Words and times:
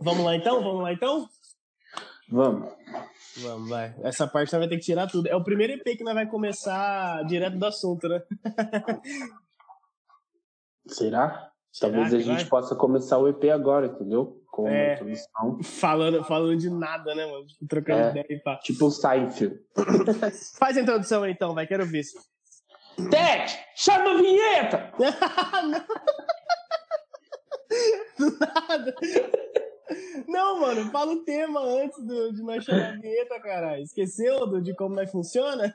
Vamos 0.00 0.24
lá 0.24 0.36
então? 0.36 0.62
Vamos 0.62 0.82
lá 0.82 0.92
então? 0.92 1.28
Vamos. 2.30 2.72
Vamos, 3.38 3.68
vai. 3.70 3.94
Essa 4.02 4.26
parte 4.26 4.52
nós 4.52 4.60
vai 4.60 4.68
ter 4.68 4.76
que 4.76 4.84
tirar 4.84 5.06
tudo. 5.08 5.26
É 5.28 5.34
o 5.36 5.42
primeiro 5.44 5.72
EP 5.74 5.96
que 5.96 6.04
nós 6.04 6.14
vai 6.14 6.26
começar 6.26 7.24
direto 7.24 7.56
do 7.58 7.66
assunto, 7.66 8.08
né? 8.08 8.22
Será? 10.86 11.50
Será 11.70 11.92
Talvez 11.92 12.14
a 12.14 12.18
gente 12.18 12.40
vai? 12.42 12.44
possa 12.46 12.74
começar 12.74 13.18
o 13.18 13.28
EP 13.28 13.44
agora, 13.52 13.86
entendeu? 13.86 14.42
Com 14.50 14.68
É. 14.68 14.94
introdução. 14.94 15.62
Falando, 15.62 16.24
falando 16.24 16.56
de 16.56 16.70
nada, 16.70 17.14
né, 17.14 17.26
mano? 17.26 17.44
Trocando 17.68 18.00
É. 18.00 18.10
ideia 18.10 18.26
e 18.30 18.38
pá. 18.42 18.56
Tipo 18.58 18.86
o 18.86 18.90
Seinfeld. 18.90 19.58
Faz 20.58 20.76
a 20.76 20.80
introdução 20.80 21.22
aí, 21.22 21.32
então, 21.32 21.54
vai, 21.54 21.66
quero 21.66 21.86
ver. 21.86 22.02
Ted, 23.10 23.58
chama 23.76 24.10
a 24.10 24.16
vinheta! 24.16 24.92
Não. 24.98 25.84
Do 28.18 28.38
nada. 28.40 28.94
Não, 30.26 30.60
mano, 30.60 30.90
fala 30.90 31.12
o 31.12 31.24
tema 31.24 31.60
antes 31.60 31.98
do- 32.06 32.32
de 32.34 32.42
nós 32.42 32.62
chamar 32.64 32.90
a 32.94 32.96
vinheta, 33.00 33.40
caralho. 33.40 33.82
Esqueceu 33.82 34.46
do, 34.46 34.60
de 34.60 34.74
como 34.74 34.94
nós 34.94 35.10
funciona? 35.10 35.72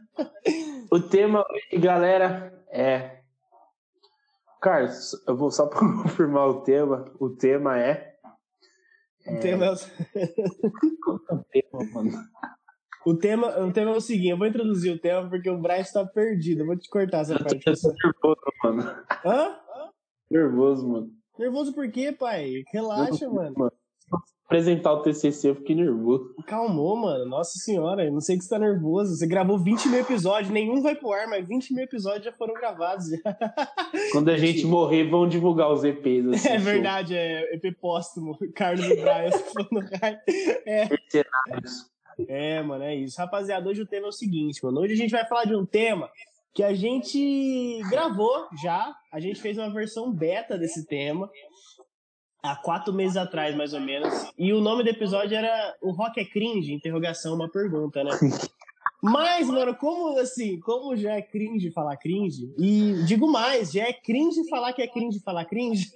O 0.91 0.99
tema 0.99 1.44
hoje, 1.49 1.81
galera, 1.81 2.53
é. 2.70 3.22
Carlos, 4.62 5.12
eu 5.27 5.36
vou 5.36 5.52
só 5.52 5.66
pra 5.67 5.80
confirmar 6.03 6.48
o 6.48 6.62
tema. 6.62 7.05
O 7.20 7.30
tema 7.30 7.80
é. 7.80 8.13
O 9.27 9.39
tema 9.39 9.66
é 9.66 9.72
o... 9.72 9.76
É 10.16 10.27
tema, 11.52 11.84
mano? 11.94 12.11
O 13.05 13.14
tema, 13.17 13.59
o 13.59 13.73
tema 13.73 13.91
é 13.91 13.95
o 13.95 14.02
seguinte, 14.02 14.30
eu 14.30 14.38
vou 14.38 14.48
introduzir 14.48 14.94
o 14.95 15.00
tema 15.00 15.30
porque 15.30 15.50
o 15.50 15.58
Bryce 15.58 15.91
tá 15.94 16.05
perdido. 16.05 16.61
Eu 16.61 16.67
vou 16.67 16.77
te 16.77 16.89
cortar 16.89 17.20
essa 17.22 17.34
Eu 17.34 17.39
parte. 17.39 17.61
eu 17.67 17.73
tô 17.73 17.89
nervoso, 17.91 18.41
mano. 18.64 19.03
Hã? 19.25 19.59
Nervoso, 20.31 20.88
mano. 20.88 21.11
Nervoso 21.38 21.73
por 21.73 21.91
quê, 21.91 22.11
pai? 22.14 22.64
Relaxa, 22.72 23.30
mano. 23.30 23.72
Apresentar 24.45 24.94
o 24.94 25.02
TCC, 25.02 25.49
eu 25.49 25.55
fiquei 25.55 25.75
nervoso. 25.75 26.36
Calmou, 26.45 26.95
mano. 26.97 27.25
Nossa 27.25 27.58
senhora, 27.59 28.05
eu 28.05 28.11
não 28.11 28.19
sei 28.19 28.38
que 28.38 28.44
você 28.44 28.49
tá 28.49 28.59
nervoso. 28.59 29.16
Você 29.16 29.25
gravou 29.25 29.58
20 29.58 29.88
mil 29.88 29.99
episódios, 29.99 30.52
nenhum 30.52 30.81
vai 30.81 30.95
pro 30.95 31.13
ar, 31.13 31.27
mas 31.27 31.47
20 31.47 31.73
mil 31.73 31.83
episódios 31.83 32.25
já 32.25 32.31
foram 32.33 32.53
gravados. 32.53 33.05
Quando 34.11 34.30
a 34.30 34.38
gente 34.38 34.66
morrer, 34.66 35.09
vão 35.09 35.27
divulgar 35.27 35.71
os 35.71 35.83
EPs. 35.83 36.27
Assim, 36.27 36.49
É 36.53 36.58
verdade, 36.58 37.16
é 37.16 37.55
EP 37.55 37.75
póstumo. 37.80 38.38
Carlos 38.53 38.86
e 38.86 38.95
Brian 38.95 39.31
foram 39.31 39.67
no 39.71 39.80
raio. 39.80 40.19
É, 40.67 40.89
é, 42.27 42.61
mano, 42.61 42.83
é 42.83 42.95
isso. 42.95 43.17
Rapaziada, 43.17 43.67
hoje 43.67 43.81
o 43.81 43.88
tema 43.88 44.08
é 44.08 44.09
o 44.09 44.11
seguinte, 44.11 44.64
mano. 44.64 44.81
Hoje 44.81 44.94
a 44.94 44.97
gente 44.97 45.11
vai 45.11 45.25
falar 45.25 45.45
de 45.45 45.55
um 45.55 45.66
tema 45.66 46.09
que 46.53 46.64
a 46.64 46.73
gente 46.73 47.81
gravou 47.89 48.47
já. 48.61 48.94
A 49.11 49.19
gente 49.19 49.41
fez 49.41 49.58
uma 49.58 49.71
versão 49.71 50.14
beta 50.14 50.58
desse 50.58 50.86
tema. 50.86 51.30
Há 52.44 52.58
quatro 52.58 52.91
meses 52.91 53.16
atrás, 53.16 53.55
mais 53.55 53.73
ou 53.73 53.80
menos. 53.80 54.31
E 54.38 54.52
o 54.52 54.59
nome 54.59 54.83
do 54.83 54.89
episódio 54.89 55.38
era 55.38 55.75
O 55.81 55.91
Rock 55.91 56.19
é 56.19 56.25
Cringe? 56.25 56.73
Interrogação, 56.73 57.36
uma 57.36 57.49
pergunta, 57.49 58.03
né? 58.03 58.11
Mas, 59.02 59.47
mano, 59.47 59.73
como 59.75 60.19
assim, 60.19 60.59
como 60.59 60.95
já 60.95 61.14
é 61.14 61.21
cringe 61.21 61.71
falar 61.71 61.97
cringe, 61.97 62.53
e 62.58 63.03
digo 63.05 63.30
mais, 63.30 63.71
já 63.71 63.83
é 63.83 63.91
cringe 63.91 64.47
falar 64.49 64.71
que 64.71 64.81
é 64.81 64.88
cringe 64.88 65.19
falar 65.19 65.44
cringe, 65.44 65.91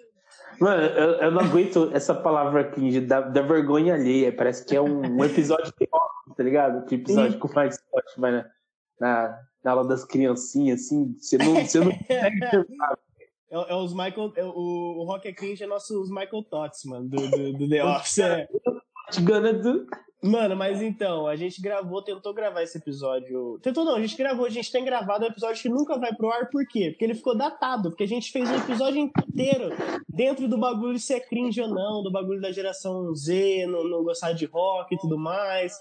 Mano, 0.60 0.82
eu, 0.84 1.12
eu 1.20 1.32
não 1.32 1.42
aguento 1.42 1.92
essa 1.94 2.16
palavra 2.16 2.64
cringe, 2.64 3.00
da, 3.02 3.22
da 3.22 3.42
vergonha 3.42 3.94
alheia. 3.94 4.36
Parece 4.36 4.66
que 4.66 4.76
é 4.76 4.82
um, 4.82 5.02
um 5.02 5.24
episódio 5.24 5.72
de 5.80 5.88
óculos, 5.92 6.36
tá 6.36 6.44
ligado? 6.44 6.86
Que 6.86 6.96
episódio 6.96 7.38
com 7.38 7.54
mais 7.54 7.80
forte 7.92 8.20
vai 8.20 8.32
na, 8.32 8.46
na, 9.00 9.40
na 9.64 9.72
aula 9.72 9.88
das 9.88 10.04
criancinhas, 10.04 10.82
assim. 10.82 11.16
Você 11.20 11.38
não, 11.38 11.56
você 11.56 11.80
não 11.80 11.92
consegue 11.98 12.50
terminar. 12.50 12.98
É, 13.50 13.72
é 13.72 13.76
os 13.76 13.94
Michael. 13.94 14.34
é 14.36 14.44
o, 14.44 14.50
o 15.00 15.04
Rock 15.06 15.28
é 15.28 15.34
Cringe 15.34 15.64
é 15.64 15.68
nossos 15.68 16.10
Michael 16.10 16.44
Tots, 16.44 16.86
mano, 16.86 17.08
do, 17.10 17.30
do, 17.30 17.54
do 17.54 17.70
The 17.70 17.84
Office. 17.84 18.20
é. 18.20 18.48
Mano, 20.22 20.56
mas 20.56 20.82
então, 20.82 21.28
a 21.28 21.36
gente 21.36 21.62
gravou, 21.62 22.02
tentou 22.02 22.34
gravar 22.34 22.64
esse 22.64 22.78
episódio. 22.78 23.60
Tentou 23.62 23.86
não, 23.86 23.96
a 23.96 24.02
gente 24.02 24.18
gravou, 24.18 24.46
a 24.46 24.50
gente 24.50 24.72
tem 24.72 24.84
gravado 24.84 25.24
um 25.24 25.28
episódio 25.28 25.62
que 25.62 25.70
nunca 25.70 25.98
vai 26.00 26.14
pro 26.14 26.32
ar, 26.32 26.50
por 26.50 26.66
quê? 26.68 26.90
Porque 26.90 27.06
ele 27.06 27.14
ficou 27.14 27.38
datado, 27.38 27.90
porque 27.90 28.04
a 28.04 28.08
gente 28.08 28.32
fez 28.32 28.50
um 28.50 28.56
episódio 28.56 29.00
inteiro 29.00 29.70
dentro 30.10 30.48
do 30.48 30.58
bagulho 30.58 30.98
se 30.98 31.14
é 31.14 31.20
cringe 31.20 31.62
ou 31.62 31.70
não, 31.70 32.02
do 32.02 32.12
bagulho 32.12 32.42
da 32.42 32.52
geração 32.52 33.14
Z, 33.14 33.68
não, 33.68 33.84
não 33.84 34.04
gostar 34.04 34.34
de 34.34 34.46
rock 34.46 34.96
e 34.96 34.98
tudo 34.98 35.20
mais. 35.20 35.78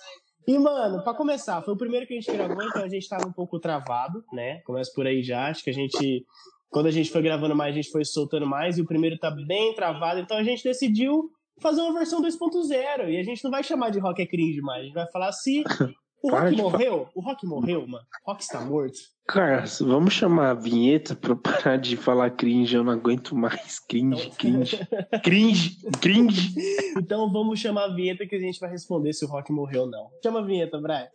E, 0.47 0.59
mano, 0.59 1.03
pra 1.03 1.15
começar, 1.15 1.63
foi 1.63 1.75
o 1.75 1.79
primeiro 1.79 2.07
que 2.07 2.13
a 2.13 2.21
gente 2.21 2.31
gravou, 2.31 2.63
então 2.63 2.85
a 2.85 2.89
gente 2.89 3.09
tava 3.09 3.27
um 3.27 3.33
pouco 3.33 3.59
travado, 3.59 4.23
né? 4.33 4.61
Começa 4.61 4.93
por 4.95 5.07
aí 5.07 5.23
já, 5.23 5.49
acho 5.49 5.65
que 5.65 5.71
a 5.71 5.75
gente. 5.75 6.25
Quando 6.71 6.87
a 6.87 6.91
gente 6.91 7.11
foi 7.11 7.23
gravando 7.23 7.55
mais, 7.55 7.73
a 7.73 7.77
gente 7.77 7.91
foi 7.91 8.05
soltando 8.05 8.47
mais, 8.47 8.77
e 8.77 8.83
o 8.83 8.87
primeiro 8.87 9.19
tá 9.19 9.31
bem 9.31 9.75
travado, 9.75 10.21
então 10.21 10.37
a 10.37 10.43
gente 10.43 10.65
decidiu 10.65 11.31
fazer 11.61 11.81
uma 11.81 11.95
versão 11.95 12.23
2.0. 12.23 13.09
E 13.09 13.19
a 13.19 13.23
gente 13.23 13.43
não 13.43 13.51
vai 13.51 13.63
chamar 13.63 13.91
de 13.91 13.99
rock 13.99 14.23
é 14.23 14.27
cringe 14.27 14.61
mais, 14.61 14.83
a 14.83 14.85
gente 14.85 14.95
vai 14.95 15.11
falar 15.11 15.33
se. 15.33 15.65
O 16.23 16.31
rock 16.31 16.57
morreu? 16.57 17.09
O 17.15 17.21
rock 17.21 17.47
morreu, 17.47 17.87
mano. 17.87 18.05
O 18.25 18.31
rock 18.31 18.43
está 18.43 18.61
morto. 18.61 18.99
Carlos, 19.29 19.79
vamos 19.81 20.15
chamar 20.15 20.51
a 20.51 20.55
vinheta 20.55 21.15
pra 21.15 21.37
parar 21.37 21.77
de 21.77 21.97
falar 21.97 22.31
cringe. 22.31 22.75
Eu 22.75 22.83
não 22.83 22.95
aguento 22.95 23.37
mais. 23.37 23.79
Cringe, 23.79 24.31
cringe. 24.31 24.81
Cringe, 25.23 25.77
cringe. 26.01 26.55
Então 26.99 27.31
vamos 27.31 27.61
chamar 27.61 27.85
a 27.85 27.95
vinheta 27.95 28.27
que 28.27 28.35
a 28.35 28.41
gente 28.41 28.59
vai 28.59 28.71
responder 28.71 29.13
se 29.13 29.25
o 29.25 29.29
rock 29.29 29.53
morreu 29.53 29.83
ou 29.83 29.91
não. 29.91 30.11
Chama 30.21 30.41
a 30.41 30.43
vinheta, 30.43 30.81
Brian. 30.81 31.09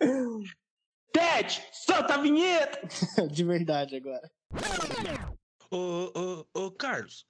Ted, 1.11 1.61
solta 1.73 2.13
a 2.13 2.17
vinheta! 2.17 2.87
De 3.27 3.43
verdade 3.43 3.97
agora. 3.97 4.29
Ô, 5.73 6.11
ô, 6.53 6.65
ô, 6.65 6.71
Carlos, 6.71 7.25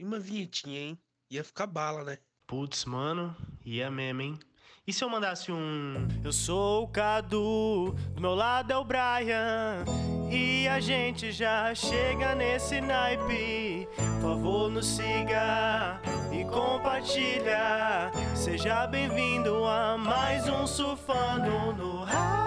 e 0.00 0.04
uma 0.04 0.18
vinhetinha, 0.18 0.80
hein? 0.80 0.98
Ia 1.30 1.44
ficar 1.44 1.68
bala, 1.68 2.02
né? 2.02 2.18
Putz, 2.44 2.84
mano, 2.84 3.36
ia 3.64 3.88
mesmo, 3.88 4.20
hein? 4.20 4.38
E 4.84 4.92
se 4.92 5.04
eu 5.04 5.08
mandasse 5.08 5.52
um. 5.52 6.08
Eu 6.24 6.32
sou 6.32 6.82
o 6.82 6.88
Cadu, 6.88 7.92
do 8.12 8.20
meu 8.20 8.34
lado 8.34 8.72
é 8.72 8.76
o 8.76 8.84
Brian. 8.84 9.84
E 10.28 10.66
a 10.66 10.80
gente 10.80 11.30
já 11.30 11.72
chega 11.72 12.34
nesse 12.34 12.80
naipe. 12.80 13.86
Por 14.20 14.22
favor, 14.22 14.68
nos 14.68 14.86
siga 14.86 16.00
e 16.32 16.44
compartilha. 16.46 18.10
Seja 18.34 18.88
bem-vindo 18.88 19.64
a 19.66 19.96
mais 19.96 20.48
um 20.48 20.66
Surfando 20.66 21.72
no 21.76 22.02
Hype. 22.02 22.43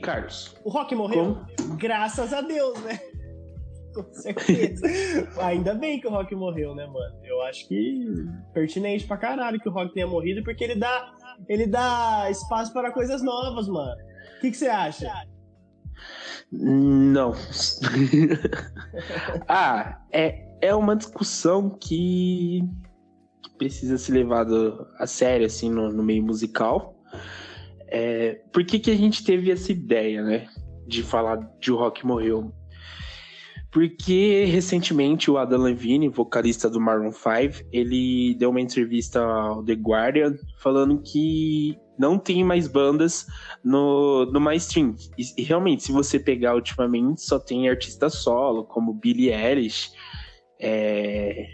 Carlos? 0.00 0.56
O 0.64 0.70
rock 0.70 0.94
morreu? 0.94 1.38
Graças 1.76 2.32
a 2.32 2.40
Deus, 2.40 2.78
né? 2.82 2.98
Com 3.94 4.12
certeza. 4.14 4.86
Ainda 5.42 5.74
bem 5.74 6.00
que 6.00 6.06
o 6.06 6.10
rock 6.10 6.34
morreu, 6.34 6.74
né, 6.74 6.86
mano? 6.86 7.18
Eu 7.24 7.42
acho 7.42 7.66
que 7.66 8.04
pertinente 8.54 9.06
pra 9.06 9.16
caralho 9.16 9.58
que 9.58 9.68
o 9.68 9.72
rock 9.72 9.92
tenha 9.92 10.06
morrido, 10.06 10.44
porque 10.44 10.62
ele 10.62 10.76
dá, 10.76 11.12
ele 11.48 11.66
dá 11.66 12.28
espaço 12.30 12.72
para 12.72 12.92
coisas 12.92 13.22
novas, 13.22 13.68
mano. 13.68 14.00
O 14.36 14.40
que 14.40 14.50
que 14.50 14.56
você 14.56 14.68
acha? 14.68 15.10
Não. 16.52 17.32
ah, 19.48 20.00
é, 20.12 20.46
é 20.60 20.74
uma 20.74 20.96
discussão 20.96 21.70
que, 21.70 22.62
que 23.42 23.50
precisa 23.58 23.98
ser 23.98 24.12
levada 24.12 24.86
a 24.98 25.06
sério, 25.06 25.46
assim, 25.46 25.70
no, 25.70 25.92
no 25.92 26.02
meio 26.02 26.22
musical. 26.22 26.96
É, 27.90 28.40
por 28.52 28.64
que, 28.64 28.78
que 28.78 28.90
a 28.90 28.96
gente 28.96 29.24
teve 29.24 29.50
essa 29.50 29.72
ideia, 29.72 30.22
né? 30.22 30.46
De 30.86 31.02
falar 31.02 31.36
de 31.58 31.72
o 31.72 31.76
rock 31.76 32.06
morreu? 32.06 32.52
Porque 33.72 34.44
recentemente 34.46 35.30
o 35.30 35.38
Adam 35.38 35.62
Levine, 35.62 36.08
vocalista 36.08 36.68
do 36.68 36.80
Maroon 36.80 37.12
5, 37.12 37.68
ele 37.72 38.34
deu 38.34 38.50
uma 38.50 38.60
entrevista 38.60 39.20
ao 39.20 39.62
The 39.62 39.74
Guardian 39.74 40.34
falando 40.58 41.00
que 41.00 41.78
não 41.96 42.18
tem 42.18 42.42
mais 42.42 42.66
bandas 42.66 43.26
no, 43.62 44.24
no 44.26 44.40
mainstream. 44.40 44.96
E, 45.16 45.42
realmente, 45.42 45.84
se 45.84 45.92
você 45.92 46.18
pegar 46.18 46.54
ultimamente, 46.54 47.20
só 47.20 47.38
tem 47.38 47.68
artista 47.68 48.08
solo, 48.08 48.64
como 48.64 48.94
Billie 48.94 49.32
Eilish. 49.32 49.92
é, 50.58 51.46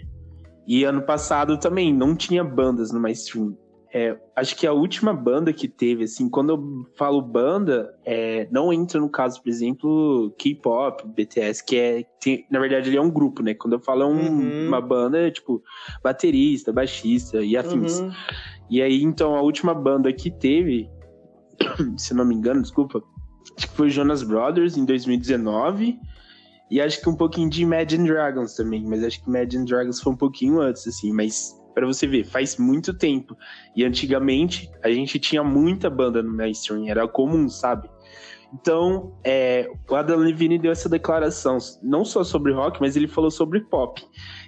E 0.67 0.85
ano 0.85 1.03
passado 1.03 1.59
também 1.59 1.93
não 1.93 2.17
tinha 2.17 2.43
bandas 2.43 2.93
no 2.93 3.00
mainstream. 3.00 3.59
É, 3.98 4.14
acho 4.37 4.54
que 4.56 4.66
a 4.66 4.75
última 4.75 5.14
banda 5.14 5.54
que 5.54 5.66
teve, 5.66 6.04
assim, 6.04 6.28
quando 6.28 6.50
eu 6.50 6.87
falo 6.98 7.22
banda, 7.22 7.98
é, 8.04 8.46
não 8.50 8.70
entra 8.70 9.00
no 9.00 9.08
caso, 9.08 9.43
por 9.43 9.48
exemplo, 9.48 10.34
K-pop, 10.38 11.02
BTS, 11.16 11.64
que 11.64 11.76
é. 11.78 12.04
tem- 12.20 12.46
na 12.50 12.58
verdade, 12.60 12.90
ele 12.90 12.98
é 12.98 13.00
um 13.00 13.08
grupo, 13.10 13.43
né? 13.43 13.54
Quando 13.54 13.72
eu 13.72 13.81
falo 13.81 14.02
é 14.02 14.06
um- 14.06 14.38
Uhum. 14.38 14.69
uma 14.69 14.82
banda, 14.82 15.16
é 15.19 15.31
tipo 15.31 15.62
baterista, 16.04 16.75
baixista 16.75 17.40
e 17.43 17.56
afins. 17.56 18.00
Uhum. 18.00 18.10
E 18.69 18.82
aí, 18.82 19.02
então, 19.02 19.34
a 19.34 19.40
última 19.40 19.72
banda 19.72 20.12
que 20.12 20.31
teve, 20.31 20.90
se 21.96 22.12
não 22.12 22.26
me 22.26 22.34
engano, 22.34 22.60
desculpa, 22.60 23.02
acho 23.56 23.66
que 23.66 23.76
foi 23.76 23.88
Jonas 23.88 24.22
Brothers 24.22 24.76
em 24.76 24.84
2019. 24.84 25.98
E 26.70 26.82
acho 26.82 27.00
que 27.00 27.08
um 27.08 27.16
pouquinho 27.16 27.48
de 27.48 27.62
Imagine 27.62 28.06
Dragons 28.06 28.54
também, 28.54 28.84
mas 28.84 29.02
acho 29.02 29.22
que 29.25 29.31
Imagine 29.31 29.64
Dragons 29.64 30.02
foi 30.02 30.12
um 30.12 30.16
pouquinho 30.16 30.60
antes, 30.60 30.87
assim, 30.87 31.12
mas 31.14 31.54
para 31.76 31.87
você 31.87 32.06
ver, 32.06 32.25
faz 32.25 32.56
muito 32.56 32.94
tempo. 32.94 33.37
E 33.76 33.84
antigamente 33.84 34.70
a 34.82 34.90
gente 34.90 35.19
tinha 35.19 35.44
muita 35.44 35.90
banda 35.90 36.23
no 36.23 36.32
mainstream, 36.32 36.88
era 36.88 37.06
comum, 37.06 37.50
sabe? 37.50 37.87
Então, 38.50 39.14
é, 39.23 39.69
o 39.87 39.94
Adam 39.94 40.17
Levine 40.17 40.58
deu 40.58 40.73
essa 40.73 40.88
declaração, 40.88 41.58
não 41.82 42.02
só 42.02 42.25
sobre 42.25 42.55
rock, 42.55 42.81
mas 42.81 42.96
ele 42.96 43.06
falou 43.06 43.31
sobre 43.31 43.61
pop. 43.61 44.02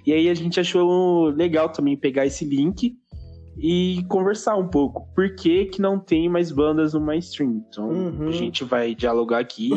E 0.07 0.11
aí 0.11 0.27
a 0.27 0.33
gente 0.33 0.59
achou 0.59 1.25
legal 1.27 1.69
também 1.69 1.95
pegar 1.95 2.25
esse 2.25 2.43
link 2.43 2.97
e 3.59 4.03
conversar 4.09 4.55
um 4.55 4.67
pouco. 4.67 5.07
Por 5.13 5.35
que, 5.35 5.65
que 5.65 5.79
não 5.79 5.99
tem 5.99 6.27
mais 6.27 6.51
bandas 6.51 6.95
no 6.95 7.01
mainstream? 7.01 7.63
Então, 7.69 7.89
uhum. 7.89 8.29
a 8.29 8.31
gente 8.31 8.63
vai 8.63 8.95
dialogar 8.95 9.37
aqui 9.37 9.69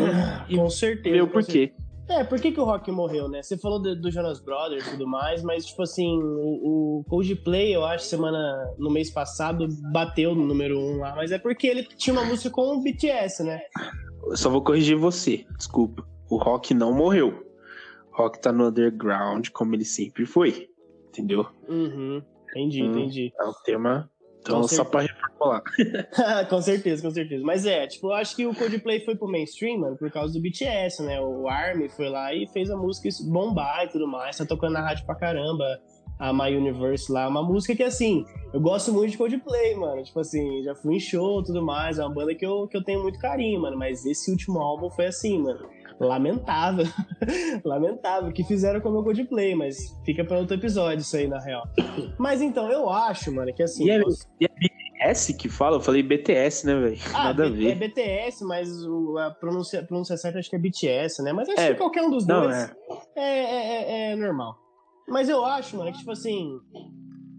e 0.49 0.57
com 0.57 0.71
certeza, 0.71 1.17
ver 1.17 1.23
o 1.23 1.29
porquê. 1.29 1.75
É, 2.09 2.25
por 2.25 2.41
que, 2.41 2.53
que 2.53 2.61
o 2.61 2.65
rock 2.65 2.91
morreu, 2.91 3.29
né? 3.29 3.43
Você 3.43 3.57
falou 3.57 3.81
do, 3.81 3.95
do 3.95 4.11
Jonas 4.11 4.41
Brothers 4.41 4.87
e 4.87 4.91
tudo 4.91 5.07
mais, 5.07 5.43
mas, 5.43 5.65
tipo 5.67 5.83
assim, 5.83 6.19
o, 6.21 6.99
o 7.01 7.05
Coldplay, 7.09 7.75
eu 7.75 7.85
acho, 7.85 8.05
semana, 8.05 8.75
no 8.77 8.91
mês 8.91 9.11
passado, 9.11 9.67
bateu 9.93 10.35
no 10.35 10.45
número 10.45 10.79
um 10.79 10.99
lá, 10.99 11.15
mas 11.15 11.33
é 11.33 11.39
porque 11.39 11.67
ele 11.67 11.85
tinha 11.85 12.13
uma 12.13 12.25
música 12.25 12.51
com 12.51 12.77
o 12.77 12.83
BTS, 12.83 13.45
né? 13.45 13.61
Eu 14.25 14.37
só 14.37 14.51
vou 14.51 14.63
corrigir 14.63 14.97
você, 14.97 15.47
desculpa. 15.57 16.07
O 16.29 16.37
rock 16.37 16.75
não 16.75 16.93
morreu. 16.93 17.47
O 18.13 18.17
rock 18.17 18.41
tá 18.41 18.53
no 18.53 18.69
underground, 18.69 19.49
como 19.51 19.75
ele 19.75 19.85
sempre 19.85 20.27
foi. 20.27 20.69
Entendeu? 21.09 21.47
Uhum. 21.69 22.23
Entendi, 22.51 22.83
hum, 22.83 22.91
entendi. 22.91 23.33
É 23.39 23.45
um 23.45 23.53
tema. 23.65 24.11
Então, 24.43 24.67
só 24.67 24.85
pra 24.85 25.03
reformular. 25.03 25.63
com 26.51 26.61
certeza, 26.61 27.01
com 27.01 27.11
certeza. 27.11 27.45
Mas 27.45 27.65
é, 27.65 27.87
tipo, 27.87 28.09
eu 28.09 28.13
acho 28.13 28.35
que 28.35 28.45
o 28.45 28.55
Coldplay 28.55 29.01
foi 29.01 29.15
pro 29.15 29.29
mainstream, 29.29 29.79
mano, 29.79 29.97
por 29.97 30.11
causa 30.11 30.33
do 30.33 30.41
BTS, 30.41 31.03
né? 31.05 31.21
O 31.21 31.49
ARMY 31.49 31.89
foi 31.89 32.09
lá 32.09 32.35
e 32.35 32.49
fez 32.49 32.69
a 32.69 32.77
música 32.77 33.09
bombar 33.31 33.85
e 33.85 33.89
tudo 33.89 34.07
mais. 34.07 34.37
Tá 34.37 34.45
tocando 34.45 34.73
na 34.73 34.81
rádio 34.81 35.07
pra 35.07 35.15
caramba 35.15 35.65
a 36.19 36.33
My 36.33 36.57
Universe 36.57 37.11
lá. 37.11 37.29
Uma 37.29 37.43
música 37.43 37.75
que, 37.77 37.85
assim, 37.85 38.25
eu 38.53 38.61
gosto 38.61 38.93
muito 38.93 39.13
de 39.13 39.17
Coldplay, 39.17 39.77
mano. 39.77 40.03
Tipo 40.03 40.19
assim, 40.19 40.63
já 40.65 40.75
fui 40.75 40.97
em 40.97 41.01
show 41.01 41.41
e 41.41 41.45
tudo 41.45 41.65
mais. 41.65 42.01
É 42.01 42.05
uma 42.05 42.13
banda 42.13 42.35
que 42.35 42.45
eu, 42.45 42.67
que 42.67 42.77
eu 42.77 42.83
tenho 42.83 43.01
muito 43.01 43.21
carinho, 43.21 43.63
mano. 43.63 43.79
Mas 43.79 44.05
esse 44.05 44.29
último 44.29 44.61
álbum 44.61 44.91
foi 44.91 45.07
assim, 45.07 45.39
mano 45.39 45.69
lamentável. 46.01 46.87
lamentável 47.65 48.33
que 48.33 48.45
fizeram 48.45 48.81
com 48.81 48.89
o 48.89 48.93
meu 48.93 49.03
Coldplay, 49.03 49.55
mas 49.55 49.99
fica 50.05 50.25
para 50.25 50.39
outro 50.39 50.57
episódio 50.57 51.01
isso 51.01 51.17
aí, 51.17 51.29
na 51.29 51.41
real. 51.41 51.65
Mas 52.19 52.41
então, 52.43 52.71
eu 52.71 52.89
acho, 52.89 53.33
mano, 53.33 53.53
que 53.55 53.63
assim. 53.63 53.87
E 53.87 53.91
é, 53.91 54.01
e 54.41 54.45
é 54.45 54.49
BTS 54.49 55.35
que 55.35 55.49
fala? 55.49 55.77
Eu 55.77 55.81
falei 55.81 56.03
BTS, 56.03 56.67
né, 56.67 56.75
velho? 56.75 56.99
Ah, 57.15 57.25
Nada 57.25 57.49
B, 57.49 57.49
a 57.49 57.51
ver. 57.51 57.71
É 57.71 57.75
BTS, 57.75 58.45
mas 58.45 58.69
a, 59.19 59.31
pronúncia, 59.31 59.81
a 59.81 59.85
pronúncia 59.85 60.17
certa 60.17 60.39
acho 60.39 60.51
que 60.51 60.57
é 60.57 60.59
BTS, 60.59 61.23
né? 61.23 61.33
Mas 61.33 61.49
acho 61.49 61.61
é, 61.61 61.73
que 61.73 61.79
qualquer 61.79 62.03
um 62.03 62.11
dos 62.11 62.27
não, 62.27 62.43
dois 62.43 62.57
é. 62.57 62.75
É, 63.17 64.11
é, 64.11 64.13
é 64.13 64.17
normal. 64.17 64.57
Mas 65.09 65.29
eu 65.29 65.45
acho, 65.45 65.77
mano, 65.77 65.93
que 65.93 65.99
tipo 65.99 66.13
assim 66.13 66.59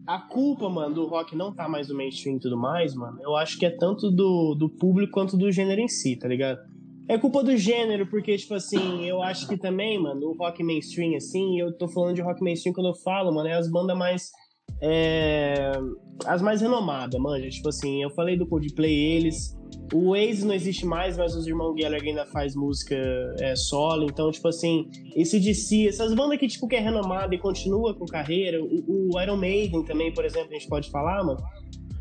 a 0.06 0.20
culpa, 0.20 0.70
mano, 0.70 0.94
do 0.94 1.06
rock 1.06 1.36
não 1.36 1.54
tá 1.54 1.68
mais 1.68 1.88
no 1.88 1.96
mainstream 1.96 2.36
e 2.36 2.40
tudo 2.40 2.58
mais, 2.58 2.94
mano, 2.94 3.20
eu 3.22 3.36
acho 3.36 3.58
que 3.58 3.66
é 3.66 3.70
tanto 3.70 4.12
do, 4.12 4.54
do 4.54 4.70
público 4.70 5.14
quanto 5.14 5.38
do 5.38 5.52
gênero 5.52 5.80
em 5.80 5.88
si, 5.88 6.18
tá 6.18 6.28
ligado? 6.28 6.60
É 7.08 7.18
culpa 7.18 7.44
do 7.44 7.56
gênero, 7.58 8.08
porque, 8.08 8.38
tipo 8.38 8.54
assim, 8.54 9.06
eu 9.06 9.22
acho 9.22 9.48
que 9.48 9.58
também, 9.58 10.02
mano, 10.02 10.28
o 10.28 10.38
rock 10.38 10.64
mainstream, 10.64 11.16
assim, 11.16 11.60
eu 11.60 11.76
tô 11.78 11.88
falando 11.88 12.16
de 12.16 12.22
rock 12.22 12.42
mainstream 12.42 12.74
quando 12.74 12.88
eu 12.88 12.96
falo, 12.96 13.34
mano, 13.34 13.50
é 13.50 13.54
as 13.54 13.70
bandas 13.70 13.98
mais. 13.98 14.32
É, 14.82 15.72
as 16.26 16.42
mais 16.42 16.62
renomadas, 16.62 17.20
manja. 17.20 17.50
Tipo 17.50 17.70
assim, 17.70 18.02
eu 18.02 18.10
falei 18.12 18.38
do 18.38 18.48
Coldplay, 18.48 18.94
eles. 18.94 19.58
O 19.94 20.12
Waze 20.12 20.46
não 20.46 20.54
existe 20.54 20.86
mais, 20.86 21.18
mas 21.18 21.36
os 21.36 21.46
irmãos 21.46 21.76
Gallagher 21.76 22.10
ainda 22.10 22.26
faz 22.28 22.56
música 22.56 22.96
é, 23.40 23.54
solo. 23.56 24.06
Então, 24.06 24.32
tipo 24.32 24.48
assim, 24.48 24.88
esse 25.16 25.40
DC, 25.40 25.88
essas 25.88 26.14
bandas 26.16 26.40
que, 26.40 26.48
tipo, 26.48 26.68
que 26.68 26.76
é 26.76 26.80
renomada 26.80 27.36
e 27.36 27.38
continua 27.38 27.94
com 27.94 28.06
carreira. 28.06 28.64
O, 28.64 29.12
o 29.14 29.22
Iron 29.22 29.38
Maiden 29.38 29.84
também, 29.84 30.14
por 30.14 30.24
exemplo, 30.24 30.50
a 30.52 30.54
gente 30.54 30.70
pode 30.70 30.90
falar, 30.90 31.24
mano 31.24 31.44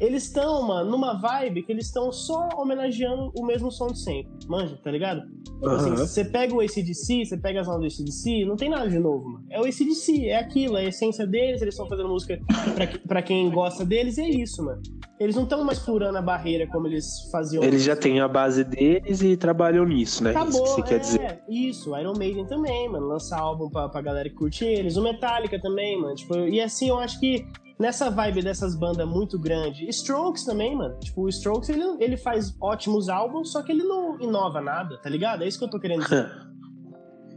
eles 0.03 0.25
estão, 0.25 0.67
mano, 0.67 0.91
numa 0.91 1.15
vibe 1.15 1.63
que 1.63 1.71
eles 1.71 1.87
estão 1.87 2.11
só 2.11 2.49
homenageando 2.57 3.31
o 3.37 3.47
mesmo 3.47 3.71
som 3.71 3.87
de 3.87 4.01
sempre. 4.01 4.33
Manja, 4.49 4.77
tá 4.83 4.91
ligado? 4.91 5.23
Tipo 5.45 5.69
uhum. 5.69 5.77
assim, 5.77 5.91
você 5.91 6.25
pega 6.25 6.53
o 6.53 6.61
ACDC, 6.61 7.25
você 7.25 7.37
pega 7.37 7.61
as 7.61 7.69
ondas 7.69 7.97
do 7.97 8.03
ACDC, 8.03 8.45
não 8.45 8.57
tem 8.57 8.69
nada 8.69 8.91
de 8.91 8.99
novo, 8.99 9.31
mano. 9.31 9.47
É 9.49 9.61
o 9.61 9.65
ACDC, 9.65 10.27
é 10.27 10.39
aquilo, 10.39 10.77
é 10.77 10.87
a 10.87 10.89
essência 10.89 11.25
deles, 11.25 11.63
eles 11.63 11.75
estão 11.75 11.89
fazendo 11.89 12.09
música 12.09 12.37
pra, 12.75 12.89
pra 13.07 13.23
quem 13.23 13.49
gosta 13.49 13.85
deles, 13.85 14.19
e 14.19 14.23
é 14.23 14.29
isso, 14.29 14.65
mano. 14.65 14.83
Eles 15.21 15.37
não 15.37 15.45
estão 15.45 15.63
mais 15.63 15.79
furando 15.79 16.19
a 16.19 16.23
barreira 16.23 16.67
como 16.67 16.89
eles 16.89 17.31
faziam. 17.31 17.63
Eles 17.63 17.85
já 17.85 17.95
têm 17.95 18.19
a 18.19 18.27
base 18.27 18.65
deles 18.65 19.23
e 19.23 19.37
trabalham 19.37 19.85
nisso, 19.85 20.25
né? 20.25 20.31
Acabou, 20.31 20.51
isso 20.51 20.63
que 20.63 20.69
você 20.69 20.81
é, 20.81 20.85
quer 20.85 20.99
dizer. 20.99 21.43
Isso, 21.49 21.97
Iron 21.97 22.15
Maiden 22.19 22.45
também, 22.47 22.89
mano. 22.89 23.07
Lançar 23.07 23.39
álbum 23.39 23.71
pra, 23.71 23.89
pra 23.89 24.03
galera 24.03 24.29
que 24.29 24.35
curte 24.35 24.65
eles. 24.65 24.97
O 24.97 25.03
Metallica 25.03 25.61
também, 25.61 25.97
mano. 25.97 26.17
Tipo, 26.17 26.37
e 26.49 26.61
assim, 26.61 26.89
eu 26.89 26.99
acho 26.99 27.21
que 27.21 27.47
nessa 27.82 28.08
vibe 28.08 28.43
dessas 28.43 28.76
bandas 28.76 29.06
muito 29.06 29.38
grandes. 29.38 29.96
Strokes 29.96 30.44
também, 30.44 30.76
mano. 30.76 30.99
Tipo, 31.00 31.23
o 31.23 31.29
Strokes, 31.29 31.69
ele, 31.69 31.82
ele 31.99 32.17
faz 32.17 32.55
ótimos 32.61 33.08
álbuns, 33.08 33.50
só 33.50 33.61
que 33.61 33.73
ele 33.73 33.82
não 33.82 34.19
inova 34.20 34.61
nada, 34.61 34.96
tá 34.99 35.11
ligado? 35.11 35.43
É 35.43 35.49
isso 35.49 35.58
que 35.58 35.64
eu 35.64 35.70
tô 35.70 35.81
querendo 35.81 36.05
dizer. 36.05 36.31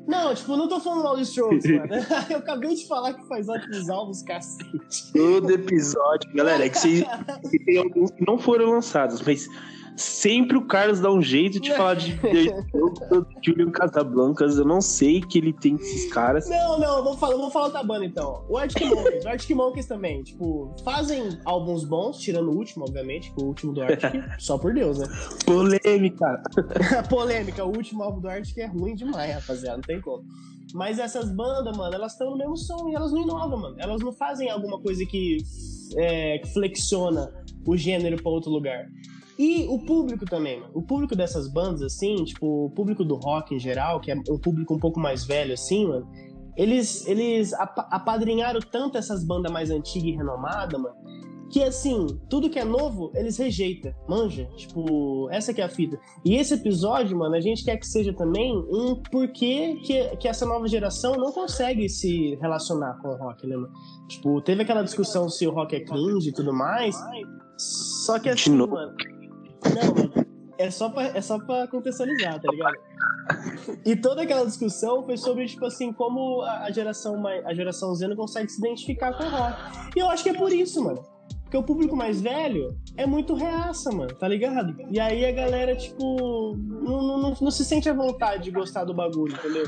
Não, 0.08 0.36
tipo, 0.36 0.56
não 0.56 0.68
tô 0.68 0.80
falando 0.80 1.04
mal 1.04 1.16
do 1.16 1.24
Strokes, 1.24 1.66
mano. 1.66 1.90
Eu 2.30 2.38
acabei 2.38 2.76
de 2.76 2.88
falar 2.88 3.16
que 3.16 3.28
faz 3.28 3.50
ótimos 3.50 3.90
álbuns, 3.90 4.22
cacete. 4.22 5.12
Todo 5.12 5.50
episódio, 5.50 6.32
galera, 6.32 6.64
é 6.64 6.70
que, 6.70 6.78
se, 6.78 7.04
tem 7.66 7.80
alguns 7.80 8.12
que 8.12 8.24
não 8.24 8.38
foram 8.38 8.70
lançados, 8.70 9.20
mas 9.24 9.48
sempre 9.96 10.58
o 10.58 10.66
Carlos 10.66 11.00
dá 11.00 11.12
um 11.12 11.22
jeito 11.22 11.60
de 11.60 11.72
falar 11.74 11.96
de, 11.96 12.16
de, 12.20 12.52
Julian 13.42 13.72
Casablancas. 13.72 14.58
Eu 14.58 14.66
não 14.66 14.82
sei 14.82 15.22
que 15.22 15.38
ele 15.38 15.54
tem 15.54 15.76
esses 15.76 16.12
caras. 16.12 16.50
Não, 16.50 16.80
não, 16.80 17.04
vou 17.04 17.18
falar, 17.18 17.36
vou 17.36 17.52
falar 17.52 17.70
da 17.70 17.84
banda 17.84 18.06
então. 18.06 18.46
O 18.50 18.58
Arctic 18.58 18.88
Monkeys, 18.88 19.26
o 19.26 19.28
Arctic 19.28 19.56
Monkeys 19.56 19.86
também, 19.86 20.24
tipo, 20.24 20.76
fazem 20.84 21.40
álbuns 21.46 21.84
bons, 21.84 22.18
tirando 22.18 22.50
o 22.50 22.56
último, 22.56 22.86
obviamente, 22.86 23.32
o 23.38 23.46
último 23.46 23.74
do 23.74 23.82
Arctic, 23.82 24.22
só 24.40 24.58
por 24.58 24.74
Deus, 24.74 25.00
né? 25.00 25.08
Polêmica. 25.46 26.42
Polêmica, 27.10 27.64
o 27.64 27.70
último 27.70 28.04
álbum 28.04 28.22
do 28.22 28.30
Arctic 28.30 28.58
é 28.58 28.66
ruim 28.66 28.96
demais, 28.96 29.34
rapaziada, 29.34 29.78
não 29.78 29.84
tem 29.84 30.02
como. 30.02 30.24
Mas 30.74 31.00
essas 31.00 31.32
bandas, 31.32 31.78
mano, 31.78 31.96
elas 31.96 32.14
estão 32.14 32.32
no 32.32 32.38
mesmo 32.38 32.58
som 32.58 32.90
e 32.90 32.96
elas 32.96 33.12
não 33.12 33.22
inovam, 33.22 33.58
mano. 33.58 33.76
Elas 33.80 34.02
não 34.02 34.12
fazem 34.12 34.50
alguma 34.50 34.80
coisa 34.82 35.06
que, 35.06 35.38
é, 35.96 36.40
que 36.40 36.52
flexiona 36.52 37.32
o 37.66 37.78
gênero 37.78 38.22
para 38.22 38.30
outro 38.30 38.52
lugar. 38.52 38.86
E 39.38 39.66
o 39.68 39.80
público 39.80 40.26
também, 40.26 40.60
mano. 40.60 40.72
O 40.74 40.82
público 40.82 41.16
dessas 41.16 41.48
bandas, 41.48 41.82
assim, 41.82 42.24
tipo, 42.24 42.66
o 42.66 42.70
público 42.70 43.04
do 43.04 43.16
rock 43.16 43.54
em 43.54 43.60
geral, 43.60 44.00
que 44.00 44.12
é 44.12 44.16
um 44.16 44.40
público 44.40 44.74
um 44.74 44.80
pouco 44.80 45.00
mais 45.00 45.26
velho, 45.26 45.54
assim, 45.54 45.86
mano, 45.86 46.08
eles, 46.56 47.06
eles 47.06 47.54
apadrinharam 47.54 48.62
tanto 48.62 48.98
essas 48.98 49.26
bandas 49.26 49.52
mais 49.52 49.70
antigas 49.70 50.08
e 50.08 50.16
renomadas, 50.16 50.80
mano, 50.80 50.96
que 51.50 51.62
assim, 51.62 52.08
tudo 52.30 52.50
que 52.50 52.58
é 52.58 52.64
novo, 52.64 53.12
eles 53.14 53.38
rejeitam, 53.38 53.94
manja. 54.08 54.46
Tipo, 54.56 55.30
essa 55.30 55.54
que 55.54 55.62
é 55.62 55.66
a 55.66 55.70
fita. 55.70 56.00
E 56.24 56.36
esse 56.36 56.54
episódio, 56.54 57.18
mano, 57.18 57.36
a 57.36 57.42
gente 57.42 57.64
quer 57.64 57.78
que 57.78 57.86
seja 57.86 58.14
também 58.14 58.58
um 58.72 58.96
porquê 58.96 59.78
que, 59.84 60.16
que 60.18 60.28
essa 60.28 60.46
nova 60.46 60.68
geração 60.68 61.14
não 61.16 61.32
consegue 61.32 61.88
se 61.88 62.36
relacionar 62.42 62.98
com 63.02 63.10
o 63.10 63.18
rock, 63.18 63.46
né, 63.46 63.56
mano? 63.56 63.72
Tipo, 64.08 64.42
teve 64.42 64.64
aquela 64.64 64.82
discussão 64.82 65.30
se 65.30 65.46
o 65.46 65.52
rock 65.52 65.76
é 65.76 65.82
cringe 65.82 66.30
e 66.30 66.34
tudo 66.34 66.54
mais. 66.54 66.96
Só 67.58 68.18
que 68.18 68.30
assim, 68.30 68.56
mano 68.56 68.96
não, 69.70 69.94
mano. 69.94 70.26
É 70.58 70.72
só, 70.72 70.90
pra, 70.90 71.04
é 71.08 71.22
só 71.22 71.38
pra 71.38 71.68
contextualizar, 71.68 72.42
tá 72.42 72.50
ligado? 72.50 72.78
E 73.86 73.96
toda 73.96 74.22
aquela 74.22 74.46
discussão 74.46 75.04
foi 75.04 75.18
sobre, 75.18 75.46
tipo 75.48 75.66
assim, 75.66 75.92
como 75.92 76.42
a 76.44 76.72
geração, 76.72 77.22
a 77.28 77.54
geração 77.54 77.94
Z 77.94 78.08
não 78.08 78.16
consegue 78.16 78.50
se 78.50 78.60
identificar 78.60 79.14
com 79.14 79.24
o 79.24 79.30
rock. 79.30 79.58
E 79.96 80.00
eu 80.00 80.10
acho 80.10 80.24
que 80.24 80.30
é 80.30 80.34
por 80.34 80.52
isso, 80.54 80.84
mano. 80.84 81.04
Porque 81.44 81.58
o 81.58 81.64
público 81.64 81.96
mais 81.96 82.22
velho 82.22 82.78
é 82.96 83.06
muito 83.06 83.34
reaça, 83.34 83.92
mano, 83.92 84.14
tá 84.16 84.28
ligado? 84.28 84.76
E 84.90 85.00
aí 85.00 85.26
a 85.26 85.32
galera, 85.32 85.76
tipo, 85.76 86.56
não, 86.58 87.20
não, 87.20 87.34
não 87.40 87.52
se 87.52 87.66
sente 87.66 87.90
à 87.90 87.94
vontade 87.94 88.44
de 88.44 88.52
gostar 88.52 88.86
do 88.86 88.94
bagulho, 88.94 89.34
entendeu? 89.34 89.66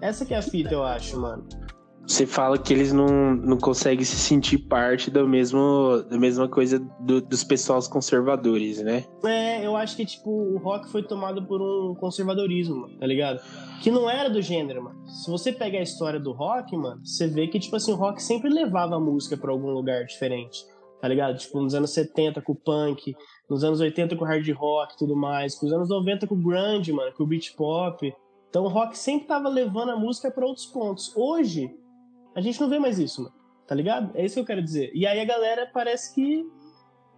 Essa 0.00 0.24
que 0.24 0.34
é 0.34 0.38
a 0.38 0.42
fita, 0.42 0.72
eu 0.72 0.82
acho, 0.82 1.18
mano 1.18 1.46
você 2.10 2.26
fala 2.26 2.58
que 2.58 2.72
eles 2.72 2.92
não, 2.92 3.36
não 3.36 3.56
conseguem 3.56 4.04
se 4.04 4.16
sentir 4.16 4.58
parte 4.58 5.10
do 5.12 5.28
mesmo, 5.28 6.04
da 6.10 6.18
mesma 6.18 6.48
coisa 6.48 6.80
do, 6.98 7.20
dos 7.20 7.44
pessoal 7.44 7.80
conservadores, 7.88 8.82
né? 8.82 9.04
É, 9.24 9.64
eu 9.64 9.76
acho 9.76 9.96
que, 9.96 10.04
tipo, 10.04 10.28
o 10.28 10.58
rock 10.58 10.90
foi 10.90 11.04
tomado 11.04 11.46
por 11.46 11.62
um 11.62 11.94
conservadorismo, 11.94 12.88
tá 12.98 13.06
ligado? 13.06 13.40
Que 13.80 13.92
não 13.92 14.10
era 14.10 14.28
do 14.28 14.42
gênero, 14.42 14.82
mano. 14.82 15.08
Se 15.08 15.30
você 15.30 15.52
pegar 15.52 15.78
a 15.78 15.82
história 15.82 16.18
do 16.18 16.32
rock, 16.32 16.76
mano, 16.76 17.00
você 17.04 17.28
vê 17.28 17.46
que, 17.46 17.60
tipo 17.60 17.76
assim, 17.76 17.92
o 17.92 17.96
rock 17.96 18.20
sempre 18.20 18.50
levava 18.50 18.96
a 18.96 19.00
música 19.00 19.36
para 19.36 19.52
algum 19.52 19.70
lugar 19.70 20.04
diferente, 20.04 20.64
tá 21.00 21.06
ligado? 21.06 21.38
Tipo, 21.38 21.60
nos 21.60 21.76
anos 21.76 21.90
70 21.92 22.42
com 22.42 22.52
o 22.52 22.56
punk, 22.56 23.14
nos 23.48 23.62
anos 23.62 23.78
80 23.78 24.16
com 24.16 24.24
o 24.24 24.26
hard 24.26 24.48
rock 24.50 24.94
e 24.94 24.98
tudo 24.98 25.14
mais, 25.14 25.60
nos 25.62 25.72
anos 25.72 25.88
90 25.88 26.26
com 26.26 26.34
o 26.34 26.38
grunge, 26.38 26.92
mano, 26.92 27.12
com 27.12 27.22
o 27.22 27.26
beat 27.26 27.54
pop. 27.54 28.12
Então 28.48 28.64
o 28.64 28.68
rock 28.68 28.98
sempre 28.98 29.28
tava 29.28 29.48
levando 29.48 29.90
a 29.90 29.96
música 29.96 30.28
para 30.28 30.44
outros 30.44 30.66
pontos. 30.66 31.12
Hoje, 31.16 31.72
a 32.34 32.40
gente 32.40 32.60
não 32.60 32.68
vê 32.68 32.78
mais 32.78 32.98
isso, 32.98 33.22
mano. 33.22 33.34
Tá 33.66 33.74
ligado? 33.74 34.10
É 34.16 34.24
isso 34.24 34.34
que 34.34 34.40
eu 34.40 34.44
quero 34.44 34.62
dizer. 34.62 34.90
E 34.94 35.06
aí 35.06 35.20
a 35.20 35.24
galera 35.24 35.70
parece 35.72 36.14
que 36.14 36.44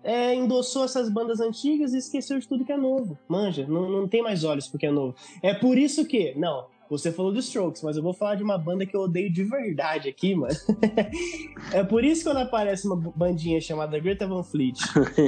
é, 0.04 0.35
endossou 0.35 0.85
essas 0.85 1.09
bandas 1.09 1.40
antigas 1.40 1.95
e 1.95 1.99
esqueceu 1.99 2.38
de 2.38 2.47
tudo 2.47 2.64
que 2.64 2.73
é 2.73 2.76
novo. 2.76 3.19
Manja, 3.28 3.66
não, 3.66 3.88
não 3.88 4.09
tem 4.09 4.23
mais 4.23 4.45
olhos 4.45 4.69
porque 4.69 4.87
é 4.87 4.90
novo. 4.90 5.14
É 5.42 5.54
por 5.54 5.78
isso 5.78 6.04
que, 6.04 6.35
não, 6.35 6.66
você 6.90 7.11
falou 7.11 7.33
do 7.33 7.38
Strokes, 7.38 7.83
mas 7.83 7.97
eu 7.97 8.02
vou 8.02 8.12
falar 8.12 8.35
de 8.35 8.42
uma 8.42 8.59
banda 8.59 8.85
que 8.85 8.95
eu 8.95 9.00
odeio 9.00 9.33
de 9.33 9.45
verdade 9.45 10.11
aqui, 10.11 10.35
mano. 10.35 10.54
é 11.73 11.83
por 11.83 12.04
isso 12.04 12.23
que 12.23 12.28
quando 12.28 12.45
aparece 12.45 12.87
uma 12.87 12.97
bandinha 12.97 13.59
chamada 13.62 13.99
Greta 13.99 14.26
Van 14.26 14.42
Fleet, 14.42 14.78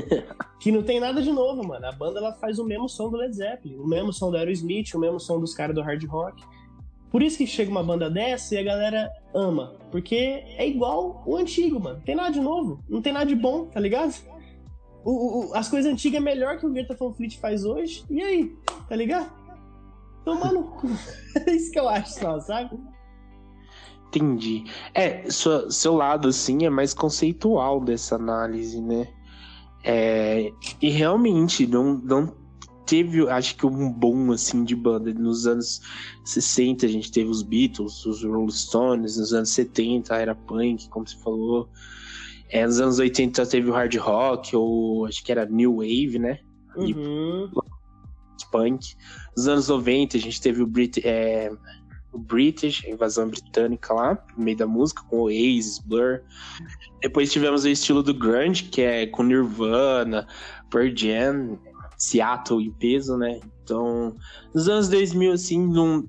que 0.61 0.71
não 0.71 0.83
tem 0.83 1.00
nada 1.00 1.23
de 1.23 1.33
novo, 1.33 1.67
mano. 1.67 1.87
A 1.87 1.93
banda 1.93 2.19
ela 2.19 2.35
faz 2.35 2.59
o 2.59 2.64
mesmo 2.64 2.87
som 2.87 3.09
do 3.09 3.17
Led 3.17 3.35
Zeppelin, 3.35 3.79
o 3.79 3.87
mesmo 3.87 4.12
som 4.12 4.31
do 4.31 4.37
Aerosmith, 4.37 4.93
o 4.95 4.99
mesmo 4.99 5.19
som 5.19 5.41
dos 5.41 5.55
caras 5.55 5.75
do 5.75 5.81
hard 5.81 6.05
rock. 6.05 6.43
Por 7.14 7.23
isso 7.23 7.38
que 7.38 7.47
chega 7.47 7.71
uma 7.71 7.85
banda 7.85 8.11
dessa 8.11 8.56
e 8.56 8.59
a 8.59 8.62
galera 8.64 9.09
ama. 9.33 9.76
Porque 9.92 10.16
é 10.16 10.66
igual 10.66 11.23
o 11.25 11.37
antigo, 11.37 11.78
mano. 11.78 11.99
Não 11.99 12.02
tem 12.02 12.16
nada 12.16 12.33
de 12.33 12.40
novo. 12.40 12.80
Não 12.88 13.00
tem 13.00 13.12
nada 13.12 13.26
de 13.26 13.37
bom, 13.37 13.66
tá 13.66 13.78
ligado? 13.78 14.12
O, 15.04 15.12
o, 15.12 15.54
as 15.54 15.68
coisas 15.68 15.92
antigas 15.92 16.21
é 16.21 16.25
melhor 16.25 16.59
que 16.59 16.66
o 16.66 16.73
Greta 16.73 16.97
Van 16.99 17.12
Fleet 17.12 17.38
faz 17.38 17.64
hoje. 17.64 18.04
E 18.11 18.21
aí? 18.21 18.56
Tá 18.88 18.97
ligado? 18.97 19.30
Tomando 20.25 20.64
cu. 20.64 20.88
é 21.47 21.52
isso 21.52 21.71
que 21.71 21.78
eu 21.78 21.88
acho 21.88 22.14
só, 22.18 22.40
sabe? 22.40 22.76
Entendi. 24.09 24.64
É, 24.92 25.30
sua, 25.30 25.71
seu 25.71 25.94
lado, 25.94 26.26
assim, 26.26 26.66
é 26.66 26.68
mais 26.68 26.92
conceitual 26.92 27.80
dessa 27.80 28.16
análise, 28.16 28.80
né? 28.80 29.06
É, 29.85 30.50
e 30.83 30.90
realmente, 30.90 31.64
não, 31.64 31.94
não 31.94 32.44
teve, 32.87 33.29
acho 33.29 33.57
que 33.57 33.67
um 33.67 33.91
boom 33.91 34.33
assim 34.33 34.64
de 34.64 34.75
banda 34.75 35.12
nos 35.12 35.47
anos 35.47 35.81
60, 36.25 36.87
a 36.87 36.88
gente 36.88 37.11
teve 37.11 37.31
os 37.31 37.43
Beatles, 37.43 38.05
os 38.07 38.23
Rolling 38.23 38.50
Stones, 38.50 39.17
nos 39.17 39.33
anos 39.33 39.50
70 39.50 40.14
era 40.17 40.35
punk, 40.35 40.88
como 40.88 41.07
você 41.07 41.17
falou. 41.19 41.69
É, 42.50 42.67
nos 42.67 42.81
anos 42.81 42.99
80 42.99 43.47
teve 43.47 43.69
o 43.69 43.73
hard 43.73 43.95
rock, 43.97 44.55
ou 44.55 45.07
acho 45.07 45.25
que 45.25 45.33
era 45.33 45.47
new 45.47 45.76
wave, 45.76 46.19
né? 46.19 46.38
Uhum. 46.76 47.50
Punk. 48.50 48.95
Nos 49.37 49.49
anos 49.49 49.69
90 49.69 50.17
a 50.17 50.21
gente 50.21 50.41
teve 50.41 50.62
o, 50.62 50.67
Brit 50.67 51.00
é, 51.05 51.50
o 52.12 52.19
British, 52.19 52.85
a 52.85 52.91
invasão 52.91 53.29
britânica 53.29 53.93
lá, 53.93 54.25
no 54.37 54.45
meio 54.45 54.57
da 54.57 54.67
música, 54.67 55.03
com 55.09 55.23
Oasis, 55.23 55.79
Blur. 55.79 56.21
Depois 57.03 57.33
tivemos 57.33 57.64
o 57.64 57.69
estilo 57.69 58.03
do 58.03 58.14
grunge, 58.14 58.64
que 58.64 58.83
é 58.83 59.07
com 59.07 59.23
Nirvana, 59.25 60.26
Pearl 60.71 60.95
Jam, 60.95 61.59
Seattle 61.97 62.63
e 62.63 62.71
peso, 62.71 63.17
né? 63.17 63.41
Então, 63.63 64.15
nos 64.55 64.69
anos 64.69 64.89
2000, 64.89 65.33
assim, 65.33 65.67
não, 65.67 66.07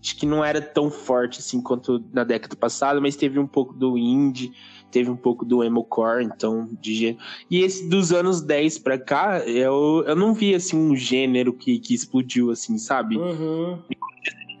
acho 0.00 0.16
que 0.16 0.26
não 0.26 0.44
era 0.44 0.60
tão 0.60 0.90
forte 0.90 1.40
assim 1.40 1.60
quanto 1.60 2.04
na 2.12 2.24
década 2.24 2.56
passada, 2.56 3.00
mas 3.00 3.16
teve 3.16 3.38
um 3.38 3.46
pouco 3.46 3.72
do 3.72 3.96
indie, 3.96 4.52
teve 4.90 5.10
um 5.10 5.16
pouco 5.16 5.44
do 5.44 5.62
emocore, 5.62 6.24
então, 6.24 6.68
de 6.80 6.94
gênero. 6.94 7.18
E 7.50 7.60
esse 7.60 7.88
dos 7.88 8.12
anos 8.12 8.40
10 8.40 8.78
pra 8.78 8.98
cá, 8.98 9.40
eu, 9.40 10.04
eu 10.06 10.16
não 10.16 10.34
vi, 10.34 10.54
assim, 10.54 10.76
um 10.76 10.96
gênero 10.96 11.52
que, 11.52 11.78
que 11.78 11.94
explodiu, 11.94 12.50
assim, 12.50 12.78
sabe? 12.78 13.16
Uhum. 13.16 13.82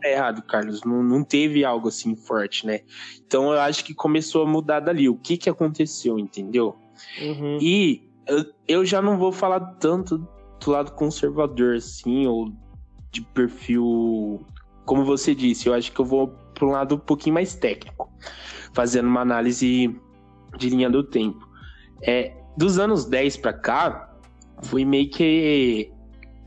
É 0.04 0.12
errado, 0.12 0.42
Carlos. 0.42 0.84
Não, 0.84 1.02
não 1.02 1.24
teve 1.24 1.64
algo 1.64 1.88
assim 1.88 2.14
forte, 2.14 2.64
né? 2.64 2.80
Então 3.26 3.52
eu 3.52 3.58
acho 3.58 3.84
que 3.84 3.92
começou 3.92 4.42
a 4.42 4.46
mudar 4.46 4.80
dali. 4.80 5.08
O 5.08 5.16
que 5.16 5.36
que 5.36 5.50
aconteceu, 5.50 6.18
entendeu? 6.18 6.76
Uhum. 7.20 7.58
E 7.60 8.08
eu 8.68 8.84
já 8.84 9.02
não 9.02 9.18
vou 9.18 9.32
falar 9.32 9.60
tanto 9.80 10.26
do 10.60 10.70
lado 10.70 10.92
conservador, 10.92 11.76
assim, 11.76 12.26
ou 12.26 12.52
de 13.10 13.22
perfil. 13.22 14.44
Como 14.84 15.04
você 15.04 15.34
disse, 15.34 15.68
eu 15.68 15.74
acho 15.74 15.92
que 15.92 16.00
eu 16.00 16.04
vou 16.04 16.28
para 16.54 16.66
um 16.66 16.70
lado 16.70 16.94
um 16.94 16.98
pouquinho 16.98 17.34
mais 17.34 17.54
técnico, 17.54 18.10
fazendo 18.72 19.08
uma 19.08 19.20
análise 19.20 19.94
de 20.56 20.70
linha 20.70 20.88
do 20.88 21.02
tempo. 21.02 21.46
É, 22.02 22.32
dos 22.56 22.78
anos 22.78 23.04
10 23.04 23.36
para 23.38 23.52
cá, 23.52 24.16
foi 24.62 24.84
meio 24.84 25.10
que 25.10 25.92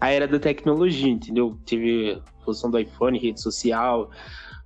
a 0.01 0.09
era 0.09 0.27
da 0.27 0.39
tecnologia, 0.39 1.09
entendeu? 1.09 1.59
Teve 1.65 2.13
a 2.13 2.45
função 2.45 2.71
do 2.71 2.79
iPhone, 2.79 3.19
rede 3.19 3.41
social, 3.41 4.09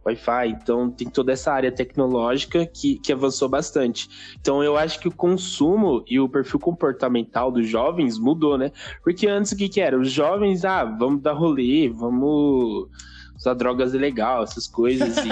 Wi-Fi, 0.05 0.49
então 0.49 0.91
tem 0.91 1.09
toda 1.09 1.31
essa 1.31 1.51
área 1.51 1.71
tecnológica 1.71 2.65
que, 2.65 2.99
que 2.99 3.11
avançou 3.13 3.47
bastante. 3.47 4.09
Então 4.39 4.63
eu 4.63 4.77
acho 4.77 4.99
que 4.99 5.07
o 5.07 5.11
consumo 5.11 6.03
e 6.07 6.19
o 6.19 6.27
perfil 6.27 6.59
comportamental 6.59 7.51
dos 7.51 7.67
jovens 7.67 8.19
mudou, 8.19 8.57
né? 8.57 8.71
Porque 9.03 9.27
antes 9.27 9.51
o 9.51 9.57
que, 9.57 9.69
que 9.69 9.81
era? 9.81 9.97
Os 9.97 10.11
jovens, 10.11 10.65
ah, 10.65 10.83
vamos 10.83 11.21
dar 11.21 11.33
rolê, 11.33 11.89
vamos 11.89 12.89
usar 13.37 13.53
drogas 13.53 13.93
ilegal, 13.93 14.43
essas 14.43 14.67
coisas. 14.67 15.15
E, 15.17 15.31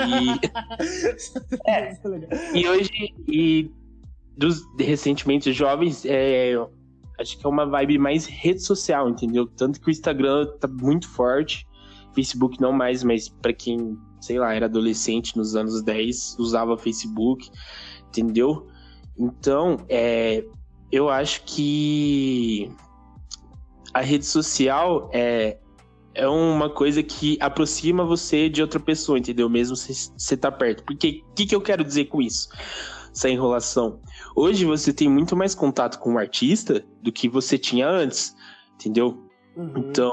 é, 1.68 1.98
e 2.54 2.68
hoje, 2.68 3.14
e 3.28 3.72
dos, 4.38 4.64
recentemente, 4.80 5.50
os 5.50 5.56
jovens, 5.56 6.06
é, 6.06 6.56
acho 7.20 7.38
que 7.38 7.46
é 7.46 7.50
uma 7.50 7.66
vibe 7.66 7.98
mais 7.98 8.26
rede 8.26 8.62
social, 8.62 9.10
entendeu? 9.10 9.48
Tanto 9.48 9.80
que 9.80 9.88
o 9.88 9.92
Instagram 9.92 10.48
tá 10.60 10.68
muito 10.68 11.08
forte, 11.10 11.66
Facebook 12.14 12.60
não 12.60 12.72
mais, 12.72 13.04
mas 13.04 13.30
para 13.30 13.54
quem 13.54 13.98
sei 14.22 14.38
lá, 14.38 14.54
era 14.54 14.68
adolescente 14.68 15.36
nos 15.36 15.56
anos 15.56 15.82
10, 15.82 16.38
usava 16.38 16.78
Facebook, 16.78 17.50
entendeu? 18.08 18.68
Então, 19.18 19.78
é, 19.90 20.46
eu 20.92 21.10
acho 21.10 21.44
que 21.44 22.72
a 23.94 24.02
rede 24.02 24.26
social 24.26 25.10
é, 25.12 25.58
é 26.14 26.28
uma 26.28 26.70
coisa 26.70 27.02
que 27.02 27.38
aproxima 27.42 28.06
você 28.06 28.48
de 28.48 28.62
outra 28.62 28.80
pessoa, 28.80 29.18
entendeu? 29.18 29.50
Mesmo 29.50 29.76
se 29.76 30.12
você 30.16 30.38
tá 30.38 30.52
perto. 30.52 30.84
Porque 30.84 31.24
o 31.32 31.34
que, 31.34 31.48
que 31.48 31.56
eu 31.56 31.62
quero 31.62 31.84
dizer 31.84 32.06
com 32.06 32.22
isso? 32.22 32.48
Essa 33.12 33.28
enrolação. 33.28 34.00
Hoje 34.36 34.66
você 34.66 34.94
tem 34.94 35.10
muito 35.10 35.36
mais 35.36 35.56
contato 35.56 35.98
com 35.98 36.14
o 36.14 36.18
artista 36.18 36.86
do 37.02 37.12
que 37.12 37.28
você 37.28 37.58
tinha 37.58 37.90
antes, 37.90 38.36
entendeu? 38.76 39.28
Uhum. 39.58 39.74
Então, 39.78 40.12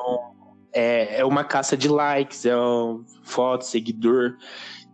é, 0.73 1.21
é 1.21 1.25
uma 1.25 1.45
caça 1.45 1.77
de 1.77 1.89
likes, 1.89 2.45
é 2.47 2.57
um 2.57 3.05
foto, 3.23 3.65
seguidor. 3.65 4.37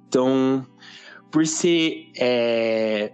Então, 0.08 0.66
por 1.30 1.46
ser 1.46 2.12
é, 2.16 3.12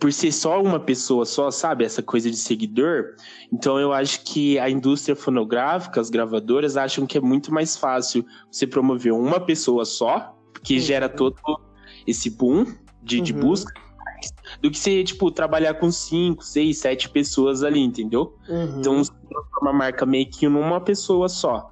por 0.00 0.12
ser 0.12 0.32
só 0.32 0.62
uma 0.62 0.80
pessoa 0.80 1.26
só, 1.26 1.50
sabe, 1.50 1.84
essa 1.84 2.02
coisa 2.02 2.30
de 2.30 2.36
seguidor, 2.36 3.16
então 3.52 3.78
eu 3.78 3.92
acho 3.92 4.24
que 4.24 4.58
a 4.58 4.70
indústria 4.70 5.14
fonográfica, 5.14 6.00
as 6.00 6.08
gravadoras 6.08 6.78
acham 6.78 7.06
que 7.06 7.18
é 7.18 7.20
muito 7.20 7.52
mais 7.52 7.76
fácil 7.76 8.24
você 8.50 8.66
promover 8.66 9.12
uma 9.12 9.38
pessoa 9.38 9.84
só, 9.84 10.34
que 10.64 10.76
uhum. 10.76 10.80
gera 10.80 11.08
todo 11.08 11.36
esse 12.06 12.30
boom 12.30 12.64
de, 13.02 13.18
uhum. 13.18 13.22
de 13.22 13.32
busca, 13.34 13.74
do 14.62 14.70
que 14.70 14.78
você, 14.78 15.04
tipo, 15.04 15.30
trabalhar 15.30 15.74
com 15.74 15.90
cinco, 15.90 16.42
seis, 16.42 16.78
sete 16.78 17.08
pessoas 17.08 17.62
ali, 17.62 17.80
entendeu? 17.80 18.34
Uhum. 18.48 18.78
Então, 18.78 19.02
uma 19.60 19.72
marca 19.72 20.06
meio 20.06 20.28
que 20.28 20.48
numa 20.48 20.80
pessoa 20.80 21.28
só. 21.28 21.70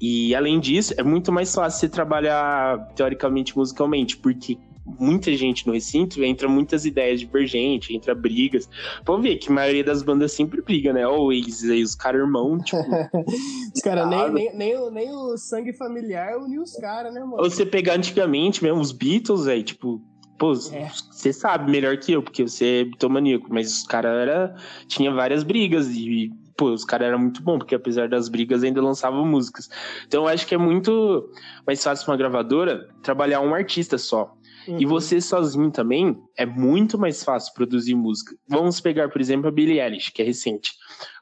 E 0.00 0.34
além 0.34 0.60
disso, 0.60 0.94
é 0.96 1.02
muito 1.02 1.32
mais 1.32 1.54
fácil 1.54 1.80
você 1.80 1.88
trabalhar 1.88 2.78
teoricamente 2.94 3.56
musicalmente, 3.56 4.16
porque 4.16 4.58
muita 4.84 5.34
gente 5.34 5.66
no 5.66 5.72
recinto 5.72 6.22
entra 6.22 6.48
muitas 6.48 6.84
ideias 6.84 7.20
divergentes, 7.20 7.94
entra 7.94 8.14
brigas. 8.14 8.68
Pode 9.04 9.22
ver 9.22 9.36
que 9.36 9.50
a 9.50 9.52
maioria 9.54 9.84
das 9.84 10.02
bandas 10.02 10.32
sempre 10.32 10.60
briga, 10.60 10.92
né? 10.92 11.06
Ou 11.06 11.32
eles 11.32 11.62
aí, 11.64 11.82
os 11.82 11.94
caras 11.94 12.20
irmão, 12.20 12.58
tipo. 12.58 12.82
os 13.74 13.80
caras 13.82 14.08
nem, 14.08 14.32
nem, 14.32 14.56
nem, 14.56 14.76
o, 14.76 14.90
nem 14.90 15.10
o 15.10 15.36
sangue 15.36 15.72
familiar 15.72 16.36
uniu 16.38 16.62
os 16.62 16.76
caras, 16.76 17.12
né, 17.14 17.20
mano? 17.20 17.36
Ou 17.38 17.50
você 17.50 17.64
pegar 17.64 17.94
antigamente 17.94 18.62
mesmo, 18.62 18.80
os 18.80 18.92
Beatles, 18.92 19.46
aí, 19.46 19.62
tipo. 19.62 20.00
Pô, 20.36 20.52
É. 20.52 20.90
você 21.10 21.32
sabe 21.32 21.70
melhor 21.70 21.96
que 21.96 22.10
eu, 22.12 22.20
porque 22.20 22.42
você 22.42 22.80
é 22.80 22.84
bitomaníaco, 22.84 23.46
mas 23.50 23.72
os 23.72 23.86
caras 23.86 24.50
tinha 24.88 25.12
várias 25.12 25.44
brigas 25.44 25.88
e 25.88 26.32
pô, 26.56 26.70
os 26.70 26.84
caras 26.84 27.08
eram 27.08 27.18
muito 27.18 27.42
bons, 27.42 27.58
porque 27.58 27.74
apesar 27.74 28.08
das 28.08 28.28
brigas 28.28 28.62
ainda 28.62 28.82
lançavam 28.82 29.24
músicas. 29.26 29.68
Então 30.06 30.22
eu 30.22 30.28
acho 30.28 30.46
que 30.46 30.54
é 30.54 30.58
muito 30.58 31.30
mais 31.66 31.82
fácil 31.82 32.10
uma 32.10 32.16
gravadora 32.16 32.88
trabalhar 33.02 33.40
um 33.40 33.54
artista 33.54 33.98
só. 33.98 34.34
E 34.66 34.84
Uhum. 34.84 34.88
você 34.92 35.20
sozinho 35.20 35.70
também 35.70 36.18
é 36.38 36.46
muito 36.46 36.98
mais 36.98 37.22
fácil 37.22 37.52
produzir 37.52 37.94
música. 37.94 38.34
Vamos 38.48 38.80
pegar, 38.80 39.10
por 39.10 39.20
exemplo, 39.20 39.46
a 39.46 39.50
Billie 39.50 39.78
Eilish, 39.78 40.10
que 40.10 40.22
é 40.22 40.24
recente. 40.24 40.72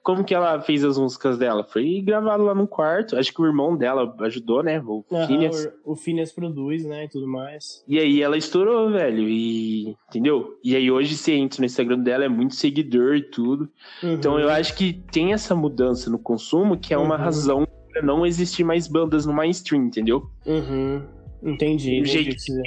Como 0.03 0.25
que 0.25 0.35
ela 0.35 0.61
fez 0.61 0.83
as 0.85 0.99
músicas 0.99 1.39
dela? 1.39 1.63
Foi 1.63 2.01
gravado 2.01 2.43
lá 2.43 2.53
no 2.55 2.67
quarto. 2.67 3.17
Acho 3.17 3.33
que 3.33 3.41
o 3.41 3.47
irmão 3.47 3.77
dela 3.77 4.13
ajudou, 4.23 4.61
né? 4.63 4.81
O 4.85 5.05
Aham, 5.13 5.27
Phineas. 5.29 5.69
o, 5.85 5.93
o 5.93 5.97
Phineas 5.97 6.33
produz, 6.33 6.85
né, 6.85 7.05
e 7.05 7.09
tudo 7.09 7.29
mais. 7.29 7.85
E 7.87 7.99
aí 8.01 8.21
ela 8.21 8.37
estourou, 8.37 8.91
velho. 8.91 9.29
E. 9.29 9.95
Entendeu? 10.09 10.59
E 10.65 10.75
aí 10.75 10.91
hoje 10.91 11.17
você 11.17 11.35
entra 11.35 11.61
no 11.61 11.67
Instagram 11.67 12.01
dela, 12.01 12.25
é 12.25 12.29
muito 12.29 12.57
seguidor 12.57 13.15
e 13.15 13.23
tudo. 13.23 13.69
Então 14.03 14.33
Uhum. 14.35 14.41
eu 14.41 14.49
acho 14.51 14.75
que 14.77 14.93
tem 15.13 15.33
essa 15.33 15.55
mudança 15.55 16.11
no 16.11 16.19
consumo 16.19 16.77
que 16.77 16.93
é 16.93 16.99
uma 16.99 17.15
Uhum. 17.17 17.21
razão 17.23 17.67
pra 17.93 18.03
não 18.03 18.27
existir 18.27 18.65
mais 18.65 18.89
bandas 18.89 19.25
no 19.25 19.33
mainstream, 19.33 19.85
entendeu? 19.85 20.25
Uhum. 20.45 21.03
Entendi. 21.45 22.01
O 22.03 22.05
jeito- 22.05 22.31
que 22.31 22.37
dizer. 22.37 22.63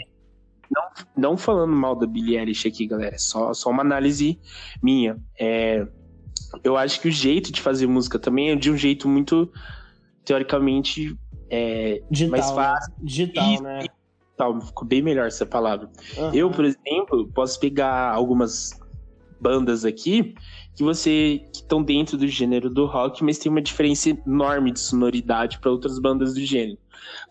Não 1.15 1.37
falando 1.37 1.73
mal 1.75 1.95
da 1.95 2.07
Billie 2.07 2.37
Eilish 2.37 2.67
aqui, 2.67 2.87
galera, 2.87 3.15
é 3.15 3.19
só, 3.19 3.53
só 3.53 3.69
uma 3.69 3.81
análise 3.81 4.39
minha. 4.81 5.17
É, 5.39 5.87
eu 6.63 6.77
acho 6.77 7.01
que 7.01 7.07
o 7.07 7.12
jeito 7.12 7.51
de 7.51 7.62
fazer 7.62 7.88
música 7.88 8.19
também 8.19 8.51
é 8.51 8.55
de 8.55 8.71
um 8.71 8.77
jeito 8.77 9.07
muito, 9.07 9.51
teoricamente, 10.24 11.17
é, 11.50 12.01
Digital, 12.09 12.31
mais 12.31 12.50
né? 12.50 12.55
fácil. 12.55 12.93
Digital, 13.01 13.53
Isso, 13.53 13.63
né? 13.63 13.85
Tal, 14.38 14.59
ficou 14.59 14.85
bem 14.85 15.01
melhor 15.01 15.27
essa 15.27 15.45
palavra. 15.45 15.89
Aham. 16.17 16.31
Eu, 16.33 16.51
por 16.51 16.65
exemplo, 16.65 17.29
posso 17.33 17.59
pegar 17.59 18.12
algumas 18.12 18.71
bandas 19.39 19.85
aqui 19.85 20.33
que 20.75 20.83
você 20.83 21.41
que 21.53 21.59
estão 21.62 21.81
dentro 21.81 22.17
do 22.17 22.27
gênero 22.27 22.69
do 22.69 22.85
rock, 22.85 23.24
mas 23.24 23.38
tem 23.38 23.50
uma 23.50 23.62
diferença 23.62 24.09
enorme 24.09 24.71
de 24.71 24.79
sonoridade 24.79 25.59
para 25.59 25.71
outras 25.71 26.00
bandas 26.00 26.33
do 26.33 26.41
gênero. 26.41 26.77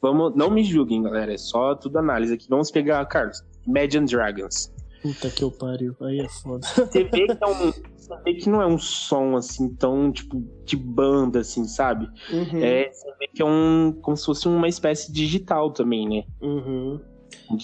Vamos, 0.01 0.35
não 0.35 0.51
me 0.51 0.65
julguem, 0.65 1.03
galera, 1.03 1.35
é 1.35 1.37
só 1.37 1.75
tudo 1.75 1.99
análise 1.99 2.33
aqui. 2.33 2.47
Vamos 2.49 2.71
pegar, 2.71 3.05
Carlos, 3.07 3.43
Imagine 3.67 4.07
Dragons. 4.07 4.73
Puta 5.05 5.29
que 5.29 5.45
eu 5.45 5.51
pariu, 5.51 5.95
aí 6.01 6.19
é 6.21 6.29
foda. 6.31 6.65
Você 6.75 7.05
vê 7.05 7.27
que, 7.27 7.33
é 7.33 7.47
um, 7.47 7.73
você 7.95 8.17
vê 8.25 8.35
que 8.37 8.49
não 8.49 8.63
é 8.63 8.67
um 8.67 8.79
som 8.79 9.37
assim 9.37 9.69
tão 9.75 10.11
tipo 10.11 10.43
de 10.65 10.79
banda, 10.79 11.41
assim, 11.41 11.65
sabe? 11.65 12.09
Uhum. 12.33 12.65
É, 12.65 12.91
você 12.91 13.15
vê 13.19 13.29
que 13.29 13.43
é 13.43 13.45
um 13.45 13.93
como 14.01 14.17
se 14.17 14.25
fosse 14.25 14.49
uma 14.49 14.67
espécie 14.67 15.13
digital 15.13 15.71
também, 15.71 16.09
né? 16.09 16.25
Uhum. 16.41 16.99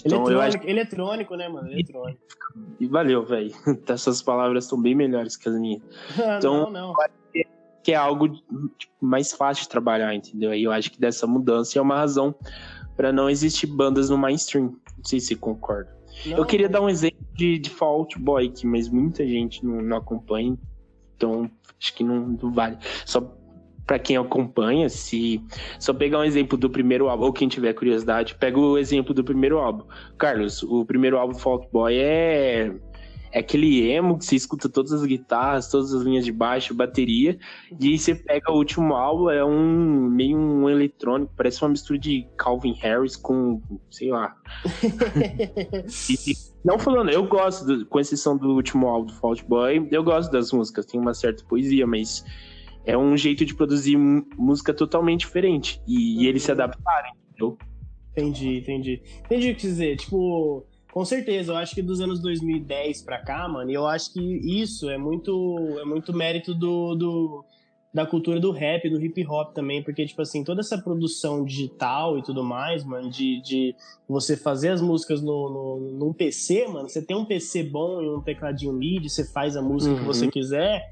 Então, 0.05 0.31
eu 0.31 0.39
acho 0.39 0.59
eletrônico, 0.59 0.69
eletrônico, 0.69 1.37
né, 1.37 1.49
mano? 1.49 1.73
Eletrônico. 1.73 2.21
E 2.79 2.87
valeu, 2.87 3.25
velho. 3.25 3.53
Essas 3.89 4.21
palavras 4.21 4.65
estão 4.65 4.79
bem 4.79 4.95
melhores 4.95 5.35
que 5.35 5.49
as 5.49 5.59
minhas. 5.59 5.81
não, 6.19 6.37
Então- 6.37 6.71
não. 6.71 6.93
Que 7.83 7.93
é 7.93 7.97
algo 7.97 8.29
tipo, 8.29 8.93
mais 9.01 9.33
fácil 9.33 9.63
de 9.63 9.71
trabalhar, 9.71 10.15
entendeu? 10.15 10.51
Aí 10.51 10.63
eu 10.63 10.71
acho 10.71 10.93
que 10.93 11.01
dessa 11.01 11.27
mudança 11.27 11.79
é 11.79 11.81
uma 11.81 11.97
razão 11.97 12.35
para 12.95 13.11
não 13.11 13.31
existir 13.31 13.67
bandas 13.67 14.11
no 14.11 14.19
mainstream. 14.19 14.77
Não 14.99 15.05
sei 15.05 15.19
se 15.19 15.29
você 15.29 15.37
concorda. 15.37 16.00
Não, 16.27 16.39
eu 16.39 16.45
queria 16.45 16.69
dar 16.69 16.81
um 16.81 16.89
exemplo 16.89 17.25
de, 17.35 17.59
de 17.59 17.71
Fall 17.71 18.01
Out 18.01 18.19
Boy 18.19 18.49
aqui, 18.49 18.67
mas 18.67 18.89
muita 18.89 19.27
gente 19.27 19.65
não, 19.65 19.81
não 19.81 19.97
acompanha. 19.97 20.57
Então, 21.17 21.51
acho 21.79 21.95
que 21.95 22.05
não, 22.05 22.29
não 22.41 22.53
vale. 22.53 22.77
Só 23.05 23.21
para 23.87 23.99
quem 23.99 24.17
acompanha, 24.17 24.89
se 24.89 25.43
só 25.79 25.93
pegar 25.93 26.21
um 26.21 26.25
exemplo 26.25 26.57
do 26.57 26.71
primeiro 26.71 27.09
álbum, 27.09 27.25
ou 27.25 27.33
quem 27.33 27.49
tiver 27.49 27.73
curiosidade, 27.73 28.37
pega 28.37 28.59
o 28.59 28.79
exemplo 28.79 29.13
do 29.13 29.25
primeiro 29.25 29.59
álbum. 29.59 29.85
Carlos, 30.17 30.63
o 30.63 30.85
primeiro 30.85 31.19
álbum 31.19 31.35
Fall 31.35 31.55
Out 31.55 31.69
Boy 31.73 31.97
é 31.97 32.73
é 33.33 33.39
aquele 33.41 33.89
emo 33.91 34.19
que 34.19 34.25
você 34.25 34.35
escuta 34.37 34.69
todas 34.69 34.93
as 34.93 35.05
guitarras, 35.05 35.69
todas 35.69 35.93
as 35.95 36.03
linhas 36.03 36.25
de 36.25 36.33
baixo, 36.33 36.75
bateria, 36.75 37.39
e 37.81 37.89
aí 37.89 37.99
você 37.99 38.15
pega 38.15 38.51
o 38.51 38.57
último 38.57 38.95
álbum, 38.95 39.31
é 39.31 39.45
um 39.45 40.09
meio 40.09 40.37
um 40.37 40.69
eletrônico, 40.69 41.33
parece 41.37 41.63
uma 41.63 41.69
mistura 41.71 41.99
de 41.99 42.27
Calvin 42.37 42.73
Harris 42.81 43.17
com, 43.17 43.61
sei 43.91 44.11
lá. 44.11 44.35
E- 46.11 46.51
não 46.65 46.79
falando, 46.79 47.11
eu 47.11 47.27
gosto, 47.27 47.65
do- 47.65 47.87
com 47.87 47.99
exceção 48.01 48.37
do 48.37 48.51
último 48.55 48.87
álbum 48.87 49.07
do 49.07 49.15
Fall 49.15 49.31
Out 49.31 49.45
Boy, 49.47 49.89
eu 49.91 50.03
gosto 50.05 50.31
das 50.31 50.53
músicas, 50.53 50.85
tem 50.87 51.01
uma 51.01 51.15
certa 51.15 51.43
poesia, 51.45 51.87
mas 51.87 52.25
é 52.85 52.97
um 52.99 53.17
jeito 53.17 53.45
de 53.45 53.55
produzir 53.55 53.97
música 53.97 54.75
totalmente 54.75 55.21
diferente. 55.21 55.81
E, 55.87 56.23
e 56.23 56.27
eles 56.27 56.43
se 56.43 56.53
adaptarem, 56.53 57.13
entendeu? 57.29 57.57
Entendi, 58.13 58.59
entendi. 58.59 59.03
Entendi 59.25 59.51
o 59.53 59.55
que 59.55 59.61
dizer. 59.63 59.97
Tipo, 59.97 60.67
com 60.93 61.05
certeza, 61.05 61.53
eu 61.53 61.57
acho 61.57 61.75
que 61.75 61.83
dos 61.83 62.01
anos 62.01 62.21
2010 62.21 63.03
pra 63.03 63.19
cá, 63.19 63.49
mano, 63.49 63.71
eu 63.71 63.87
acho 63.87 64.13
que 64.13 64.21
isso 64.21 64.89
é 64.91 64.99
muito, 64.99 65.57
é 65.81 65.85
muito 65.85 66.13
mérito 66.13 66.55
do, 66.55 66.95
do- 66.95 67.45
da 67.93 68.07
cultura 68.07 68.39
do 68.39 68.53
rap, 68.53 68.89
do 68.89 69.05
hip 69.05 69.27
hop 69.27 69.53
também, 69.53 69.83
porque, 69.83 70.07
tipo 70.07 70.23
assim, 70.23 70.45
toda 70.45 70.61
essa 70.61 70.79
produção 70.79 71.45
digital 71.45 72.17
e 72.19 72.23
tudo 72.23 72.45
mais, 72.45 72.85
mano, 72.85 73.11
de, 73.11 73.41
de 73.43 73.75
você 74.09 74.37
fazer 74.37 74.69
as 74.69 74.81
músicas 74.81 75.21
no, 75.21 75.51
no, 75.51 75.91
num 75.99 76.13
PC, 76.13 76.69
mano, 76.69 76.89
você 76.89 77.03
tem 77.03 77.17
um 77.17 77.25
PC 77.25 77.65
bom 77.65 78.01
e 78.01 78.09
um 78.09 78.21
tecladinho 78.21 78.73
MIDI, 78.73 79.09
você 79.11 79.25
faz 79.25 79.57
a 79.57 79.63
música 79.63 79.93
que 79.95 80.01
Uhum. 80.01 80.07
você 80.07 80.29
quiser. 80.29 80.89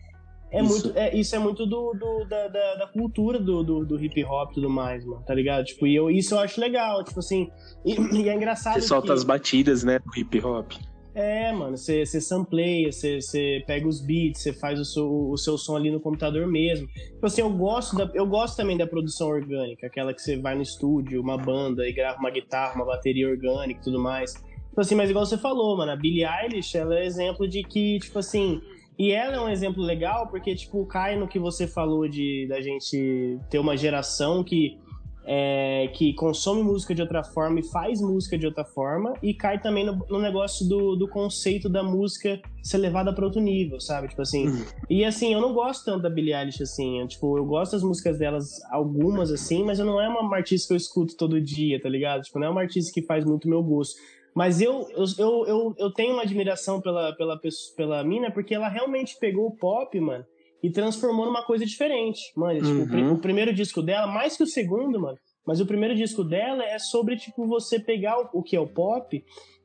É 0.51 0.63
Isso. 0.63 0.69
muito, 0.87 0.99
é, 0.99 1.15
isso 1.15 1.37
é 1.37 1.39
muito 1.39 1.67
do, 1.67 1.93
do- 1.93 2.25
da, 2.25 2.49
da, 2.49 2.75
da 2.77 2.87
cultura 2.87 3.39
do, 3.39 3.63
do, 3.63 3.85
do 3.85 4.03
hip 4.03 4.25
hop 4.25 4.51
e 4.53 4.55
tudo 4.55 4.71
mais, 4.71 5.05
mano, 5.05 5.23
tá 5.27 5.35
ligado? 5.35 5.65
Tipo, 5.65 5.87
e 5.87 5.95
eu, 5.95 6.11
isso 6.11 6.35
eu 6.35 6.39
acho 6.39 6.59
legal, 6.61 7.05
tipo 7.05 7.19
assim, 7.19 7.51
e, 7.85 7.95
e 8.17 8.29
é 8.29 8.35
engraçado 8.35 8.81
Você 8.81 8.89
solta 8.89 9.09
que... 9.09 9.13
as 9.13 9.25
batidas, 9.25 9.85
né, 9.85 9.99
do 9.99 10.19
hip 10.19 10.41
hop. 10.41 10.73
É, 11.15 11.51
mano, 11.53 11.77
você, 11.77 12.07
sampleia, 12.07 12.93
você, 12.93 13.21
você 13.21 13.63
pega 13.67 13.89
os 13.89 14.01
beats, 14.01 14.41
você 14.41 14.53
faz 14.53 14.79
o 14.79 14.85
seu, 14.85 15.31
o 15.31 15.37
seu 15.37 15.59
som 15.59 15.75
ali 15.75 15.91
no 15.91 15.99
computador 15.99 16.47
mesmo. 16.47 16.87
Tipo 16.87 17.27
assim, 17.27 17.41
eu 17.41 17.51
gosto, 17.51 17.97
da, 17.97 18.09
eu 18.15 18.25
gosto 18.25 18.57
também 18.57 18.77
da 18.77 18.87
produção 18.87 19.29
orgânica, 19.29 19.87
aquela 19.89 20.15
que 20.15 20.23
você 20.23 20.37
vai 20.39 20.55
no 20.55 20.63
estúdio, 20.63 21.21
uma 21.21 21.37
banda 21.37 21.89
e 21.89 21.93
grava 21.93 22.19
uma 22.21 22.31
guitarra, 22.31 22.77
uma 22.77 22.85
bateria 22.85 23.29
orgânica 23.29 23.81
e 23.81 23.83
tudo 23.85 23.99
mais. 23.99 24.35
Tipo 24.35 24.81
assim, 24.81 24.95
mas 24.95 25.11
igual 25.11 25.27
você 25.27 25.37
falou, 25.37 25.77
mano, 25.77 25.91
a 25.91 25.97
Billie 25.97 26.25
Eilish, 26.25 26.77
ela 26.79 26.97
é 26.97 27.05
exemplo 27.05 27.49
de 27.49 27.65
que, 27.65 27.99
tipo 27.99 28.21
assim, 28.21 28.61
e 28.99 29.13
ela 29.13 29.37
é 29.37 29.41
um 29.41 29.49
exemplo 29.49 29.83
legal 29.83 30.29
porque, 30.29 30.55
tipo, 30.55 30.85
cai 30.87 31.17
no 31.17 31.29
que 31.29 31.39
você 31.39 31.67
falou 31.67 32.09
de 32.09 32.47
da 32.49 32.61
gente 32.61 33.39
ter 33.49 33.59
uma 33.59 33.77
geração 33.77 34.43
que 34.43 34.77
é, 35.31 35.89
que 35.89 36.15
consome 36.15 36.63
música 36.63 36.95
de 36.95 37.03
outra 37.03 37.23
forma 37.23 37.61
e 37.61 37.63
faz 37.63 38.01
música 38.01 38.39
de 38.39 38.47
outra 38.47 38.65
forma, 38.65 39.13
e 39.23 39.35
cai 39.35 39.61
também 39.61 39.85
no, 39.85 40.03
no 40.09 40.19
negócio 40.19 40.67
do, 40.67 40.97
do 40.97 41.07
conceito 41.07 41.69
da 41.69 41.83
música 41.83 42.41
ser 42.63 42.79
levada 42.79 43.13
para 43.13 43.27
outro 43.27 43.39
nível, 43.39 43.79
sabe? 43.79 44.09
Tipo 44.09 44.23
assim. 44.23 44.49
Uhum. 44.49 44.65
E 44.89 45.05
assim, 45.05 45.35
eu 45.35 45.41
não 45.43 45.53
gosto 45.53 45.85
tanto 45.85 46.03
da 46.03 46.09
Billie 46.09 46.33
Eilish 46.33 46.63
assim. 46.63 47.01
Eu, 47.01 47.07
tipo, 47.07 47.37
eu 47.37 47.45
gosto 47.45 47.73
das 47.73 47.83
músicas 47.83 48.19
delas, 48.19 48.59
algumas 48.71 49.31
assim, 49.31 49.63
mas 49.63 49.79
eu 49.79 49.85
não 49.85 50.01
é 50.01 50.09
uma 50.09 50.35
artista 50.35 50.69
que 50.69 50.73
eu 50.73 50.79
escuto 50.79 51.15
todo 51.15 51.39
dia, 51.39 51.79
tá 51.79 51.91
ligado? 51.91 52.23
Tipo, 52.23 52.39
não 52.39 52.47
é 52.47 52.51
uma 52.51 52.63
artista 52.63 52.91
que 52.91 53.03
faz 53.03 53.23
muito 53.23 53.47
meu 53.47 53.63
gosto. 53.63 54.01
Mas 54.39 54.61
eu, 54.61 54.87
eu, 54.91 55.05
eu, 55.19 55.47
eu, 55.49 55.75
eu 55.77 55.91
tenho 55.93 56.13
uma 56.13 56.23
admiração 56.23 56.81
pela, 56.81 57.13
pela, 57.17 57.37
pela 57.77 58.05
mina, 58.05 58.31
porque 58.31 58.55
ela 58.55 58.69
realmente 58.69 59.17
pegou 59.19 59.49
o 59.49 59.57
pop, 59.57 59.99
mano, 59.99 60.25
e 60.63 60.71
transformou 60.71 61.27
numa 61.27 61.45
coisa 61.45 61.67
diferente. 61.67 62.21
Mano, 62.37 62.63
tipo, 62.63 62.83
o 62.83 63.01
Uhum. 63.01 63.15
o 63.15 63.19
primeiro 63.19 63.53
disco 63.53 63.83
dela, 63.83 64.07
mais 64.07 64.37
que 64.37 64.45
o 64.45 64.47
segundo, 64.47 65.01
mano, 65.01 65.19
mas 65.45 65.61
o 65.61 65.67
primeiro 65.67 65.97
disco 65.97 66.23
dela 66.23 66.65
é 66.65 66.79
sobre, 66.79 67.17
tipo, 67.17 67.49
você 67.49 67.81
pegar 67.81 68.17
o, 68.17 68.39
o 68.39 68.43
que 68.45 68.55
é 68.55 68.61
o 68.61 68.69
pop 68.69 69.25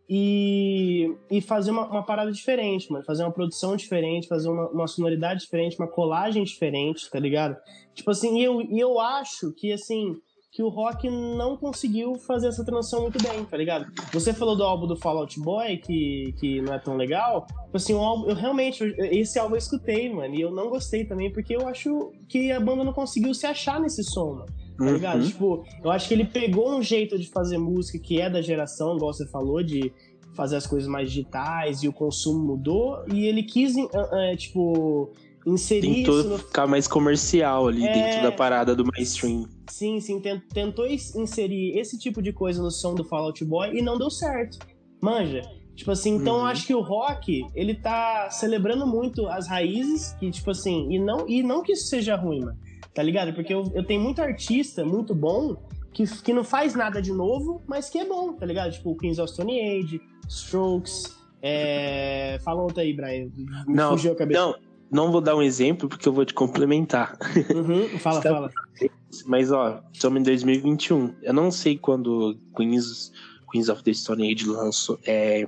e, 0.09 1.07
e 1.29 1.39
fazer 1.39 1.69
uma, 1.69 1.85
uma 1.87 2.03
parada 2.03 2.31
diferente, 2.31 2.91
mano. 2.91 3.05
Fazer 3.05 3.23
uma 3.23 3.31
produção 3.31 3.75
diferente, 3.75 4.27
fazer 4.27 4.49
uma, 4.49 4.69
uma 4.69 4.87
sonoridade 4.87 5.41
diferente, 5.41 5.77
uma 5.77 5.87
colagem 5.87 6.43
diferente, 6.43 7.11
tá 7.11 7.19
ligado? 7.19 7.55
Tipo 7.93 8.09
assim, 8.09 8.39
e 8.39 8.43
eu, 8.43 8.59
eu 8.71 8.99
acho 8.99 9.53
que, 9.53 9.71
assim, 9.71 10.15
que 10.53 10.61
o 10.61 10.69
rock 10.69 11.09
não 11.09 11.57
conseguiu 11.57 12.13
fazer 12.15 12.47
essa 12.47 12.63
transição 12.63 13.01
muito 13.01 13.21
bem, 13.23 13.43
tá 13.43 13.57
ligado? 13.57 13.91
Você 14.13 14.31
falou 14.31 14.55
do 14.55 14.63
álbum 14.63 14.85
do 14.85 14.95
Fall 14.95 15.17
Out 15.17 15.39
Boy, 15.39 15.77
que, 15.77 16.33
que 16.39 16.61
não 16.61 16.75
é 16.75 16.77
tão 16.77 16.95
legal. 16.95 17.47
Tipo 17.47 17.77
assim, 17.77 17.93
o 17.95 17.99
álbum, 17.99 18.29
eu 18.29 18.35
realmente, 18.35 18.83
esse 18.99 19.39
álbum 19.39 19.55
eu 19.55 19.59
escutei, 19.59 20.13
mano, 20.13 20.35
e 20.35 20.41
eu 20.41 20.51
não 20.51 20.69
gostei 20.69 21.05
também, 21.05 21.33
porque 21.33 21.55
eu 21.55 21.67
acho 21.67 22.11
que 22.29 22.51
a 22.51 22.59
banda 22.59 22.83
não 22.83 22.93
conseguiu 22.93 23.33
se 23.33 23.47
achar 23.47 23.81
nesse 23.81 24.03
som, 24.03 24.35
mano 24.35 24.63
tá 24.77 24.91
ligado? 24.91 25.21
Uhum. 25.21 25.27
Tipo, 25.27 25.65
eu 25.83 25.91
acho 25.91 26.07
que 26.07 26.13
ele 26.13 26.25
pegou 26.25 26.75
um 26.75 26.81
jeito 26.81 27.17
de 27.17 27.27
fazer 27.29 27.57
música 27.57 27.99
que 27.99 28.19
é 28.19 28.29
da 28.29 28.41
geração, 28.41 28.95
igual 28.95 29.13
você 29.13 29.27
falou, 29.27 29.61
de 29.61 29.93
fazer 30.35 30.55
as 30.55 30.65
coisas 30.65 30.89
mais 30.89 31.09
digitais 31.09 31.83
e 31.83 31.87
o 31.87 31.93
consumo 31.93 32.43
mudou, 32.43 33.03
e 33.11 33.25
ele 33.25 33.43
quis, 33.43 33.75
ah, 33.77 34.31
ah, 34.31 34.35
tipo, 34.35 35.11
inserir 35.45 35.97
Tentou 35.97 36.19
isso 36.19 36.29
no 36.29 36.37
ficar 36.39 36.65
mais 36.67 36.87
comercial 36.87 37.67
ali 37.67 37.85
É. 37.85 37.93
dentro 37.93 38.23
da 38.23 38.31
parada 38.31 38.75
do 38.75 38.83
mainstream. 38.83 39.47
Sim, 39.67 39.99
sim, 39.99 40.19
ten- 40.19 40.41
tentou 40.53 40.85
inserir 40.87 41.77
esse 41.77 41.97
tipo 41.97 42.21
de 42.21 42.33
coisa 42.33 42.61
no 42.61 42.69
som 42.71 42.93
do 42.93 43.03
Fallout 43.05 43.43
Boy 43.45 43.77
e 43.77 43.81
não 43.81 43.97
deu 43.97 44.09
certo. 44.09 44.59
Manja. 45.01 45.41
Tipo 45.75 45.91
assim, 45.91 46.15
então 46.15 46.35
eu 46.35 46.41
Uhum. 46.41 46.45
acho 46.47 46.67
que 46.67 46.75
o 46.75 46.81
rock, 46.81 47.45
ele 47.55 47.73
tá 47.73 48.29
celebrando 48.29 48.85
muito 48.85 49.27
as 49.27 49.47
raízes, 49.47 50.13
que 50.19 50.29
tipo 50.29 50.51
assim, 50.51 50.87
e 50.91 50.99
não, 50.99 51.27
e 51.27 51.41
não 51.41 51.63
que 51.63 51.71
isso 51.71 51.87
seja 51.87 52.15
ruim, 52.15 52.41
mano. 52.41 52.57
Tá 52.93 53.01
ligado? 53.01 53.33
Porque 53.33 53.51
eu, 53.53 53.63
eu 53.73 53.83
tenho 53.83 53.99
muito 54.01 54.21
artista 54.21 54.85
muito 54.85 55.15
bom 55.15 55.55
que, 55.91 56.05
que 56.21 56.31
não 56.31 56.43
faz 56.43 56.75
nada 56.75 57.01
de 57.01 57.11
novo, 57.11 57.61
mas 57.67 57.89
que 57.89 57.97
é 57.97 58.05
bom, 58.05 58.33
tá 58.33 58.45
ligado? 58.45 58.71
Tipo 58.71 58.91
o 58.91 58.95
Queens 58.97 59.17
of 59.17 59.31
Stone 59.33 59.59
Age, 59.59 59.99
Strokes, 60.29 61.15
é... 61.41 62.37
Fala 62.43 62.61
outra 62.61 62.83
aí, 62.83 62.93
Brian. 62.93 63.29
Não, 63.67 63.91
fugiu 63.91 64.11
a 64.11 64.15
cabeça. 64.15 64.39
Não, 64.39 64.55
não 64.93 65.11
vou 65.11 65.19
dar 65.19 65.35
um 65.35 65.41
exemplo 65.41 65.89
porque 65.89 66.07
eu 66.07 66.13
vou 66.13 66.23
te 66.23 66.33
complementar. 66.33 67.17
Uhum, 67.53 67.89
fala, 67.99 68.21
fala. 68.21 68.51
Mas 69.25 69.51
ó, 69.51 69.81
estamos 69.91 70.21
em 70.21 70.23
2021. 70.23 71.15
Eu 71.23 71.33
não 71.33 71.49
sei 71.51 71.77
quando 71.77 72.37
Queens, 72.55 73.11
Queens 73.51 73.69
of 73.69 73.83
the 73.83 73.93
Stone 73.93 74.31
Age 74.31 74.45
lançou, 74.45 74.99
é, 75.05 75.47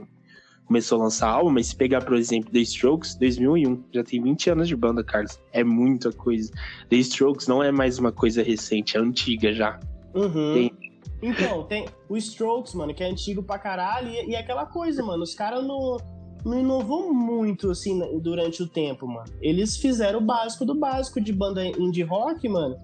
começou 0.65 0.99
a 0.99 1.03
lançar 1.03 1.29
álbum, 1.29 1.51
mas 1.51 1.67
se 1.67 1.75
pegar, 1.75 2.03
por 2.03 2.15
exemplo, 2.15 2.51
The 2.51 2.59
Strokes, 2.59 3.15
2001, 3.15 3.83
já 3.93 4.03
tem 4.03 4.21
20 4.21 4.49
anos 4.49 4.67
de 4.67 4.75
banda, 4.75 5.03
Carlos. 5.03 5.39
É 5.53 5.63
muita 5.63 6.11
coisa. 6.11 6.51
The 6.89 6.97
Strokes 6.97 7.47
não 7.47 7.61
é 7.61 7.71
mais 7.71 7.99
uma 7.99 8.11
coisa 8.11 8.41
recente, 8.41 8.97
é 8.97 8.99
antiga 8.99 9.53
já. 9.53 9.79
Uhum. 10.15 10.53
Tem. 10.53 10.85
Então, 11.21 11.63
tem 11.63 11.85
o 12.09 12.17
Strokes, 12.17 12.73
mano, 12.73 12.93
que 12.93 13.03
é 13.03 13.09
antigo 13.09 13.41
pra 13.41 13.57
caralho, 13.57 14.09
e, 14.09 14.31
e 14.31 14.35
é 14.35 14.39
aquela 14.39 14.65
coisa, 14.65 15.03
mano, 15.03 15.23
os 15.23 15.33
caras 15.33 15.65
não, 15.65 15.97
não 16.45 16.59
inovou 16.59 17.11
muito, 17.11 17.71
assim, 17.71 17.99
durante 18.19 18.61
o 18.61 18.67
tempo, 18.67 19.07
mano. 19.07 19.27
Eles 19.41 19.75
fizeram 19.75 20.19
o 20.19 20.21
básico 20.21 20.63
do 20.63 20.75
básico 20.75 21.19
de 21.19 21.33
banda 21.33 21.65
indie 21.65 22.03
rock, 22.03 22.47
mano, 22.47 22.77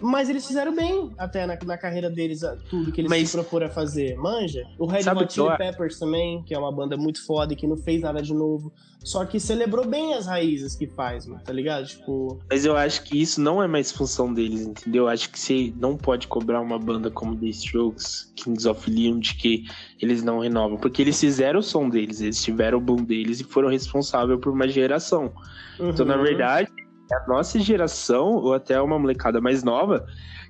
Mas 0.00 0.28
eles 0.28 0.46
fizeram 0.46 0.74
bem 0.74 1.12
até 1.16 1.46
na, 1.46 1.58
na 1.64 1.78
carreira 1.78 2.10
deles, 2.10 2.40
tudo 2.68 2.92
que 2.92 3.00
eles 3.00 3.10
Mas- 3.10 3.30
se 3.30 3.36
proporam 3.36 3.66
a 3.66 3.70
fazer. 3.70 4.16
Manja? 4.16 4.64
O 4.78 4.86
Red 4.86 5.02
Sabe 5.02 5.22
Hot 5.22 5.32
Chili 5.32 5.56
Peppers 5.56 5.98
também, 5.98 6.42
que 6.42 6.54
é 6.54 6.58
uma 6.58 6.72
banda 6.72 6.96
muito 6.96 7.24
foda 7.24 7.52
e 7.52 7.56
que 7.56 7.66
não 7.66 7.76
fez 7.76 8.02
nada 8.02 8.20
de 8.20 8.34
novo. 8.34 8.72
Só 9.04 9.26
que 9.26 9.38
celebrou 9.38 9.86
bem 9.86 10.14
as 10.14 10.26
raízes 10.26 10.74
que 10.74 10.86
faz, 10.86 11.26
mano, 11.26 11.42
tá 11.44 11.52
ligado? 11.52 11.86
Tipo, 11.86 12.38
Mas 12.48 12.64
eu 12.64 12.74
acho 12.74 13.02
que 13.04 13.20
isso 13.20 13.38
não 13.38 13.62
é 13.62 13.68
mais 13.68 13.92
função 13.92 14.32
deles, 14.32 14.62
entendeu? 14.62 15.04
Eu 15.04 15.08
acho 15.08 15.28
que 15.28 15.38
você 15.38 15.74
não 15.76 15.94
pode 15.94 16.26
cobrar 16.26 16.60
uma 16.62 16.78
banda 16.78 17.10
como 17.10 17.36
The 17.36 17.46
Strokes, 17.48 18.32
Kings 18.34 18.66
of 18.66 18.90
Leon, 18.90 19.18
de 19.18 19.34
que 19.34 19.66
eles 20.00 20.22
não 20.22 20.38
renovam. 20.38 20.78
Porque 20.78 21.02
eles 21.02 21.20
fizeram 21.20 21.60
o 21.60 21.62
som 21.62 21.90
deles, 21.90 22.22
eles 22.22 22.42
tiveram 22.42 22.78
o 22.78 22.80
boom 22.80 23.04
deles 23.04 23.40
e 23.40 23.44
foram 23.44 23.68
responsáveis 23.68 24.40
por 24.40 24.50
uma 24.50 24.66
geração. 24.66 25.34
Então, 25.78 26.06
na 26.06 26.16
uhum. 26.16 26.22
verdade, 26.22 26.70
a 27.14 27.26
nossa 27.26 27.58
geração, 27.58 28.34
ou 28.36 28.52
até 28.54 28.80
uma 28.80 28.98
molecada 28.98 29.40
mais 29.40 29.62
nova, 29.62 30.06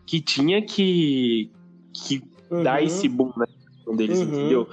que 0.07 0.21
tinha 0.21 0.65
que, 0.65 1.51
que 1.93 2.23
dar 2.63 2.81
Uhum. 2.81 2.87
esse 2.87 3.09
boom 3.09 3.33
na 3.37 3.47
geração 3.47 3.97
deles, 3.97 4.21
Uhum. 4.21 4.29
entendeu? 4.29 4.69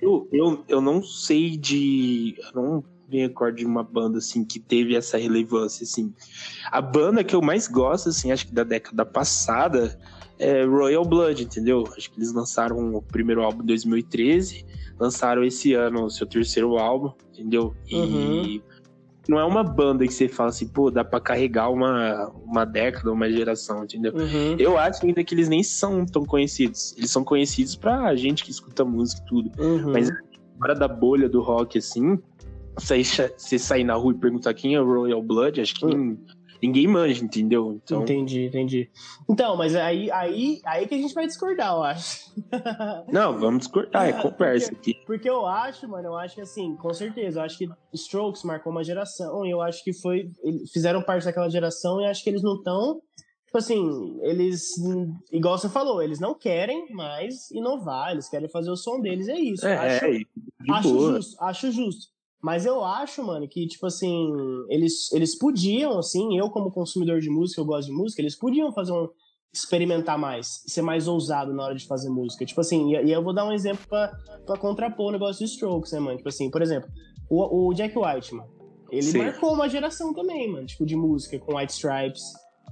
Eu, 0.00 0.28
eu, 0.32 0.64
eu 0.68 0.80
não 0.80 1.02
sei 1.02 1.56
de. 1.56 2.34
Eu 2.38 2.62
não 2.62 2.84
me 3.08 3.20
recordo 3.20 3.56
de 3.56 3.64
uma 3.64 3.82
banda 3.82 4.18
assim 4.18 4.44
que 4.44 4.58
teve 4.60 4.94
essa 4.94 5.16
relevância, 5.16 5.84
assim. 5.84 6.12
A 6.70 6.80
banda 6.82 7.24
que 7.24 7.34
eu 7.34 7.40
mais 7.40 7.66
gosto, 7.68 8.08
assim, 8.08 8.30
acho 8.32 8.46
que 8.46 8.54
da 8.54 8.64
década 8.64 9.06
passada, 9.06 9.98
é 10.38 10.64
Royal 10.64 11.04
Blood, 11.04 11.44
entendeu? 11.44 11.84
Acho 11.96 12.10
que 12.10 12.18
eles 12.18 12.32
lançaram 12.32 12.94
o 12.94 13.02
primeiro 13.02 13.42
álbum 13.42 13.62
em 13.62 13.66
2013, 13.66 14.64
lançaram 14.98 15.44
esse 15.44 15.72
ano 15.72 16.04
o 16.04 16.10
seu 16.10 16.26
terceiro 16.26 16.76
álbum, 16.76 17.12
entendeu? 17.32 17.74
E 17.86 17.96
Uhum. 17.96 18.62
Não 19.28 19.38
é 19.38 19.44
uma 19.44 19.62
banda 19.64 20.06
que 20.06 20.12
você 20.12 20.28
fala 20.28 20.48
assim, 20.50 20.68
pô, 20.68 20.90
dá 20.90 21.04
pra 21.04 21.20
carregar 21.20 21.70
uma, 21.70 22.28
uma 22.44 22.64
década, 22.64 23.12
uma 23.12 23.30
geração, 23.30 23.84
entendeu? 23.84 24.12
Uhum. 24.14 24.56
Eu 24.58 24.78
acho 24.78 25.04
ainda 25.04 25.22
que 25.24 25.34
eles 25.34 25.48
nem 25.48 25.62
são 25.62 26.04
tão 26.06 26.24
conhecidos. 26.24 26.94
Eles 26.96 27.10
são 27.10 27.24
conhecidos 27.24 27.76
pra 27.76 28.14
gente 28.14 28.44
que 28.44 28.50
escuta 28.50 28.84
música 28.84 29.22
e 29.22 29.28
tudo. 29.28 29.50
Uhum. 29.58 29.92
Mas 29.92 30.10
fora 30.58 30.74
da 30.74 30.88
bolha 30.88 31.28
do 31.28 31.40
rock, 31.42 31.78
assim, 31.78 32.18
você 32.78 33.58
sair 33.58 33.84
na 33.84 33.94
rua 33.94 34.12
e 34.12 34.18
perguntar 34.18 34.54
quem 34.54 34.74
é 34.74 34.80
o 34.80 34.84
Royal 34.84 35.22
Blood, 35.22 35.60
acho 35.60 35.74
que 35.74 35.86
nin- 35.86 36.18
ninguém 36.62 36.86
manja, 36.86 37.24
entendeu? 37.24 37.80
Então, 37.82 38.02
Entendi, 38.02 38.46
entendi. 38.46 38.90
Então, 39.28 39.56
mas 39.56 39.74
aí, 39.74 40.10
aí, 40.10 40.60
aí 40.64 40.86
que 40.86 40.94
a 40.94 40.98
gente 40.98 41.14
vai 41.14 41.26
discordar, 41.26 41.74
eu 41.74 41.82
acho. 41.82 42.32
não, 43.12 43.38
vamos 43.38 43.60
discordar, 43.60 44.08
é 44.08 44.12
conversa 44.20 44.72
aqui. 44.72 44.94
Porque 45.06 45.28
eu 45.28 45.46
acho, 45.46 45.88
mano, 45.88 46.08
eu 46.08 46.16
acho 46.16 46.34
que 46.34 46.40
assim, 46.40 46.76
com 46.76 46.92
certeza, 46.92 47.40
eu 47.40 47.44
acho 47.44 47.58
que 47.58 47.68
Strokes 47.92 48.42
marcou 48.44 48.72
uma 48.72 48.84
geração 48.84 49.44
e 49.44 49.50
eu 49.50 49.60
acho 49.60 49.82
que 49.82 49.92
foi. 49.92 50.30
Fizeram 50.72 51.02
parte 51.02 51.24
daquela 51.24 51.48
geração 51.48 52.00
e 52.00 52.06
acho 52.06 52.22
que 52.22 52.30
eles 52.30 52.42
não 52.42 52.56
estão. 52.56 53.00
Tipo 53.46 53.58
assim, 53.58 54.18
eles. 54.22 54.72
Igual 55.32 55.56
você 55.56 55.68
falou, 55.68 56.02
eles 56.02 56.20
não 56.20 56.34
querem 56.34 56.92
mais 56.92 57.50
inovar, 57.50 58.12
eles 58.12 58.28
querem 58.28 58.48
fazer 58.48 58.70
o 58.70 58.76
som 58.76 59.00
deles, 59.00 59.28
é 59.28 59.38
isso. 59.38 59.66
É, 59.66 59.76
acho, 59.76 60.04
é, 60.04 60.20
acho 60.70 60.88
justo, 60.88 61.36
acho 61.42 61.72
justo. 61.72 62.15
Mas 62.46 62.64
eu 62.64 62.84
acho, 62.84 63.24
mano, 63.24 63.48
que, 63.48 63.66
tipo 63.66 63.84
assim, 63.88 64.32
eles, 64.68 65.10
eles 65.12 65.36
podiam, 65.36 65.98
assim, 65.98 66.38
eu 66.38 66.48
como 66.48 66.70
consumidor 66.70 67.18
de 67.18 67.28
música, 67.28 67.60
eu 67.60 67.64
gosto 67.64 67.88
de 67.88 67.92
música, 67.92 68.22
eles 68.22 68.36
podiam 68.36 68.72
fazer 68.72 68.92
um. 68.92 69.08
experimentar 69.52 70.16
mais, 70.16 70.62
ser 70.64 70.80
mais 70.80 71.08
ousado 71.08 71.52
na 71.52 71.64
hora 71.64 71.74
de 71.74 71.84
fazer 71.88 72.08
música. 72.08 72.46
Tipo 72.46 72.60
assim, 72.60 72.94
e, 72.94 73.06
e 73.06 73.10
eu 73.10 73.20
vou 73.20 73.34
dar 73.34 73.44
um 73.44 73.52
exemplo 73.52 73.84
pra, 73.88 74.16
pra 74.46 74.56
contrapor 74.56 75.08
o 75.08 75.10
negócio 75.10 75.44
de 75.44 75.50
Strokes, 75.50 75.90
né, 75.90 75.98
mano? 75.98 76.18
Tipo 76.18 76.28
assim, 76.28 76.48
por 76.48 76.62
exemplo, 76.62 76.88
o, 77.28 77.66
o 77.66 77.74
Jack 77.74 77.98
White, 77.98 78.32
mano, 78.32 78.48
ele 78.92 79.02
Sim. 79.02 79.18
marcou 79.18 79.52
uma 79.52 79.68
geração 79.68 80.14
também, 80.14 80.48
mano, 80.48 80.66
tipo, 80.66 80.86
de 80.86 80.94
música, 80.94 81.40
com 81.40 81.56
White 81.56 81.72
Stripes, 81.72 82.22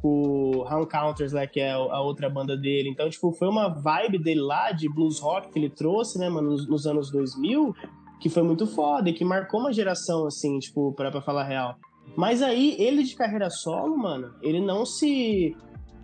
o 0.04 0.62
Round 0.68 0.86
Counters, 0.88 1.32
né, 1.32 1.48
que 1.48 1.58
é 1.58 1.72
a 1.72 2.00
outra 2.00 2.30
banda 2.30 2.56
dele. 2.56 2.90
Então, 2.90 3.10
tipo, 3.10 3.32
foi 3.32 3.48
uma 3.48 3.68
vibe 3.70 4.18
dele 4.22 4.40
lá 4.40 4.70
de 4.70 4.88
blues 4.88 5.18
rock 5.18 5.50
que 5.50 5.58
ele 5.58 5.68
trouxe, 5.68 6.16
né, 6.16 6.28
mano, 6.28 6.50
nos, 6.50 6.68
nos 6.68 6.86
anos 6.86 7.10
2000, 7.10 7.74
que 8.24 8.30
foi 8.30 8.42
muito 8.42 8.66
foda 8.66 9.10
e 9.10 9.12
que 9.12 9.22
marcou 9.22 9.60
uma 9.60 9.70
geração, 9.70 10.26
assim, 10.26 10.58
tipo, 10.58 10.94
pra, 10.94 11.10
pra 11.10 11.20
falar 11.20 11.44
real. 11.44 11.76
Mas 12.16 12.40
aí, 12.40 12.74
ele 12.78 13.02
de 13.02 13.14
carreira 13.14 13.50
solo, 13.50 13.98
mano, 13.98 14.32
ele 14.40 14.62
não 14.62 14.86
se. 14.86 15.54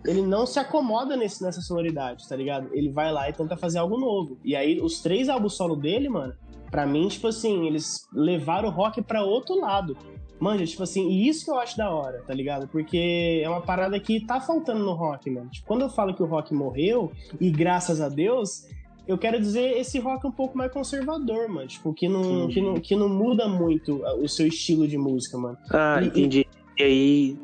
Ele 0.05 0.21
não 0.21 0.45
se 0.45 0.59
acomoda 0.59 1.17
nesse, 1.17 1.43
nessa 1.43 1.61
sonoridade, 1.61 2.29
tá 2.29 2.35
ligado? 2.35 2.69
Ele 2.73 2.91
vai 2.91 3.11
lá 3.11 3.27
e 3.27 3.33
tenta 3.33 3.57
fazer 3.57 3.79
algo 3.79 3.97
novo. 3.97 4.37
E 4.45 4.55
aí, 4.55 4.79
os 4.79 5.01
três 5.01 5.29
álbuns 5.29 5.57
solo 5.57 5.75
dele, 5.75 6.09
mano, 6.09 6.35
pra 6.69 6.85
mim, 6.85 7.07
tipo 7.07 7.25
assim, 7.25 7.65
eles 7.65 8.07
levaram 8.13 8.69
o 8.69 8.71
rock 8.71 9.01
pra 9.01 9.23
outro 9.23 9.59
lado. 9.59 9.97
Manja, 10.39 10.63
tipo 10.63 10.83
assim, 10.83 11.09
e 11.09 11.27
isso 11.27 11.43
que 11.45 11.49
eu 11.49 11.57
acho 11.57 11.75
da 11.75 11.89
hora, 11.89 12.21
tá 12.21 12.35
ligado? 12.35 12.67
Porque 12.67 13.41
é 13.43 13.49
uma 13.49 13.61
parada 13.61 13.99
que 13.99 14.23
tá 14.27 14.39
faltando 14.39 14.85
no 14.85 14.93
rock, 14.93 15.27
mano. 15.31 15.49
Tipo, 15.49 15.65
quando 15.65 15.81
eu 15.81 15.89
falo 15.89 16.13
que 16.13 16.21
o 16.21 16.27
rock 16.27 16.53
morreu, 16.53 17.11
e 17.39 17.49
graças 17.49 17.99
a 17.99 18.09
Deus, 18.09 18.67
eu 19.07 19.17
quero 19.17 19.39
dizer 19.39 19.77
esse 19.77 19.99
rock 19.99 20.25
um 20.27 20.31
pouco 20.31 20.57
mais 20.57 20.71
conservador, 20.71 21.49
mano. 21.49 21.67
Tipo, 21.67 21.93
que 21.93 22.07
não, 22.07 22.47
que 22.47 22.61
não, 22.61 22.73
que 22.75 22.95
não 22.95 23.09
muda 23.09 23.47
muito 23.47 24.01
o 24.21 24.27
seu 24.27 24.47
estilo 24.47 24.87
de 24.87 24.97
música, 24.97 25.37
mano. 25.37 25.57
Ah, 25.71 25.99
E- 26.01 26.07
entendi. 26.07 26.45
E 26.79 26.83
aí, 26.83 27.37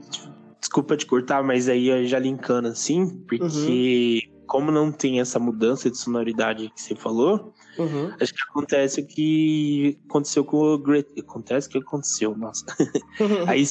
desculpa 0.59 0.95
te 0.97 1.05
cortar, 1.05 1.43
mas 1.43 1.67
aí 1.69 2.07
já 2.07 2.17
linkando 2.19 2.69
assim, 2.69 3.07
porque 3.27 4.21
como 4.47 4.71
não 4.71 4.91
tem 4.91 5.19
essa 5.19 5.37
mudança 5.39 5.91
de 5.91 5.97
sonoridade 5.97 6.69
que 6.73 6.81
você 6.81 6.95
falou, 6.95 7.53
Uhum. 7.77 8.11
acho 8.19 8.33
que 8.33 8.39
acontece 8.49 9.01
o 9.01 9.05
que 9.05 9.99
aconteceu 10.09 10.43
com 10.45 10.57
o 10.57 10.77
Greta. 10.77 11.13
Acontece 11.19 11.67
o 11.67 11.71
que 11.71 11.77
aconteceu, 11.79 12.35
nossa. 12.37 12.63
Aí 13.53 13.67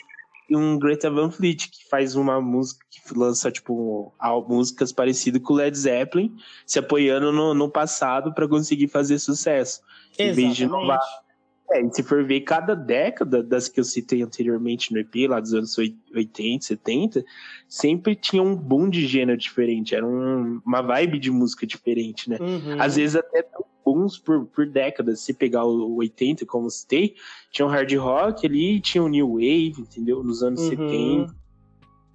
um 0.50 0.78
Greta 0.78 1.10
Van 1.10 1.30
Fleet 1.30 1.68
que 1.70 1.88
faz 1.88 2.14
uma 2.14 2.40
música 2.40 2.84
que 2.90 3.18
lança, 3.18 3.50
tipo, 3.50 4.12
músicas 4.48 4.92
parecidas 4.92 5.42
com 5.42 5.54
o 5.54 5.56
Led 5.56 5.76
Zeppelin, 5.76 6.34
se 6.66 6.78
apoiando 6.78 7.32
no, 7.32 7.54
no 7.54 7.68
passado 7.70 8.32
pra 8.32 8.46
conseguir 8.48 8.88
fazer 8.88 9.18
sucesso. 9.18 9.80
Em 10.18 10.32
vez 10.32 10.54
de 10.56 10.64
inovar. 10.64 10.98
Exatamente. 10.98 11.26
É, 11.72 11.82
e 11.82 11.92
se 11.92 12.02
for 12.04 12.24
ver 12.24 12.42
cada 12.42 12.76
década 12.76 13.42
das 13.42 13.68
que 13.68 13.80
eu 13.80 13.84
citei 13.84 14.22
anteriormente 14.22 14.92
no 14.92 15.00
EP, 15.00 15.26
lá 15.28 15.40
dos 15.40 15.52
anos 15.52 15.76
80, 15.76 16.64
70, 16.64 17.24
sempre 17.68 18.14
tinha 18.14 18.40
um 18.40 18.54
boom 18.54 18.88
de 18.88 19.04
gênero 19.04 19.36
diferente, 19.36 19.92
era 19.92 20.06
um- 20.06 20.60
uma 20.64 20.80
vibe 20.80 21.18
de 21.18 21.28
música 21.28 21.66
diferente, 21.66 22.30
né? 22.30 22.38
Uhum. 22.40 22.80
Às 22.80 22.94
vezes 22.94 23.16
até 23.16 23.42
bons 23.96 24.18
por, 24.18 24.46
por 24.46 24.66
décadas. 24.66 25.20
Se 25.20 25.32
pegar 25.32 25.64
o 25.64 25.96
80, 25.96 26.44
como 26.46 26.70
citei, 26.70 27.14
tinha 27.50 27.66
um 27.66 27.70
hard 27.70 27.92
rock 27.94 28.46
ali, 28.46 28.80
tinha 28.80 29.02
um 29.02 29.08
new 29.08 29.32
wave, 29.34 29.74
entendeu? 29.78 30.22
Nos 30.22 30.42
anos 30.42 30.60
Uhum. 30.60 30.68
70. 30.70 31.36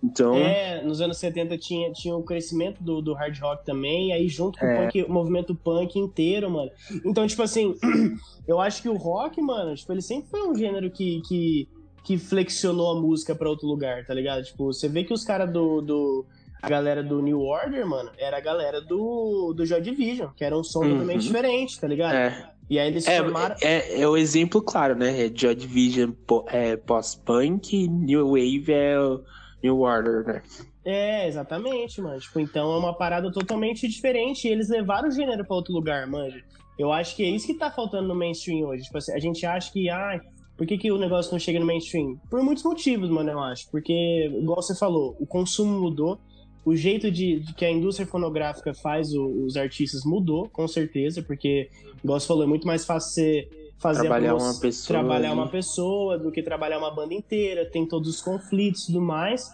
Então, 0.03 0.35
É, 0.35 0.81
nos 0.83 0.99
anos 0.99 1.17
70 1.19 1.55
tinha, 1.59 1.91
tinha 1.93 2.15
o 2.15 2.23
crescimento 2.23 2.81
do, 2.81 3.01
do 3.03 3.13
hard 3.13 3.37
rock 3.39 3.63
também, 3.63 4.09
e 4.09 4.13
aí 4.13 4.27
junto 4.27 4.57
com 4.57 4.65
É. 4.65 4.73
o, 4.73 4.83
punk, 4.83 5.03
o 5.03 5.11
movimento 5.13 5.53
punk 5.53 5.99
inteiro, 5.99 6.49
mano. 6.49 6.71
Então, 7.05 7.27
tipo 7.27 7.43
assim, 7.43 7.75
eu 8.47 8.59
acho 8.59 8.81
que 8.81 8.89
o 8.89 8.95
rock, 8.97 9.39
mano, 9.41 9.75
tipo, 9.75 9.91
ele 9.91 10.01
sempre 10.01 10.27
foi 10.29 10.41
um 10.41 10.55
gênero 10.55 10.89
que, 10.89 11.21
que, 11.27 11.69
que 12.03 12.17
flexionou 12.17 12.97
a 12.97 12.99
música 12.99 13.35
pra 13.35 13.47
outro 13.47 13.67
lugar, 13.67 14.03
tá 14.03 14.13
ligado? 14.13 14.43
Tipo, 14.43 14.73
você 14.73 14.89
vê 14.89 15.03
que 15.03 15.13
os 15.13 15.23
caras 15.23 15.51
do, 15.53 15.81
do. 15.81 16.25
A 16.61 16.69
galera 16.69 17.01
do 17.03 17.21
New 17.21 17.39
Order, 17.41 17.85
mano, 17.87 18.11
era 18.17 18.37
a 18.37 18.41
galera 18.41 18.79
do, 18.81 19.53
do 19.55 19.65
Joy 19.65 19.81
Division, 19.81 20.29
que 20.35 20.43
era 20.43 20.55
um 20.57 20.63
som 20.63 20.81
Uhum. 20.81 20.91
totalmente 20.91 21.21
diferente, 21.23 21.79
tá 21.79 21.87
ligado? 21.87 22.13
é, 22.15 22.49
E 22.69 22.77
aí 22.79 22.87
eles 22.87 23.07
é, 23.07 23.17
formaram. 23.17 23.55
é, 23.61 24.01
é 24.01 24.07
o 24.07 24.15
exemplo 24.15 24.61
claro, 24.61 24.95
né? 24.95 25.25
É 25.25 25.31
Joy 25.33 25.55
Division 25.55 26.11
é 26.47 26.77
pós-punk, 26.77 27.87
New 27.87 28.27
Wave 28.27 28.71
é 28.71 28.99
o 28.99 29.21
New 29.63 29.79
Order, 29.79 30.25
né? 30.25 30.41
É, 30.85 31.27
exatamente, 31.27 32.01
mano. 32.01 32.19
Tipo, 32.19 32.39
então 32.39 32.73
é 32.73 32.77
uma 32.77 32.93
parada 32.95 33.31
totalmente 33.31 33.87
diferente 33.87 34.47
e 34.47 34.51
eles 34.51 34.69
levaram 34.69 35.09
o 35.09 35.11
gênero 35.11 35.45
pra 35.45 35.55
outro 35.55 35.73
lugar, 35.73 36.07
manja. 36.07 36.41
Eu 36.77 36.91
acho 36.91 37.15
que 37.15 37.23
é 37.23 37.29
isso 37.29 37.45
que 37.47 37.53
tá 37.55 37.69
faltando 37.69 38.07
no 38.07 38.15
mainstream 38.15 38.67
hoje. 38.67 38.83
Tipo 38.83 38.97
assim, 38.97 39.13
a 39.13 39.19
gente 39.19 39.45
acha 39.45 39.71
que, 39.71 39.89
ah, 39.89 40.19
por 40.57 40.65
que, 40.65 40.77
que 40.77 40.91
o 40.91 40.97
negócio 40.97 41.31
não 41.31 41.39
chega 41.39 41.59
no 41.59 41.65
mainstream? 41.65 42.15
Por 42.29 42.41
muitos 42.41 42.63
motivos, 42.63 43.09
mano, 43.09 43.29
eu 43.29 43.39
acho. 43.39 43.69
Porque, 43.69 43.93
igual 44.41 44.61
você 44.61 44.75
falou, 44.75 45.15
o 45.19 45.27
consumo 45.27 45.79
mudou, 45.79 46.19
o 46.65 46.75
jeito 46.75 47.09
de, 47.11 47.39
de 47.39 47.53
que 47.53 47.65
a 47.65 47.71
indústria 47.71 48.05
fonográfica 48.07 48.73
faz 48.73 49.13
o- 49.13 49.45
os 49.45 49.57
artistas 49.57 50.01
mudou, 50.05 50.47
com 50.49 50.67
certeza, 50.67 51.23
porque, 51.23 51.69
igual 52.03 52.19
você 52.19 52.27
falou, 52.27 52.43
é 52.43 52.47
muito 52.47 52.67
mais 52.67 52.85
fácil 52.85 53.11
você 53.13 53.49
fazer 53.79 54.01
Trabalhar 54.01 54.35
uma 54.35 54.53
pessoa 54.59 54.99
trabalhar 54.99 55.31
ali. 55.31 55.39
uma 55.39 55.47
pessoa 55.49 56.19
do 56.19 56.31
que 56.31 56.43
trabalhar 56.43 56.77
uma 56.77 56.93
banda 56.93 57.13
inteira, 57.15 57.65
tem 57.69 57.87
todos 57.87 58.07
os 58.09 58.21
conflitos 58.21 58.83
e 58.83 58.87
tudo 58.87 59.01
mais. 59.01 59.49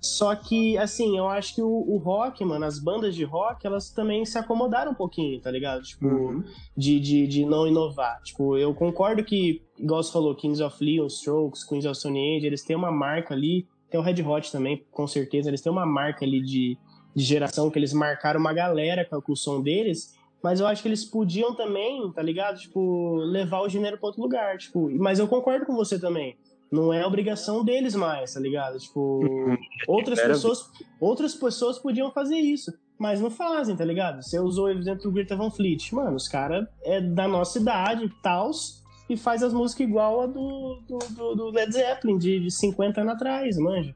Só 0.00 0.34
que, 0.36 0.78
assim, 0.78 1.18
eu 1.18 1.28
acho 1.28 1.56
que 1.56 1.62
o, 1.62 1.68
o 1.68 1.96
rock, 1.98 2.44
mano, 2.44 2.64
as 2.64 2.78
bandas 2.78 3.16
de 3.16 3.24
rock, 3.24 3.66
elas 3.66 3.90
também 3.90 4.24
se 4.24 4.38
acomodaram 4.38 4.92
um 4.92 4.94
pouquinho, 4.94 5.40
tá 5.40 5.50
ligado? 5.50 5.82
Tipo, 5.82 6.06
Uhum. 6.06 6.44
de, 6.76 7.00
de, 7.00 7.26
de 7.26 7.44
não 7.44 7.66
inovar. 7.66 8.20
Tipo, 8.22 8.56
eu 8.56 8.72
concordo 8.74 9.24
que, 9.24 9.60
igual 9.76 10.00
você 10.02 10.12
falou, 10.12 10.36
Kings 10.36 10.62
of 10.62 10.76
Leon, 10.84 11.06
Strokes, 11.08 11.64
Queens 11.64 11.84
of 11.84 11.96
Stone 11.98 12.36
Age, 12.36 12.46
eles 12.46 12.62
têm 12.64 12.76
uma 12.76 12.92
marca 12.92 13.34
ali, 13.34 13.66
tem 13.90 13.98
o 13.98 14.02
Red 14.02 14.22
Hot 14.22 14.52
também, 14.52 14.84
com 14.90 15.06
certeza, 15.06 15.48
eles 15.48 15.60
têm 15.60 15.72
uma 15.72 15.86
marca 15.86 16.24
ali 16.24 16.40
de, 16.42 16.76
de 17.14 17.24
geração, 17.24 17.70
que 17.70 17.78
eles 17.78 17.92
marcaram 17.92 18.38
uma 18.40 18.52
galera 18.52 19.04
com, 19.04 19.32
o 19.32 19.36
som 19.36 19.62
deles, 19.62 20.14
mas 20.42 20.60
eu 20.60 20.66
acho 20.66 20.82
que 20.82 20.88
eles 20.88 21.04
podiam 21.04 21.54
também, 21.54 22.12
tá 22.12 22.22
ligado? 22.22 22.58
Tipo, 22.58 23.16
levar 23.16 23.60
o 23.62 23.68
gênero 23.68 23.98
pra 23.98 24.08
outro 24.08 24.22
lugar, 24.22 24.56
tipo, 24.58 24.88
mas 24.98 25.18
eu 25.18 25.26
concordo 25.26 25.66
com 25.66 25.74
você 25.74 25.98
também. 25.98 26.36
Não 26.70 26.92
é 26.92 27.04
obrigação 27.06 27.64
deles 27.64 27.94
mais, 27.94 28.34
tá 28.34 28.40
ligado? 28.40 28.78
Tipo, 28.78 29.24
Uhum. 29.24 29.56
outras 29.86 30.20
pessoas, 30.20 30.70
outras 31.00 31.34
pessoas 31.34 31.78
podiam 31.78 32.10
fazer 32.12 32.36
isso, 32.36 32.70
mas 32.98 33.20
não 33.22 33.30
fazem, 33.30 33.74
tá 33.74 33.86
ligado? 33.86 34.22
Você 34.22 34.38
usou 34.38 34.66
o 34.66 34.70
exemplo 34.70 35.04
do 35.04 35.12
Greta 35.12 35.34
Van 35.34 35.50
Fleet. 35.50 35.92
Mano, 35.94 36.14
os 36.14 36.28
caras 36.28 36.66
é 36.84 37.00
da 37.00 37.26
nossa 37.26 37.58
idade, 37.58 38.12
tals, 38.22 38.84
e 39.08 39.16
faz 39.16 39.42
as 39.42 39.52
músicas 39.54 39.86
igual 39.88 40.20
a 40.22 40.26
do, 40.26 40.80
do, 40.86 40.98
do- 41.10 41.34
do 41.34 41.50
Led 41.50 41.72
Zeppelin, 41.72 42.18
de, 42.18 42.40
de 42.40 42.50
50 42.50 43.00
anos 43.00 43.14
atrás, 43.14 43.56
manja. 43.56 43.94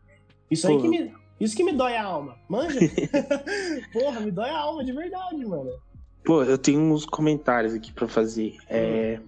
Isso 0.51 0.67
aí 0.69 0.77
Pô. 0.77 0.83
que 0.83 0.89
me, 0.89 1.13
isso 1.41 1.57
que 1.57 1.65
me 1.65 1.73
dói 1.73 1.97
a 1.97 2.05
alma, 2.05 2.37
manja? 2.49 2.79
Porra, 3.93 4.21
me 4.21 4.31
dói 4.31 4.49
a 4.51 4.59
alma 4.59 4.85
de 4.85 4.93
verdade, 4.93 5.45
mano. 5.45 5.71
Pô, 6.25 6.43
eu 6.45 6.57
tenho 6.57 6.81
uns 6.81 7.05
comentários 7.05 7.75
aqui 7.75 7.93
pra 7.93 8.07
fazer. 8.07 8.57
É, 8.69 9.19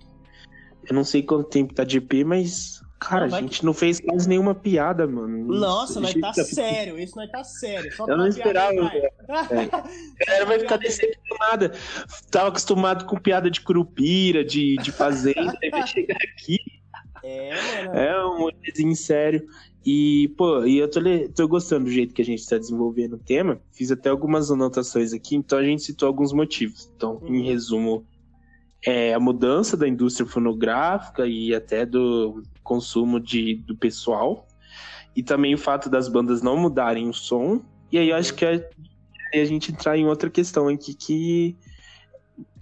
Eu 0.89 0.95
não 0.95 1.03
sei 1.05 1.23
quanto 1.23 1.49
tempo 1.49 1.75
tá 1.75 1.83
de 1.85 1.99
EP, 1.99 2.25
mas. 2.25 2.81
Cara, 2.99 3.27
a 3.27 3.41
gente 3.41 3.65
não 3.65 3.75
fez 3.75 4.01
quase 4.01 4.27
nenhuma 4.29 4.55
piada, 4.55 5.07
mano. 5.07 5.47
Nossa, 5.47 6.01
nós 6.01 6.13
Gente, 6.13 6.23
tá 6.23 6.33
sério, 6.33 6.99
isso 6.99 7.17
nós 7.17 7.31
tá 7.31 7.45
sério. 7.45 7.93
Só 7.95 8.07
Eu 8.07 8.17
não 8.17 8.27
esperava, 8.27 8.73
piada 8.73 9.03
vai. 9.29 9.65
A 9.69 10.25
galera 10.27 10.47
vai 10.47 10.59
ficar 10.61 10.77
decepcionada. 10.79 11.73
Tava 12.31 12.49
acostumado 12.49 13.05
com 13.05 13.17
piada 13.19 13.51
de 13.51 13.61
curupira, 13.61 14.45
de, 14.45 14.77
de 14.77 14.91
fazenda, 14.91 15.53
aí 15.63 15.71
vai 15.71 15.87
chegar 15.87 16.17
aqui. 16.17 16.59
É, 17.23 17.85
mano. 17.87 17.99
É 17.99 18.27
um 18.27 18.51
desenho 18.63 18.97
sério. 18.97 19.47
E, 19.85 20.29
pô, 20.39 20.65
e 20.65 20.79
eu 20.79 20.89
tô, 20.91 21.01
tô 21.35 21.47
gostando 21.47 21.85
do 21.85 21.91
jeito 21.91 22.15
que 22.15 22.23
a 22.23 22.25
gente 22.25 22.47
tá 22.47 22.57
desenvolvendo 22.57 23.15
o 23.15 23.19
tema. 23.19 23.61
Fiz 23.73 23.91
até 23.91 24.09
algumas 24.09 24.51
anotações 24.51 25.13
aqui, 25.13 25.37
então 25.37 25.59
a 25.59 25.65
gente 25.65 25.83
citou 25.83 26.07
alguns 26.07 26.33
motivos. 26.33 26.91
Então, 26.97 27.19
Uhum. 27.23 27.35
em 27.35 27.45
resumo, 27.45 28.07
é 28.87 29.13
a 29.13 29.21
mudança 29.21 29.77
da 29.77 29.87
indústria 29.89 30.27
fonográfica 30.27 31.27
e 31.27 31.55
até 31.55 31.85
do 31.85 32.43
consumo 32.65 33.21
de, 33.21 33.57
do 33.57 33.77
pessoal. 33.77 34.49
E 35.15 35.23
também 35.23 35.55
o 35.55 35.59
fato 35.59 35.89
das 35.89 36.09
bandas 36.09 36.43
não 36.43 36.57
mudarem 36.57 37.09
o 37.09 37.15
som. 37.15 37.63
E 37.93 37.99
aí 37.99 38.11
eu 38.11 38.17
acho 38.17 38.35
que 38.35 38.45
aí 38.45 38.65
a 39.33 39.45
gente 39.45 39.71
entrar 39.71 39.97
em 39.97 40.07
outra 40.07 40.29
questão 40.29 40.69
aqui 40.69 40.95
que. 40.95 41.57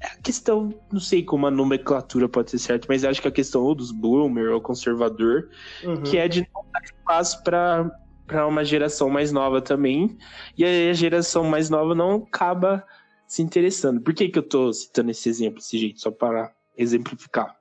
É 0.01 0.09
a 0.09 0.17
questão, 0.17 0.75
não 0.93 1.01
sei 1.01 1.23
como 1.23 1.47
a 1.47 1.51
nomenclatura 1.51 2.29
pode 2.29 2.51
ser 2.51 2.59
certa, 2.59 2.87
mas 2.91 3.05
acho 3.05 3.23
que 3.23 3.29
a 3.29 3.33
questão 3.33 3.63
ou 3.63 3.75
dos 3.75 3.93
boomer 3.93 4.53
ou 4.53 4.61
conservador 4.61 5.49
Uhum. 5.83 6.03
que 6.03 6.19
é 6.19 6.27
de 6.29 6.41
não 6.53 6.65
dar 6.71 6.83
espaço 6.83 7.43
para 7.43 7.91
para 8.27 8.47
uma 8.47 8.65
geração 8.65 9.11
mais 9.11 9.31
nova 9.31 9.61
também. 9.61 10.17
E 10.57 10.65
aí 10.65 10.91
a 10.91 10.93
geração 10.93 11.45
mais 11.45 11.69
nova 11.69 11.95
não 11.95 12.17
acaba 12.17 12.85
se 13.27 13.43
interessando. 13.43 14.01
Por 14.01 14.15
que, 14.15 14.29
que 14.29 14.39
eu 14.39 14.43
tô 14.43 14.73
citando 14.73 15.11
esse 15.11 15.29
exemplo 15.29 15.59
desse 15.59 15.79
jeito? 15.79 16.01
Só 16.01 16.11
para 16.11 16.53
exemplificar. 16.77 17.57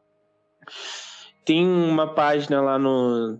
Tem 1.45 1.65
uma 1.67 2.07
página 2.13 2.61
lá 2.61 2.77
no, 2.77 3.39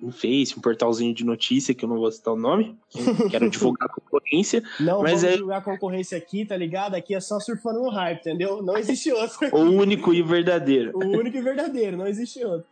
no 0.00 0.12
Face, 0.12 0.54
um 0.56 0.60
portalzinho 0.60 1.14
de 1.14 1.24
notícia, 1.24 1.74
que 1.74 1.84
eu 1.84 1.88
não 1.88 1.98
vou 1.98 2.10
citar 2.10 2.32
o 2.32 2.38
nome, 2.38 2.76
que 2.88 3.28
quero 3.28 3.50
divulgar 3.50 3.88
a 3.88 3.92
concorrência. 4.00 4.62
Não 4.80 5.02
Mas 5.02 5.20
vamos 5.22 5.34
é- 5.34 5.38
julgar 5.38 5.58
a 5.58 5.62
concorrência 5.62 6.16
aqui, 6.16 6.44
tá 6.44 6.56
ligado? 6.56 6.94
Aqui 6.94 7.14
é 7.14 7.20
só 7.20 7.38
surfando 7.40 7.80
no 7.80 7.90
hype, 7.90 8.20
entendeu? 8.20 8.62
Não 8.62 8.76
existe 8.76 9.10
outro. 9.12 9.36
O 9.52 9.60
único 9.60 10.14
e 10.14 10.22
verdadeiro. 10.22 10.92
o 10.94 11.04
único 11.04 11.36
e 11.36 11.42
verdadeiro, 11.42 11.96
não 11.96 12.06
existe 12.06 12.44
outro. 12.44 12.66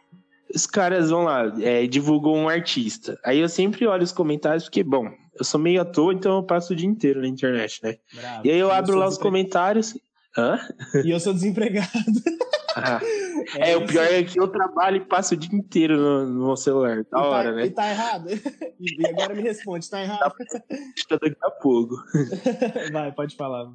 os 0.54 0.66
caras 0.66 1.10
vão 1.10 1.24
lá, 1.24 1.52
é, 1.60 1.86
divulgam 1.86 2.32
um 2.34 2.48
artista. 2.48 3.18
Aí 3.24 3.38
eu 3.40 3.48
sempre 3.48 3.86
olho 3.86 4.02
os 4.02 4.12
comentários, 4.12 4.64
porque, 4.64 4.82
bom, 4.82 5.10
eu 5.38 5.44
sou 5.44 5.58
meio 5.60 5.80
à 5.80 5.84
toa, 5.84 6.12
então 6.12 6.36
eu 6.36 6.42
passo 6.42 6.72
o 6.72 6.76
dia 6.76 6.88
inteiro 6.88 7.20
na 7.22 7.28
internet, 7.28 7.80
né? 7.82 7.96
Bravo. 8.14 8.46
E 8.46 8.50
aí 8.50 8.58
eu 8.58 8.70
abro 8.70 8.96
lá 8.96 9.06
os 9.08 9.16
comentários. 9.18 9.96
Hã? 10.36 10.58
E 11.04 11.10
eu 11.10 11.18
sou 11.20 11.32
desempregado. 11.34 11.88
Ah, 12.76 13.00
é, 13.58 13.76
o 13.76 13.86
pior 13.86 14.04
é 14.04 14.22
que 14.22 14.38
eu 14.38 14.48
trabalho 14.48 14.96
e 14.96 15.00
passo 15.00 15.34
o 15.34 15.36
dia 15.36 15.56
inteiro 15.56 15.96
no, 15.96 16.26
no 16.26 16.46
meu 16.46 16.56
celular. 16.56 16.98
E 16.98 17.02
Da 17.04 17.10
tá- 17.10 17.22
hora, 17.28 17.50
E 17.50 17.54
né? 17.54 17.68
tá 17.70 17.90
errado? 17.90 18.28
E 18.80 19.06
agora 19.06 19.32
me 19.34 19.42
responde, 19.42 19.88
tá 19.88 20.02
errado? 20.02 20.32
Tá 21.08 21.16
daqui 21.22 21.36
a 21.42 21.50
pouco. 21.50 21.94
Vai, 22.92 23.12
pode 23.12 23.36
falar. 23.36 23.70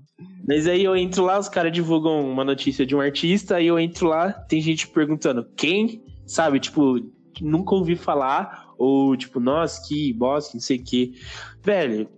Mas 0.47 0.67
aí 0.67 0.83
eu 0.83 0.95
entro 0.97 1.23
lá, 1.23 1.39
os 1.39 1.47
caras 1.47 1.71
divulgam 1.71 2.29
uma 2.29 2.43
notícia 2.43 2.86
de 2.86 2.93
um 2.95 2.99
artista, 2.99 3.55
aí 3.55 3.67
eu 3.67 3.79
entro 3.79 4.07
lá, 4.07 4.31
tem 4.33 4.60
gente 4.62 4.88
perguntando 4.89 5.47
quem, 5.55 6.03
sabe? 6.25 6.60
Tipo, 6.60 6.95
nunca 7.41 7.73
ouvi 7.75 7.95
falar, 7.95 8.67
ou 8.77 9.15
tipo, 9.15 9.39
nossa, 9.39 9.81
que 9.88 10.12
bosta, 10.13 10.51
não 10.55 10.62
sei 10.62 10.77
o 10.77 10.83
quê. 10.83 11.13
Velho, 11.63 12.10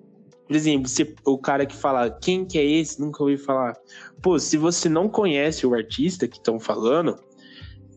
por 0.47 0.55
exemplo, 0.55 0.87
você, 0.89 1.13
o 1.25 1.37
cara 1.37 1.63
que 1.67 1.75
fala 1.75 2.09
quem 2.09 2.43
que 2.43 2.57
é 2.57 2.65
esse, 2.65 2.99
nunca 2.99 3.21
ouvi 3.21 3.37
falar. 3.37 3.75
Pô, 4.21 4.37
se 4.37 4.57
você 4.57 4.89
não 4.89 5.07
conhece 5.07 5.65
o 5.65 5.73
artista 5.73 6.27
que 6.27 6.37
estão 6.37 6.59
falando, 6.59 7.15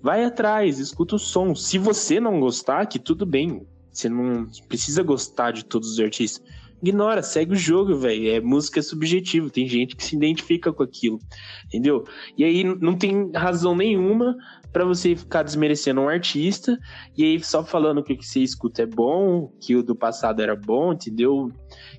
vai 0.02 0.24
atrás, 0.24 0.78
escuta 0.78 1.16
o 1.16 1.18
som. 1.18 1.54
Se 1.54 1.78
você 1.78 2.20
não 2.20 2.40
gostar, 2.40 2.86
que 2.86 2.98
tudo 2.98 3.24
bem. 3.26 3.66
Você 3.92 4.08
não 4.08 4.46
precisa 4.68 5.02
gostar 5.02 5.50
de 5.52 5.64
todos 5.64 5.92
os 5.92 6.00
artistas. 6.00 6.42
Ignora, 6.82 7.22
segue 7.22 7.52
o 7.52 7.56
jogo, 7.56 7.94
velho. 7.94 8.30
É 8.30 8.40
música 8.40 8.82
subjetiva. 8.82 9.48
Tem 9.48 9.68
gente 9.68 9.94
que 9.94 10.02
se 10.02 10.16
identifica 10.16 10.72
com 10.72 10.82
aquilo, 10.82 11.20
entendeu? 11.66 12.02
E 12.36 12.42
aí 12.42 12.64
não 12.64 12.96
tem 12.96 13.30
razão 13.32 13.76
nenhuma 13.76 14.36
pra 14.72 14.84
você 14.84 15.14
ficar 15.14 15.44
desmerecendo 15.44 16.00
um 16.00 16.08
artista 16.08 16.76
e 17.16 17.22
aí 17.22 17.44
só 17.44 17.62
falando 17.62 18.02
que 18.02 18.14
o 18.14 18.16
que 18.16 18.26
você 18.26 18.40
escuta 18.40 18.82
é 18.82 18.86
bom, 18.86 19.52
que 19.60 19.76
o 19.76 19.82
do 19.82 19.94
passado 19.94 20.40
era 20.40 20.56
bom, 20.56 20.92
entendeu? 20.92 21.52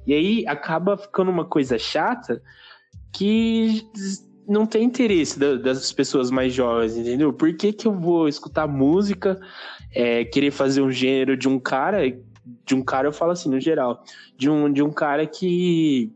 E 0.05 0.13
aí 0.13 0.47
acaba 0.47 0.97
ficando 0.97 1.31
uma 1.31 1.45
coisa 1.45 1.77
chata 1.77 2.41
que 3.13 3.87
não 4.47 4.65
tem 4.65 4.83
interesse 4.83 5.39
da- 5.39 5.55
das 5.55 5.93
pessoas 5.93 6.29
mais 6.29 6.53
jovens, 6.53 6.97
entendeu? 6.97 7.31
Por 7.31 7.55
que, 7.55 7.71
que 7.71 7.87
eu 7.87 7.93
vou 7.93 8.27
escutar 8.27 8.67
música, 8.67 9.39
é, 9.93 10.25
querer 10.25 10.51
fazer 10.51 10.81
um 10.81 10.91
gênero 10.91 11.37
de 11.37 11.47
um 11.47 11.59
cara, 11.59 11.99
de 12.65 12.75
um 12.75 12.83
cara 12.83 13.07
eu 13.07 13.13
falo 13.13 13.31
assim 13.31 13.49
no 13.49 13.59
geral, 13.59 14.03
de 14.37 14.49
um, 14.49 14.71
de 14.71 14.83
um 14.83 14.91
cara 14.91 15.25
que 15.25 16.11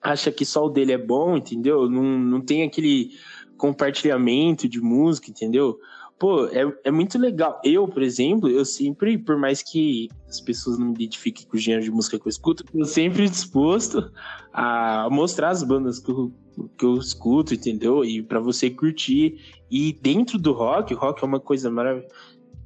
acha 0.00 0.32
que 0.32 0.44
só 0.46 0.64
o 0.64 0.70
dele 0.70 0.92
é 0.92 0.98
bom, 0.98 1.36
entendeu? 1.36 1.90
Não, 1.90 2.02
não 2.02 2.40
tem 2.40 2.62
aquele 2.62 3.10
compartilhamento 3.58 4.66
de 4.66 4.80
música, 4.80 5.30
entendeu? 5.30 5.78
Pô, 6.20 6.44
é, 6.48 6.70
é 6.84 6.90
muito 6.90 7.18
legal. 7.18 7.58
Eu, 7.64 7.88
por 7.88 8.02
exemplo, 8.02 8.46
eu 8.50 8.62
sempre, 8.62 9.16
por 9.16 9.38
mais 9.38 9.62
que 9.62 10.06
as 10.28 10.38
pessoas 10.38 10.78
não 10.78 10.88
me 10.88 10.92
identifiquem 10.92 11.46
com 11.46 11.56
o 11.56 11.58
gênero 11.58 11.82
de 11.82 11.90
música 11.90 12.18
que 12.18 12.26
eu 12.26 12.28
escuto, 12.28 12.62
eu 12.74 12.84
sempre 12.84 13.26
disposto 13.26 14.12
a 14.52 15.08
mostrar 15.10 15.48
as 15.48 15.62
bandas 15.62 15.98
que 15.98 16.10
eu, 16.10 16.30
que 16.76 16.84
eu 16.84 16.98
escuto, 16.98 17.54
entendeu? 17.54 18.04
E 18.04 18.22
pra 18.22 18.38
você 18.38 18.68
curtir. 18.68 19.62
E 19.70 19.94
dentro 19.94 20.38
do 20.38 20.52
rock, 20.52 20.92
o 20.92 20.98
rock 20.98 21.24
é 21.24 21.26
uma 21.26 21.40
coisa 21.40 21.70
maravilhosa, 21.70 22.14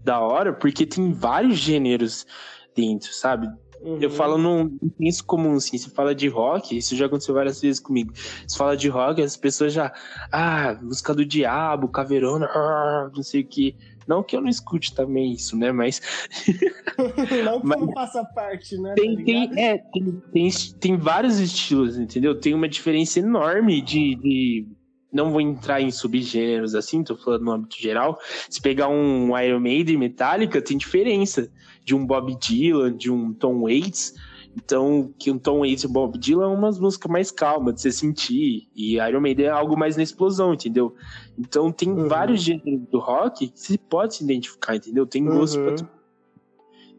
da 0.02 0.18
hora, 0.18 0.52
porque 0.52 0.84
tem 0.84 1.12
vários 1.12 1.56
gêneros 1.56 2.26
dentro, 2.74 3.14
sabe? 3.14 3.48
Uhum. 3.84 3.98
Eu 4.00 4.08
falo 4.08 4.38
num 4.38 4.78
senso 4.96 5.24
comum, 5.24 5.54
assim, 5.56 5.76
você 5.76 5.90
fala 5.90 6.14
de 6.14 6.26
rock, 6.26 6.76
isso 6.76 6.96
já 6.96 7.04
aconteceu 7.06 7.34
várias 7.34 7.60
vezes 7.60 7.78
comigo. 7.78 8.12
Você 8.46 8.56
fala 8.56 8.76
de 8.76 8.88
rock, 8.88 9.20
as 9.22 9.36
pessoas 9.36 9.72
já. 9.74 9.92
Ah, 10.32 10.78
música 10.80 11.12
do 11.14 11.24
diabo, 11.24 11.88
caveirona, 11.88 12.46
ah, 12.46 13.10
não 13.14 13.22
sei 13.22 13.42
o 13.42 13.46
que. 13.46 13.76
Não 14.06 14.22
que 14.22 14.36
eu 14.36 14.40
não 14.40 14.48
escute 14.50 14.94
também 14.94 15.32
isso, 15.32 15.56
né? 15.56 15.70
Mas 15.72 16.00
Não 17.44 17.60
que 17.60 17.66
Mas- 17.66 17.80
não 17.80 17.92
faça 17.92 18.24
parte, 18.34 18.76
né? 18.78 18.94
tem, 18.94 19.16
tá 19.16 19.24
tem, 19.24 19.50
é, 19.62 19.78
tem, 19.78 20.22
tem, 20.32 20.50
tem 20.80 20.96
vários 20.96 21.38
estilos, 21.38 21.98
entendeu? 21.98 22.38
Tem 22.38 22.54
uma 22.54 22.68
diferença 22.68 23.18
enorme 23.18 23.80
de. 23.80 24.14
de- 24.16 24.66
Não 25.12 25.30
vou 25.30 25.40
entrar 25.40 25.80
em 25.80 25.90
subgêneros 25.90 26.74
assim, 26.74 27.02
tô 27.04 27.16
falando 27.16 27.44
no 27.44 27.52
âmbito 27.52 27.76
geral. 27.80 28.18
Se 28.50 28.60
pegar 28.60 28.88
um 28.88 29.36
Iron 29.38 29.60
Maiden 29.60 29.96
Metallica, 29.96 30.60
tem 30.60 30.76
diferença 30.76 31.50
de 31.84 31.94
um 31.94 32.06
Bob 32.06 32.34
Dylan, 32.40 32.96
de 32.96 33.10
um 33.10 33.32
Tom 33.32 33.62
Waits. 33.62 34.14
Então, 34.56 35.12
que 35.18 35.30
um 35.30 35.38
Tom 35.38 35.60
Waits 35.60 35.82
e 35.82 35.86
um 35.88 35.92
Bob 35.92 36.16
Dylan 36.18 36.44
é 36.44 36.56
umas 36.56 36.78
músicas 36.78 37.10
mais 37.10 37.30
calmas 37.30 37.74
de 37.74 37.80
você 37.82 37.92
sentir. 37.92 38.68
E 38.74 38.94
Iron 38.96 39.20
Maiden 39.20 39.46
é 39.46 39.50
algo 39.50 39.76
mais 39.76 39.96
na 39.96 40.02
explosão, 40.02 40.54
entendeu? 40.54 40.94
Então 41.38 41.70
tem 41.72 41.90
Uhum. 41.90 42.08
vários 42.08 42.40
gêneros 42.42 42.88
do 42.90 42.98
rock 43.00 43.48
que 43.48 43.58
você 43.60 43.76
pode 43.76 44.14
se 44.14 44.24
identificar, 44.24 44.76
entendeu? 44.76 45.06
Tem 45.06 45.24
gosto 45.24 45.60
pra 45.60 45.72
Uhum. 45.72 45.88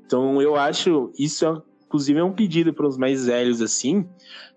então 0.06 0.42
eu 0.42 0.56
acho 0.56 1.12
isso 1.18 1.46
é, 1.46 1.62
inclusive 1.86 2.20
é 2.20 2.24
um 2.24 2.34
pedido 2.34 2.74
para 2.74 2.86
os 2.88 2.98
mais 2.98 3.26
velhos 3.26 3.62
assim, 3.62 4.06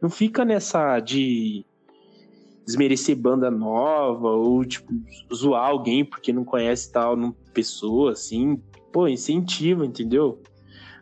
não 0.02 0.10
fica 0.10 0.44
nessa 0.44 0.98
de 1.00 1.64
desmerecer 2.66 3.16
banda 3.16 3.50
nova 3.50 4.28
ou 4.28 4.64
tipo 4.64 4.92
zoar 5.32 5.68
alguém 5.68 6.04
porque 6.04 6.32
não 6.32 6.44
conhece 6.44 6.92
tal 6.92 7.16
pessoa 7.54 8.12
assim, 8.12 8.60
pô, 8.92 9.08
incentiva, 9.08 9.84
entendeu? 9.84 10.42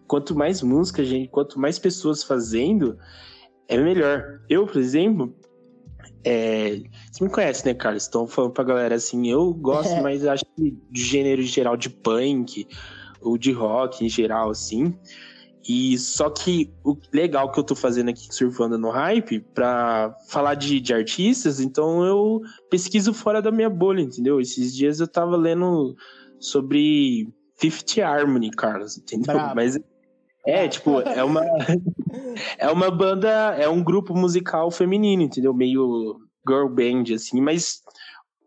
Quanto 0.07 0.37
mais 0.37 0.63
música, 0.63 1.05
gente, 1.05 1.29
quanto 1.29 1.59
mais 1.59 1.79
pessoas 1.79 2.23
fazendo, 2.23 2.99
é 3.69 3.77
melhor. 3.77 4.41
Eu, 4.49 4.67
por 4.67 4.79
exemplo, 4.81 5.35
é, 6.25 6.83
você 7.11 7.25
me 7.25 7.31
conhece, 7.31 7.67
né, 7.67 7.75
Carlos? 7.75 8.05
Estão 8.05 8.27
falando 8.27 8.53
pra 8.53 8.65
galera 8.65 8.95
assim, 8.95 9.29
eu 9.29 9.53
gosto, 9.53 9.93
É. 9.93 10.01
mas 10.03 10.25
acho 10.27 10.45
que 10.57 10.77
de 10.91 11.03
gênero 11.03 11.43
geral 11.43 11.77
de 11.77 11.91
punk, 11.91 12.67
ou 13.21 13.37
de 13.37 13.53
rock 13.53 14.05
em 14.05 14.09
geral, 14.09 14.51
assim. 14.51 14.97
E 15.69 15.99
só 15.99 16.31
que 16.31 16.73
o 16.85 16.97
legal 17.13 17.51
que 17.51 17.59
eu 17.59 17.65
tô 17.65 17.75
fazendo 17.75 18.09
aqui, 18.11 18.33
surfando 18.33 18.79
no 18.79 18.91
hype, 18.91 19.41
pra 19.53 20.15
falar 20.29 20.55
de, 20.55 20.81
de 20.81 20.95
artistas, 20.95 21.59
então 21.59 22.05
eu 22.05 22.41
pesquiso 22.71 23.13
fora 23.13 23.43
da 23.43 23.51
minha 23.51 23.69
bolha, 23.69 24.01
entendeu? 24.01 24.41
Esses 24.41 24.73
dias 24.73 25.01
eu 25.01 25.09
tava 25.09 25.37
lendo 25.37 25.97
sobre 26.39 27.29
Fifth 27.57 27.99
Harmony, 27.99 28.51
Carlos, 28.51 28.99
entendeu? 28.99 29.35
Brabo. 29.35 29.55
Mas 29.55 29.79
é, 30.47 30.69
tipo, 30.69 31.01
é 31.01 31.25
uma 31.25 31.43
é 32.59 32.71
uma 32.71 32.91
banda, 32.91 33.29
é 33.59 33.69
um 33.69 33.83
grupo 33.83 34.15
musical 34.15 34.71
feminino, 34.71 35.23
entendeu? 35.23 35.53
Meio 35.53 36.21
girl 36.47 36.69
band 36.69 37.15
assim, 37.15 37.41
mas 37.41 37.83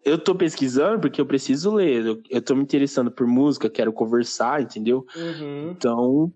eu 0.06 0.17
tô 0.17 0.34
pesquisando 0.34 1.00
porque 1.02 1.19
eu 1.19 1.26
preciso 1.26 1.74
ler, 1.74 2.06
eu, 2.06 2.22
eu 2.30 2.41
tô 2.41 2.56
me 2.56 2.63
interessando 2.63 3.12
por 3.12 3.28
música, 3.28 3.69
quero 3.69 3.91
conversar, 3.91 4.62
entendeu? 4.62 5.06
Uhum. 5.15 5.72
Então, 5.72 6.34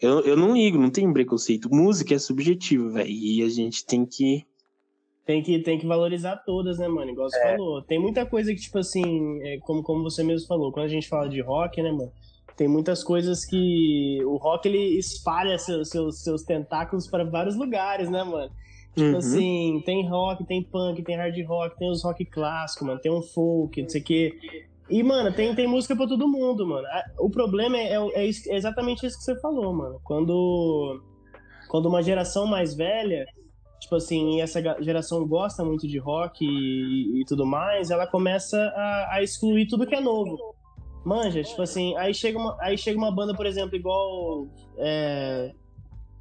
eu, 0.00 0.20
eu 0.22 0.36
não 0.36 0.54
ligo, 0.54 0.78
não 0.78 0.90
tem 0.90 1.10
preconceito. 1.12 1.72
Música 1.72 2.14
é 2.14 2.18
subjetivo, 2.18 2.90
velho, 2.90 3.08
e 3.08 3.42
a 3.42 3.48
gente 3.48 3.86
tem 3.86 4.04
que 4.04 4.44
Tem 5.24 5.42
que, 5.42 5.60
tem 5.60 5.78
que 5.78 5.86
valorizar 5.86 6.36
todas, 6.44 6.78
né, 6.78 6.88
mano? 6.88 7.10
Igual 7.12 7.30
você 7.30 7.38
É. 7.38 7.52
falou. 7.52 7.82
Tem 7.82 7.98
muita 7.98 8.26
coisa 8.26 8.52
que, 8.52 8.60
tipo 8.60 8.78
assim, 8.78 9.40
é, 9.42 9.58
como, 9.60 9.82
como 9.82 10.02
você 10.02 10.24
mesmo 10.24 10.48
falou, 10.48 10.72
quando 10.72 10.86
a 10.86 10.88
gente 10.88 11.08
fala 11.08 11.28
de 11.28 11.40
rock, 11.40 11.80
né, 11.80 11.92
mano? 11.92 12.10
Tem 12.56 12.66
muitas 12.68 13.02
coisas 13.04 13.44
que 13.44 14.18
o 14.24 14.36
rock 14.36 14.68
ele 14.68 14.98
espalha 14.98 15.56
seus, 15.58 15.88
seus, 15.88 16.22
seus 16.22 16.42
tentáculos 16.42 17.08
para 17.08 17.24
vários 17.24 17.56
lugares, 17.56 18.10
né, 18.10 18.22
mano? 18.24 18.50
Tipo 18.94 19.12
Uhum. 19.12 19.16
assim, 19.18 19.82
tem 19.86 20.06
rock, 20.06 20.44
tem 20.44 20.62
punk, 20.62 21.02
tem 21.02 21.16
hard 21.16 21.34
rock, 21.46 21.78
tem 21.78 21.88
os 21.90 22.04
rock 22.04 22.24
clássicos, 22.26 22.86
mano, 22.86 23.00
tem 23.00 23.10
um 23.10 23.22
folk, 23.22 23.80
não 23.80 23.88
sei 23.88 24.00
o 24.02 24.04
quê. 24.04 24.32
E, 24.90 25.02
mano, 25.02 25.32
tem, 25.32 25.54
tem 25.54 25.66
música 25.66 25.96
pra 25.96 26.06
todo 26.06 26.28
mundo, 26.28 26.66
mano. 26.66 26.86
O 27.18 27.30
problema 27.30 27.78
é, 27.78 27.94
é, 27.94 28.26
é 28.26 28.26
é 28.28 28.56
exatamente 28.56 29.06
isso 29.06 29.16
que 29.16 29.24
você 29.24 29.40
falou, 29.40 29.72
mano. 29.72 29.98
Quando, 30.04 31.00
quando 31.68 31.86
uma 31.86 32.02
geração 32.02 32.46
mais 32.46 32.74
velha, 32.74 33.24
tipo 33.82 33.96
assim, 33.96 34.36
e 34.36 34.40
essa 34.40 34.60
geração 34.80 35.26
gosta 35.26 35.64
muito 35.64 35.88
de 35.88 35.98
rock 35.98 36.44
e, 36.44 37.20
e 37.20 37.24
tudo 37.26 37.44
mais, 37.44 37.90
ela 37.90 38.06
começa 38.06 38.56
a, 38.76 39.16
a 39.16 39.22
excluir 39.22 39.66
tudo 39.66 39.86
que 39.86 39.94
é 39.94 40.00
novo. 40.00 40.38
Manja, 41.04 41.42
tipo 41.42 41.60
assim, 41.60 41.96
aí 41.96 42.14
chega 42.14 42.38
uma, 42.38 42.56
aí 42.60 42.78
chega 42.78 42.96
uma 42.96 43.10
banda, 43.10 43.34
por 43.34 43.44
exemplo, 43.44 43.74
igual 43.74 44.46
é, 44.78 45.52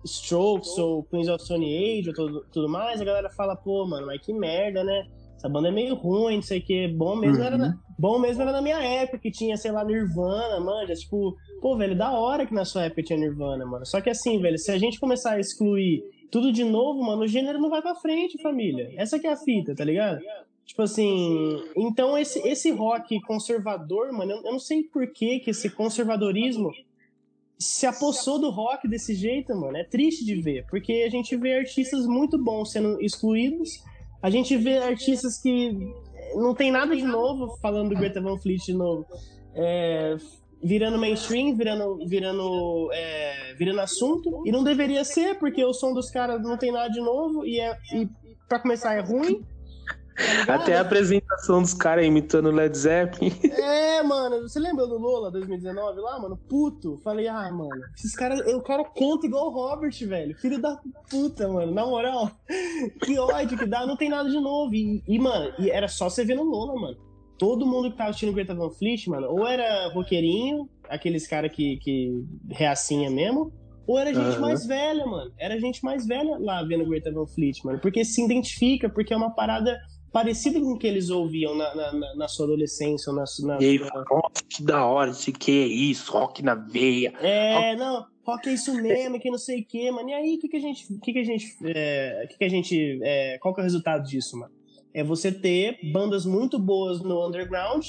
Strokes 0.03 0.75
ou 0.79 1.03
Queens 1.03 1.27
of 1.27 1.43
Stone 1.43 1.99
Age 1.99 2.09
ou 2.09 2.15
tudo, 2.15 2.45
tudo 2.51 2.67
mais, 2.67 2.99
a 2.99 3.05
galera 3.05 3.29
fala, 3.29 3.55
pô, 3.55 3.85
mano, 3.85 4.07
mas 4.07 4.19
que 4.21 4.33
merda, 4.33 4.83
né? 4.83 5.05
Essa 5.37 5.47
banda 5.47 5.67
é 5.67 5.71
meio 5.71 5.93
ruim, 5.95 6.35
não 6.37 6.41
sei 6.41 6.59
o 6.59 6.63
que. 6.63 6.87
Bom 6.87 7.15
mesmo, 7.15 7.43
era 7.43 7.55
Uhum. 7.55 7.61
na, 7.61 7.77
bom 7.97 8.17
mesmo 8.19 8.41
era 8.41 8.51
na 8.51 8.61
minha 8.61 8.81
época, 8.81 9.19
que 9.19 9.29
tinha, 9.31 9.55
sei 9.57 9.71
lá, 9.71 9.83
Nirvana, 9.83 10.59
manja. 10.59 10.93
Tipo, 10.95 11.35
pô, 11.61 11.77
velho, 11.77 11.95
da 11.95 12.11
hora 12.11 12.45
que 12.45 12.53
na 12.53 12.65
sua 12.65 12.85
época 12.85 13.03
tinha 13.03 13.17
Nirvana, 13.19 13.65
mano. 13.65 13.85
Só 13.85 14.01
que 14.01 14.09
assim, 14.09 14.39
velho, 14.39 14.57
se 14.57 14.71
a 14.71 14.77
gente 14.79 14.99
começar 14.99 15.31
a 15.33 15.39
excluir 15.39 16.03
tudo 16.31 16.51
de 16.51 16.63
novo, 16.63 17.03
mano, 17.03 17.23
o 17.23 17.27
gênero 17.27 17.59
não 17.59 17.69
vai 17.69 17.81
pra 17.81 17.93
frente, 17.93 18.41
família. 18.41 18.91
Essa 18.95 19.19
que 19.19 19.27
é 19.27 19.33
a 19.33 19.37
fita, 19.37 19.75
tá 19.75 19.83
ligado? 19.83 20.21
Tipo 20.65 20.83
assim, 20.83 21.61
então 21.75 22.17
esse, 22.17 22.39
esse 22.47 22.71
rock 22.71 23.19
conservador, 23.21 24.13
mano, 24.13 24.31
eu, 24.31 24.37
eu 24.37 24.51
não 24.53 24.59
sei 24.59 24.83
por 24.83 25.05
que 25.07 25.39
que 25.39 25.49
esse 25.49 25.69
conservadorismo 25.69 26.71
se 27.59 27.85
apossou 27.85 28.39
do 28.39 28.49
rock 28.49 28.87
desse 28.87 29.13
jeito, 29.13 29.53
mano. 29.53 29.75
É 29.75 29.83
triste 29.83 30.25
de 30.25 30.41
ver, 30.41 30.65
porque 30.69 31.03
a 31.05 31.09
gente 31.09 31.35
vê 31.35 31.57
artistas 31.57 32.07
muito 32.07 32.41
bons 32.41 32.71
sendo 32.71 33.01
excluídos, 33.01 33.83
a 34.21 34.29
gente 34.29 34.55
vê 34.55 34.77
artistas 34.77 35.37
que 35.37 35.77
não 36.35 36.55
tem 36.55 36.71
nada 36.71 36.95
de 36.95 37.03
novo, 37.03 37.57
falando 37.57 37.89
do 37.89 37.95
Greta 37.95 38.21
Van 38.21 38.37
Fleet 38.37 38.65
de 38.65 38.73
novo, 38.73 39.05
é, 39.53 40.15
virando 40.63 40.97
mainstream, 40.97 41.55
virando, 41.55 42.05
virando, 42.07 42.89
é, 42.93 43.53
virando 43.57 43.79
assunto, 43.81 44.43
e 44.45 44.51
não 44.51 44.63
deveria 44.63 45.03
ser, 45.03 45.37
porque 45.39 45.63
o 45.63 45.73
som 45.73 45.93
dos 45.93 46.09
caras 46.09 46.41
não 46.41 46.57
tem 46.57 46.71
nada 46.71 46.89
de 46.89 46.99
novo, 46.99 47.45
e, 47.45 47.59
é, 47.59 47.77
e 47.93 48.09
pra 48.47 48.59
começar 48.59 48.93
é 48.95 49.01
ruim. 49.01 49.45
tá? 50.45 50.55
Até 50.55 50.77
a 50.77 50.81
apresentação 50.81 51.61
dos 51.61 51.73
caras 51.73 52.05
imitando 52.05 52.51
Led 52.51 52.77
Zeppelin. 52.77 53.33
É, 53.43 54.03
mano, 54.03 54.41
você 54.41 54.59
lembra 54.59 54.85
do 54.85 54.97
Lola 54.97 55.31
2019 55.31 55.99
lá, 56.01 56.19
mano? 56.19 56.37
Puto. 56.49 56.99
Falei, 57.03 57.27
ah, 57.27 57.51
mano, 57.51 57.81
esses 57.95 58.15
caras, 58.15 58.39
o 58.53 58.61
cara 58.61 58.83
canta 58.83 59.25
igual 59.25 59.47
o 59.47 59.51
Robert, 59.51 59.93
velho. 60.05 60.35
Filho 60.37 60.59
da 60.61 60.79
puta, 61.09 61.47
mano. 61.47 61.71
Na 61.71 61.85
moral, 61.85 62.29
que 63.03 63.17
ódio 63.17 63.57
que 63.57 63.65
dá, 63.65 63.85
não 63.85 63.95
tem 63.95 64.09
nada 64.09 64.29
de 64.29 64.39
novo. 64.39 64.73
E, 64.73 65.03
e, 65.07 65.19
mano, 65.19 65.53
e 65.59 65.69
era 65.69 65.87
só 65.87 66.09
você 66.09 66.25
ver 66.25 66.35
no 66.35 66.43
Lola, 66.43 66.79
mano. 66.79 67.10
Todo 67.41 67.65
mundo 67.65 67.89
que 67.89 67.97
tava 67.97 68.11
assistindo 68.11 68.33
Greta 68.33 68.53
Van 68.53 68.69
Fleet, 68.69 69.07
mano, 69.09 69.27
ou 69.31 69.47
era 69.47 69.91
roqueirinho, 69.91 70.69
aqueles 70.87 71.25
caras 71.25 71.51
que, 71.51 71.77
que 71.77 72.23
reacinha 72.51 73.09
mesmo, 73.09 73.51
ou 73.87 73.97
era 73.97 74.13
gente 74.13 74.33
Aham. 74.33 74.41
mais 74.41 74.67
velha, 74.67 75.03
mano. 75.07 75.31
Era 75.39 75.59
gente 75.59 75.83
mais 75.83 76.05
velha 76.05 76.37
lá 76.39 76.61
vendo 76.61 76.85
Greta 76.87 77.11
Van 77.11 77.25
Fleet, 77.25 77.57
mano. 77.65 77.79
Porque 77.79 78.05
se 78.05 78.23
identifica, 78.23 78.87
porque 78.87 79.11
é 79.11 79.17
uma 79.17 79.31
parada 79.33 79.75
parecida 80.13 80.59
com 80.59 80.73
o 80.73 80.77
que 80.77 80.85
eles 80.85 81.09
ouviam 81.09 81.55
na, 81.55 81.73
na, 81.73 82.15
na- 82.15 82.27
sua 82.27 82.45
adolescência, 82.45 83.09
ou 83.11 83.15
na, 83.15 83.23
na, 83.43 83.59
E 83.59 83.65
aí, 83.65 83.79
na- 83.79 83.87
nossa, 83.87 84.43
que 84.47 84.61
da 84.61 84.85
hora, 84.85 85.09
isso 85.09 85.31
que 85.33 85.51
é 85.51 85.65
isso, 85.65 86.11
rock 86.11 86.43
na 86.43 86.53
veia. 86.53 87.11
É, 87.21 87.75
não, 87.75 88.05
rock 88.23 88.49
é 88.49 88.53
isso 88.53 88.71
mesmo, 88.79 89.19
que 89.19 89.31
não 89.31 89.39
sei 89.39 89.61
o 89.61 89.65
que, 89.65 89.89
mano. 89.89 90.07
E 90.09 90.13
aí, 90.13 90.35
o 90.35 90.39
que, 90.39 90.47
que 90.47 90.57
a 90.57 90.61
gente. 90.61 90.93
O 90.93 90.99
que, 90.99 91.11
que 91.11 91.19
a 91.19 91.23
gente. 91.23 91.45
É, 91.65 92.27
que, 92.29 92.37
que 92.37 92.43
a 92.45 92.49
gente. 92.49 92.99
É, 93.01 93.39
qual 93.39 93.51
que 93.51 93.61
é 93.61 93.63
o 93.63 93.65
resultado 93.65 94.03
disso, 94.03 94.37
mano? 94.37 94.53
É 94.93 95.03
você 95.03 95.31
ter 95.31 95.77
bandas 95.91 96.25
muito 96.25 96.59
boas 96.59 97.01
no 97.01 97.25
underground, 97.27 97.85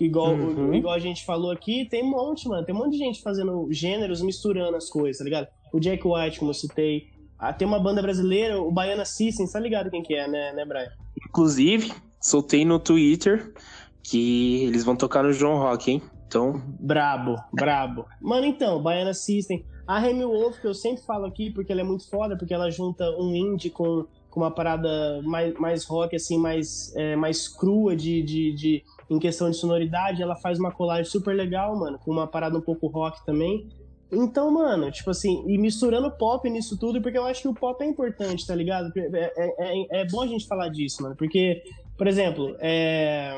igual, 0.00 0.34
Uhum. 0.34 0.74
igual 0.74 0.94
a 0.94 0.98
gente 0.98 1.24
falou 1.24 1.50
aqui, 1.50 1.86
tem 1.88 2.02
um 2.02 2.10
monte, 2.10 2.48
mano. 2.48 2.64
Tem 2.64 2.74
um 2.74 2.78
monte 2.78 2.92
de 2.92 2.98
gente 2.98 3.20
fazendo 3.22 3.66
gêneros, 3.70 4.22
misturando 4.22 4.76
as 4.76 4.88
coisas, 4.88 5.18
tá 5.18 5.24
ligado? 5.24 5.48
O 5.72 5.78
Jack 5.80 6.02
White, 6.06 6.38
como 6.38 6.50
eu 6.50 6.54
citei. 6.54 7.08
Ah, 7.38 7.52
tem 7.52 7.68
uma 7.68 7.78
banda 7.78 8.00
brasileira, 8.02 8.60
o 8.60 8.70
Baiana 8.72 9.04
System, 9.04 9.46
tá 9.46 9.60
ligado 9.60 9.90
quem 9.90 10.02
que 10.02 10.14
é, 10.14 10.26
né, 10.26 10.52
né, 10.54 10.64
Brian? 10.64 10.90
Inclusive, 11.28 11.92
soltei 12.20 12.64
no 12.64 12.78
Twitter 12.80 13.52
que 14.02 14.64
eles 14.64 14.82
vão 14.84 14.96
tocar 14.96 15.22
no 15.22 15.32
João 15.32 15.58
Rock, 15.58 15.90
hein? 15.90 16.02
Então, 16.26 16.60
Brabo, 16.80 17.36
brabo. 17.52 18.06
Mano, 18.20 18.46
então, 18.46 18.82
Baiana 18.82 19.14
System. 19.14 19.64
A 19.86 19.98
Remy 19.98 20.24
Wolf, 20.24 20.60
que 20.60 20.66
eu 20.66 20.74
sempre 20.74 21.02
falo 21.04 21.24
aqui, 21.26 21.50
porque 21.50 21.72
ela 21.72 21.80
é 21.80 21.84
muito 21.84 22.08
foda, 22.10 22.36
porque 22.36 22.52
ela 22.52 22.70
junta 22.70 23.04
um 23.18 23.34
indie 23.34 23.70
com 23.70 24.04
uma 24.38 24.50
parada 24.50 25.20
mais, 25.22 25.54
mais 25.54 25.84
rock, 25.84 26.16
assim, 26.16 26.38
mais, 26.38 26.94
é, 26.96 27.16
mais 27.16 27.48
crua 27.48 27.94
de, 27.94 28.22
de, 28.22 28.52
de, 28.52 28.84
em 29.10 29.18
questão 29.18 29.50
de 29.50 29.56
sonoridade. 29.56 30.22
Ela 30.22 30.36
faz 30.36 30.58
uma 30.58 30.72
colagem 30.72 31.04
super 31.04 31.34
legal, 31.34 31.78
mano, 31.78 31.98
com 31.98 32.10
uma 32.10 32.26
parada 32.26 32.56
um 32.56 32.60
pouco 32.60 32.86
rock 32.86 33.24
também. 33.24 33.68
Então, 34.10 34.50
mano, 34.50 34.90
tipo 34.90 35.10
assim, 35.10 35.44
e 35.46 35.58
misturando 35.58 36.10
pop 36.10 36.48
nisso 36.48 36.78
tudo, 36.78 37.00
porque 37.02 37.18
eu 37.18 37.26
acho 37.26 37.42
que 37.42 37.48
o 37.48 37.54
pop 37.54 37.82
é 37.82 37.86
importante, 37.86 38.46
tá 38.46 38.54
ligado? 38.54 38.90
É, 38.96 39.32
é, 39.36 39.52
é, 39.58 40.00
é 40.00 40.06
bom 40.06 40.22
a 40.22 40.26
gente 40.26 40.46
falar 40.46 40.68
disso, 40.70 41.02
mano, 41.02 41.14
porque, 41.14 41.62
por 41.96 42.06
exemplo, 42.06 42.56
é... 42.58 43.36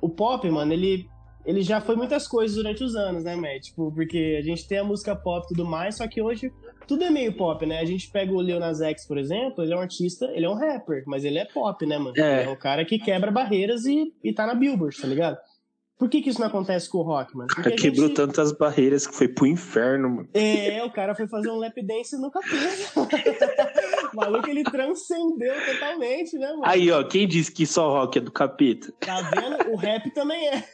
o 0.00 0.08
pop, 0.08 0.48
mano, 0.50 0.72
ele 0.72 1.06
ele 1.44 1.62
já 1.62 1.80
foi 1.80 1.96
muitas 1.96 2.28
coisas 2.28 2.56
durante 2.56 2.84
os 2.84 2.94
anos, 2.94 3.24
né, 3.24 3.34
Matt? 3.34 3.64
Tipo, 3.64 3.90
porque 3.92 4.36
a 4.38 4.44
gente 4.44 4.66
tem 4.66 4.78
a 4.78 4.84
música 4.84 5.14
pop 5.16 5.44
e 5.44 5.48
tudo 5.48 5.64
mais, 5.64 5.96
só 5.96 6.06
que 6.06 6.22
hoje 6.22 6.52
tudo 6.86 7.04
é 7.04 7.10
meio 7.10 7.32
pop, 7.32 7.64
né? 7.66 7.80
A 7.80 7.84
gente 7.84 8.10
pega 8.10 8.32
o 8.32 8.40
Lil 8.40 8.58
Nas 8.60 8.80
X, 8.80 9.06
por 9.06 9.18
exemplo, 9.18 9.62
ele 9.64 9.72
é 9.72 9.76
um 9.76 9.80
artista, 9.80 10.26
ele 10.34 10.46
é 10.46 10.48
um 10.48 10.54
rapper, 10.54 11.04
mas 11.06 11.24
ele 11.24 11.38
é 11.38 11.44
pop, 11.44 11.84
né, 11.86 11.98
mano? 11.98 12.14
É. 12.16 12.44
É 12.44 12.48
um 12.48 12.56
cara 12.56 12.84
que 12.84 12.98
quebra 12.98 13.30
barreiras 13.30 13.84
e, 13.86 14.12
e 14.22 14.32
tá 14.32 14.46
na 14.46 14.54
Billboard, 14.54 15.00
tá 15.00 15.06
ligado? 15.06 15.36
Por 15.98 16.08
que 16.08 16.20
que 16.20 16.30
isso 16.30 16.40
não 16.40 16.48
acontece 16.48 16.90
com 16.90 16.98
o 16.98 17.02
rock, 17.02 17.36
mano? 17.36 17.46
Porque 17.54 17.68
a 17.68 17.76
quebrou 17.76 18.08
gente- 18.08 18.16
tantas 18.16 18.50
barreiras 18.50 19.06
que 19.06 19.14
foi 19.14 19.28
pro 19.28 19.46
inferno, 19.46 20.10
mano. 20.10 20.28
É, 20.34 20.82
o 20.82 20.90
cara 20.90 21.14
foi 21.14 21.28
fazer 21.28 21.48
um 21.48 21.56
lap 21.58 21.80
dance 21.80 22.20
no 22.20 22.28
capeta. 22.28 22.50
o 24.12 24.16
maluco, 24.16 24.50
ele 24.50 24.64
transcendeu 24.64 25.54
totalmente, 25.64 26.36
né, 26.36 26.48
mano? 26.48 26.62
Aí, 26.64 26.90
ó, 26.90 27.04
quem 27.04 27.28
disse 27.28 27.52
que 27.52 27.64
só 27.64 27.88
rock 27.90 28.18
é 28.18 28.20
do 28.20 28.32
capeta? 28.32 28.92
Tá 28.98 29.20
vendo? 29.22 29.70
O 29.70 29.76
rap 29.76 30.10
também 30.12 30.48
é. 30.48 30.64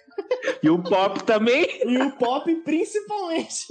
E 0.62 0.70
o 0.70 0.82
pop 0.82 1.22
também? 1.24 1.66
E 1.84 1.98
o 1.98 2.12
pop, 2.12 2.54
principalmente. 2.56 3.66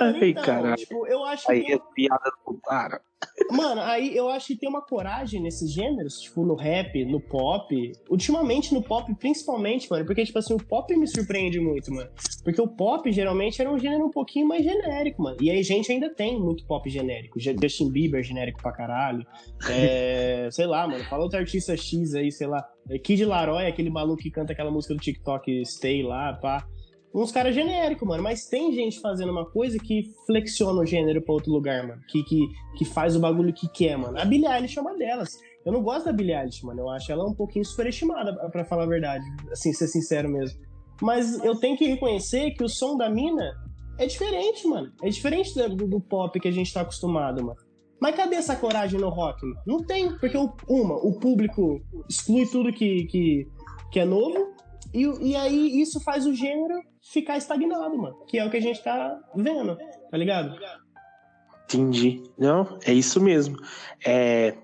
Mano, 0.00 0.18
Ai, 0.20 0.28
então, 0.30 0.44
caralho. 0.44 0.76
tipo, 0.76 1.06
eu 1.06 1.24
acho 1.24 1.46
que 1.46 1.52
Aí 1.52 1.64
tem 1.64 1.74
é 1.74 1.78
piada 1.94 2.32
do 2.46 2.58
cara. 2.64 3.00
Mano, 3.50 3.80
aí 3.80 4.16
eu 4.16 4.28
acho 4.28 4.46
que 4.48 4.56
tem 4.56 4.68
uma 4.68 4.80
coragem 4.80 5.40
nesses 5.40 5.72
gêneros, 5.72 6.20
tipo, 6.20 6.44
no 6.44 6.54
rap, 6.54 7.04
no 7.04 7.20
pop. 7.20 7.92
Ultimamente 8.08 8.72
no 8.72 8.80
pop, 8.82 9.12
principalmente, 9.16 9.90
mano, 9.90 10.04
porque, 10.06 10.24
tipo 10.24 10.38
assim, 10.38 10.54
o 10.54 10.58
pop 10.58 10.94
me 10.96 11.06
surpreende 11.06 11.58
muito, 11.58 11.92
mano. 11.92 12.08
Porque 12.44 12.60
o 12.60 12.68
pop 12.68 13.10
geralmente 13.10 13.60
era 13.60 13.70
um 13.70 13.78
gênero 13.78 14.06
um 14.06 14.10
pouquinho 14.10 14.46
mais 14.46 14.62
genérico, 14.62 15.22
mano. 15.22 15.36
E 15.40 15.50
aí, 15.50 15.62
gente 15.62 15.90
ainda 15.90 16.08
tem 16.14 16.38
muito 16.38 16.64
pop 16.66 16.88
genérico. 16.88 17.40
Ju- 17.40 17.56
Justin 17.60 17.90
Bieber 17.90 18.22
genérico 18.22 18.62
pra 18.62 18.70
caralho. 18.72 19.26
É, 19.68 20.48
sei 20.52 20.66
lá, 20.66 20.86
mano, 20.86 21.02
fala 21.04 21.24
outro 21.24 21.38
artista 21.38 21.76
X 21.76 22.14
aí, 22.14 22.30
sei 22.30 22.46
lá. 22.46 22.64
É, 22.88 22.98
Kid 22.98 23.24
Laroi, 23.24 23.66
aquele 23.66 23.90
maluco 23.90 24.22
que 24.22 24.30
canta 24.30 24.52
aquela 24.52 24.70
música 24.70 24.94
do 24.94 25.00
TikTok 25.00 25.64
Stay 25.66 26.02
lá, 26.02 26.34
pá. 26.34 26.66
Uns 27.14 27.30
caras 27.30 27.54
genéricos, 27.54 28.06
mano. 28.08 28.22
Mas 28.22 28.46
tem 28.48 28.72
gente 28.72 29.00
fazendo 29.00 29.30
uma 29.30 29.44
coisa 29.46 29.78
que 29.78 30.10
flexiona 30.26 30.80
o 30.80 30.86
gênero 30.86 31.22
pra 31.22 31.34
outro 31.34 31.52
lugar, 31.52 31.86
mano. 31.86 32.00
Que, 32.08 32.22
que, 32.24 32.40
que 32.76 32.84
faz 32.84 33.14
o 33.14 33.20
bagulho 33.20 33.52
que 33.52 33.68
quer, 33.68 33.96
mano. 33.96 34.18
A 34.18 34.24
Billie 34.24 34.46
Eilish 34.48 34.76
é 34.78 34.82
uma 34.82 34.96
delas. 34.96 35.38
Eu 35.64 35.72
não 35.72 35.82
gosto 35.82 36.06
da 36.06 36.12
Billie 36.12 36.34
Eilish, 36.34 36.64
mano. 36.64 36.80
Eu 36.80 36.90
acho 36.90 37.12
ela 37.12 37.24
um 37.24 37.32
pouquinho 37.34 37.64
superestimada, 37.64 38.34
pra 38.50 38.64
falar 38.64 38.82
a 38.82 38.88
verdade. 38.88 39.24
Assim, 39.52 39.72
ser 39.72 39.86
sincero 39.86 40.28
mesmo. 40.28 40.58
Mas 41.00 41.42
eu 41.44 41.54
tenho 41.56 41.76
que 41.76 41.86
reconhecer 41.86 42.50
que 42.52 42.64
o 42.64 42.68
som 42.68 42.96
da 42.96 43.08
mina 43.08 43.52
é 43.98 44.06
diferente, 44.06 44.66
mano. 44.66 44.92
É 45.02 45.08
diferente 45.08 45.54
do, 45.54 45.86
do- 45.86 46.00
pop 46.00 46.38
que 46.40 46.48
a 46.48 46.52
gente 46.52 46.72
tá 46.72 46.80
acostumado, 46.80 47.44
mano. 47.44 47.58
Mas 48.00 48.16
cadê 48.16 48.36
essa 48.36 48.56
coragem 48.56 48.98
no 49.00 49.08
rock, 49.08 49.40
mano? 49.46 49.60
Não 49.66 49.78
tem, 49.78 50.10
porque, 50.18 50.36
uma, 50.68 50.96
o 50.96 51.18
público 51.18 51.80
exclui 52.10 52.44
tudo 52.46 52.72
que, 52.72 53.04
que, 53.06 53.46
que 53.92 54.00
é 54.00 54.04
novo. 54.04 54.52
E, 54.92 55.30
e 55.30 55.36
aí 55.36 55.80
isso 55.80 56.00
faz 56.00 56.26
o 56.26 56.34
gênero 56.34 56.74
ficar 57.04 57.36
estagnado, 57.36 57.96
mano. 57.96 58.24
Que 58.26 58.38
é 58.38 58.44
o 58.44 58.50
que 58.50 58.56
a 58.56 58.62
gente 58.62 58.82
tá 58.82 59.20
vendo, 59.34 59.76
tá 60.10 60.16
ligado? 60.16 60.56
Entendi. 61.64 62.22
Não, 62.38 62.78
é 62.84 62.92
isso 62.92 63.20
mesmo. 63.20 63.56
É... 64.04 64.56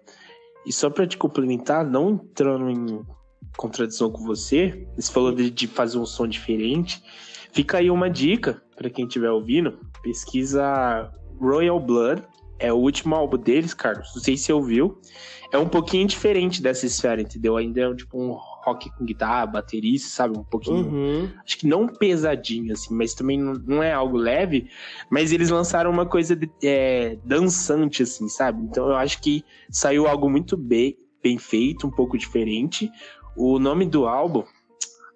E 0.67 0.73
só 0.73 0.91
pra 0.91 1.07
te 1.07 1.17
complementar, 1.17 1.85
não 1.85 2.11
entrando 2.11 2.71
em 2.71 3.05
contradição 3.57 4.11
com 4.11 4.23
você, 4.23 4.87
você 4.97 5.11
falou 5.11 5.35
de, 5.35 5.51
de 5.51 5.67
fazer 5.67 5.99
um 5.99 6.07
som 6.07 6.27
diferente. 6.27 7.03
Fica 7.53 7.79
aí 7.79 7.91
uma 7.91 8.09
dica 8.09 8.63
para 8.77 8.91
quem 8.91 9.07
estiver 9.07 9.31
ouvindo. 9.31 9.79
Pesquisa 10.03 11.11
Royal 11.41 11.81
Blood. 11.81 12.23
É 12.59 12.71
o 12.71 12.77
último 12.77 13.15
álbum 13.15 13.39
deles, 13.39 13.73
Carlos. 13.73 14.13
Não 14.15 14.23
sei 14.23 14.37
se 14.37 14.45
você 14.45 14.53
ouviu. 14.53 15.01
É 15.51 15.57
um 15.57 15.69
pouquinho 15.69 16.07
diferente 16.07 16.63
dessa 16.63 16.85
esfera, 16.85 17.23
entendeu? 17.23 17.57
Ainda 17.57 17.81
é 17.81 17.95
tipo 17.95 18.23
um 18.23 18.39
rock 18.63 18.91
com 18.91 19.05
guitarra, 19.05 19.47
baterista, 19.47 20.09
sabe? 20.09 20.39
Um 20.39 20.45
pouquinho. 20.45 20.87
Uhum. 20.87 21.31
Acho 21.45 21.59
que 21.59 21.67
não 21.67 21.87
pesadinho, 21.87 22.73
assim, 22.73 22.95
mas 22.95 23.15
também 23.15 23.39
não, 23.39 23.83
é 23.83 23.93
algo 23.93 24.17
leve. 24.17 24.71
Mas 25.11 25.33
eles 25.33 25.51
lançaram 25.51 25.91
uma 25.91 26.07
coisa 26.07 26.39
é, 26.63 27.19
dançante, 27.25 28.03
assim, 28.03 28.29
sabe? 28.29 28.63
Então 28.63 28.89
eu 28.89 28.97
acho 28.97 29.21
que 29.21 29.45
saiu 29.71 30.07
algo 30.07 30.29
muito 30.29 30.57
bem, 30.57 30.97
bem 31.23 31.39
feito, 31.39 31.87
um 31.87 31.91
pouco 31.91 32.19
diferente. 32.19 32.91
O 33.37 33.59
nome 33.59 33.87
do 33.87 34.07
álbum. 34.07 34.45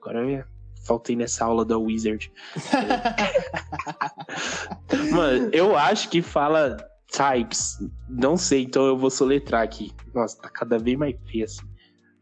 Agora 0.00 0.28
eu 0.28 0.44
faltei 0.86 1.16
nessa 1.16 1.44
aula 1.44 1.64
da 1.64 1.78
Wizard. 1.78 2.32
Mano, 5.12 5.50
eu 5.52 5.76
acho 5.76 6.08
que 6.08 6.22
fala 6.22 6.76
types. 7.10 7.78
Não 8.08 8.36
sei, 8.36 8.62
então 8.62 8.86
eu 8.86 8.96
vou 8.96 9.10
soletrar 9.10 9.62
aqui. 9.62 9.92
Nossa, 10.14 10.40
tá 10.40 10.48
cada 10.48 10.78
vez 10.78 10.98
mais 10.98 11.16
feio 11.26 11.44
assim. 11.44 11.66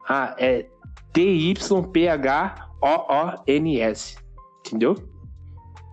Ah, 0.08 0.34
é 0.38 0.66
T-Y-P-H-O-O-N-S. 2.82 4.16
Entendeu? 4.66 4.94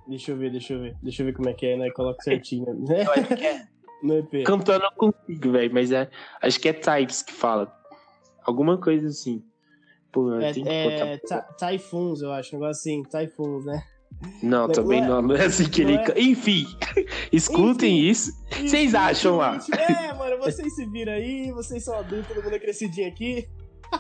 Deixa 0.07 0.31
eu 0.31 0.37
ver, 0.37 0.51
deixa 0.51 0.73
eu 0.73 0.79
ver. 0.81 0.95
Deixa 1.03 1.21
eu 1.21 1.25
ver 1.27 1.33
como 1.33 1.49
é 1.49 1.53
que 1.53 1.65
é, 1.67 1.77
né? 1.77 1.89
Coloca 1.91 2.21
certinho. 2.23 2.65
Né? 2.87 3.05
É 3.39 3.69
No 4.01 4.17
EP. 4.17 4.43
cantando 4.45 4.85
eu 4.85 4.91
consigo, 4.93 5.51
velho, 5.51 5.73
mas 5.73 5.91
é, 5.91 6.09
acho 6.41 6.57
que 6.57 6.69
é 6.69 6.73
types 6.73 7.21
que 7.21 7.33
fala. 7.33 7.69
Alguma 8.45 8.77
coisa 8.77 9.07
assim. 9.07 9.43
Pô, 10.09 10.39
É, 10.39 10.51
é 10.51 11.17
botar- 11.17 11.41
Typhoons, 11.57 12.21
eu 12.21 12.31
acho. 12.31 12.55
Um 12.55 12.59
negócio 12.59 12.79
assim, 12.79 13.03
Typhoons, 13.03 13.65
né? 13.65 13.83
Não, 14.41 14.67
Não 14.67 14.73
também 14.73 15.03
é- 15.03 15.05
não, 15.05 15.21
não 15.21 15.35
é 15.35 15.43
assim 15.45 15.69
que 15.69 15.81
ele. 15.81 15.95
não 15.97 16.03
é- 16.03 16.13
Enfim, 16.17 16.65
escutem 17.33 17.97
Enfim. 17.99 18.09
isso. 18.09 18.31
Vocês 18.61 18.95
acham 18.95 19.35
lá? 19.35 19.59
É, 19.77 20.13
mano, 20.13 20.37
vocês 20.39 20.73
se 20.75 20.85
viram 20.85 21.11
aí, 21.11 21.51
vocês 21.51 21.83
são 21.83 21.95
adultos, 21.99 22.27
todo 22.33 22.41
mundo 22.41 22.55
é 22.55 22.59
crescidinho 22.59 23.07
aqui. 23.09 23.49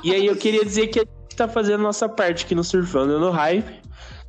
E 0.03 0.13
aí 0.13 0.25
eu 0.25 0.35
queria 0.35 0.63
dizer 0.63 0.87
que 0.87 0.99
a 0.99 1.03
gente 1.03 1.35
tá 1.35 1.47
fazendo 1.47 1.81
nossa 1.81 2.07
parte 2.07 2.45
aqui 2.45 2.55
no 2.55 2.63
Surfando 2.63 3.19
no 3.19 3.31
Hype. 3.31 3.81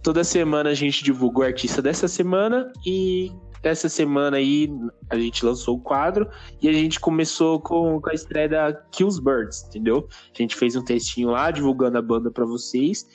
Toda 0.03 0.25
semana 0.25 0.71
a 0.71 0.75
gente 0.75 1.05
divulga 1.05 1.41
o 1.41 1.43
artista 1.43 1.83
dessa 1.83 2.09
semana 2.09 2.73
e 2.87 3.31
dessa 3.63 3.89
semana 3.89 4.39
aí 4.39 4.71
a 5.11 5.19
gente 5.19 5.45
lançou 5.45 5.77
o 5.77 5.81
quadro 5.81 6.29
e 6.63 6.69
a 6.69 6.73
gente 6.73 6.99
começou 6.99 7.61
com, 7.61 8.01
com 8.01 8.11
a 8.11 8.15
estreia 8.15 8.49
da 8.49 8.73
Kills 8.91 9.23
Birds, 9.23 9.65
entendeu? 9.69 10.09
A 10.35 10.39
gente 10.39 10.57
fez 10.57 10.75
um 10.77 10.85
textinho 10.85 11.31
lá 11.31 11.51
divulgando 11.51 11.99
a 11.99 12.03
banda 12.03 12.31
pra 12.31 12.47
vocês. 12.47 13.07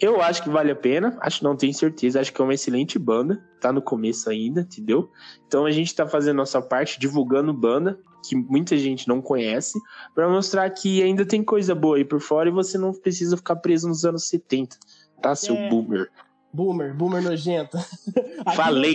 Eu 0.00 0.22
acho 0.22 0.42
que 0.42 0.48
vale 0.48 0.70
a 0.70 0.76
pena, 0.76 1.16
acho 1.20 1.42
não 1.42 1.56
tenho 1.56 1.74
certeza, 1.74 2.20
acho 2.20 2.32
que 2.32 2.40
é 2.40 2.44
uma 2.44 2.54
excelente 2.54 2.98
banda, 2.98 3.44
tá 3.60 3.72
no 3.72 3.82
começo 3.82 4.30
ainda, 4.30 4.60
entendeu? 4.60 5.10
Então 5.46 5.66
a 5.66 5.70
gente 5.72 5.92
tá 5.94 6.06
fazendo 6.06 6.36
nossa 6.36 6.62
parte 6.62 7.00
divulgando 7.00 7.52
banda 7.52 7.98
que 8.24 8.34
muita 8.36 8.76
gente 8.76 9.06
não 9.08 9.22
conhece 9.22 9.78
Pra 10.14 10.28
mostrar 10.28 10.68
que 10.70 11.02
ainda 11.02 11.24
tem 11.24 11.42
coisa 11.42 11.74
boa 11.74 11.96
aí 11.96 12.04
por 12.04 12.20
fora 12.20 12.48
e 12.48 12.52
você 12.52 12.76
não 12.78 12.92
precisa 12.92 13.36
ficar 13.36 13.56
preso 13.56 13.88
nos 13.88 14.04
anos 14.04 14.28
70, 14.28 14.76
tá, 15.20 15.34
seu 15.34 15.54
É. 15.56 15.68
boomer? 15.68 16.10
Boomer, 16.52 16.94
boomer 16.94 17.22
nojento. 17.22 17.76
Falei, 18.56 18.94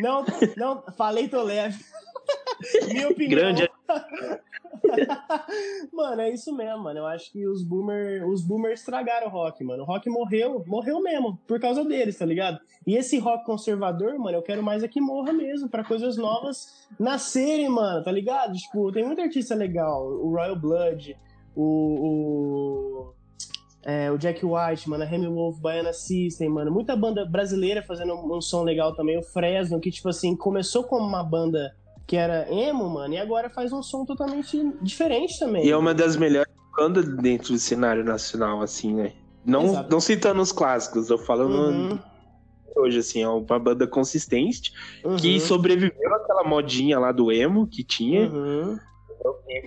Não, 0.00 0.24
tem- 0.24 0.52
não, 0.56 0.74
não, 0.84 0.92
falei, 0.94 1.28
tô 1.28 1.42
leve. 1.42 1.78
Minha 2.92 3.08
opinião. 3.08 3.30
grande. 3.30 3.70
mano, 5.92 6.22
é 6.22 6.30
isso 6.30 6.54
mesmo, 6.54 6.84
mano. 6.84 7.00
Eu 7.00 7.06
acho 7.06 7.30
que 7.32 7.46
os 7.46 7.62
boomer, 7.62 8.26
os 8.28 8.42
boomers 8.42 8.80
estragaram 8.80 9.26
o 9.26 9.30
rock, 9.30 9.62
mano. 9.64 9.82
O 9.82 9.86
rock 9.86 10.08
morreu, 10.08 10.64
morreu 10.66 11.00
mesmo, 11.02 11.38
por 11.46 11.60
causa 11.60 11.84
deles, 11.84 12.18
tá 12.18 12.24
ligado? 12.24 12.58
E 12.86 12.96
esse 12.96 13.18
rock 13.18 13.44
conservador, 13.44 14.18
mano, 14.18 14.38
eu 14.38 14.42
quero 14.42 14.62
mais 14.62 14.82
é 14.82 14.88
que 14.88 15.00
morra 15.00 15.32
mesmo, 15.32 15.68
pra 15.68 15.84
coisas 15.84 16.16
novas 16.16 16.86
nascerem, 16.98 17.68
mano, 17.68 18.02
tá 18.02 18.12
ligado? 18.12 18.52
Tipo, 18.54 18.92
tem 18.92 19.04
muito 19.04 19.20
artista 19.20 19.54
legal. 19.54 20.06
O 20.06 20.30
Royal 20.30 20.56
Blood, 20.56 21.16
o. 21.54 21.64
o... 21.64 23.14
é, 23.84 24.10
o 24.10 24.18
Jack 24.18 24.44
White, 24.44 24.88
mano, 24.88 25.04
a 25.04 25.06
Remy 25.06 25.28
Wolf, 25.28 25.58
Baiana 25.58 25.92
System, 25.92 26.48
mano, 26.48 26.70
muita 26.70 26.96
banda 26.96 27.24
brasileira 27.24 27.82
fazendo 27.82 28.14
um, 28.14 28.36
um 28.36 28.40
som 28.40 28.62
legal 28.62 28.94
também, 28.94 29.18
o 29.18 29.22
Fresno, 29.22 29.80
que, 29.80 29.90
tipo 29.90 30.08
assim, 30.08 30.36
começou 30.36 30.84
como 30.84 31.06
uma 31.06 31.22
banda 31.22 31.74
que 32.10 32.16
era 32.16 32.52
emo, 32.52 32.88
mano, 32.90 33.14
e 33.14 33.18
agora 33.18 33.48
faz 33.48 33.72
um 33.72 33.84
som 33.84 34.04
totalmente 34.04 34.58
diferente 34.82 35.38
também. 35.38 35.64
E 35.64 35.70
é 35.70 35.76
uma 35.76 35.94
das 35.94 36.16
melhores 36.16 36.50
bandas 36.76 37.06
dentro 37.06 37.52
do 37.52 37.58
cenário 37.60 38.02
nacional, 38.02 38.60
assim, 38.62 38.92
né? 38.92 39.12
Não, 39.44 39.66
Exato. 39.66 39.88
não 39.92 40.00
citando 40.00 40.42
os 40.42 40.50
clássicos, 40.50 41.08
eu 41.08 41.16
falando 41.16 41.54
Uhum, 41.54 41.98
hoje, 42.76 42.98
assim, 42.98 43.22
é 43.22 43.28
uma 43.28 43.60
banda 43.60 43.86
consistente 43.86 44.72
uhum, 45.04 45.14
que 45.18 45.38
sobreviveu 45.38 46.14
àquela 46.16 46.42
modinha 46.42 46.98
lá 46.98 47.12
do 47.12 47.30
emo 47.30 47.64
que 47.68 47.84
tinha. 47.84 48.28
uhum. 48.28 48.76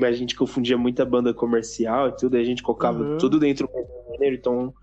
A 0.02 0.12
gente 0.12 0.36
confundia 0.36 0.78
muita 0.78 1.06
banda 1.06 1.34
comercial 1.34 2.10
e 2.10 2.18
tudo, 2.18 2.36
a 2.36 2.44
gente 2.44 2.62
colocava 2.62 3.04
Uhum. 3.04 3.18
tudo 3.20 3.40
dentro 3.40 3.68
do 3.68 3.74
mesmo 3.74 4.18
gênero. 4.20 4.36
Então, 4.36 4.74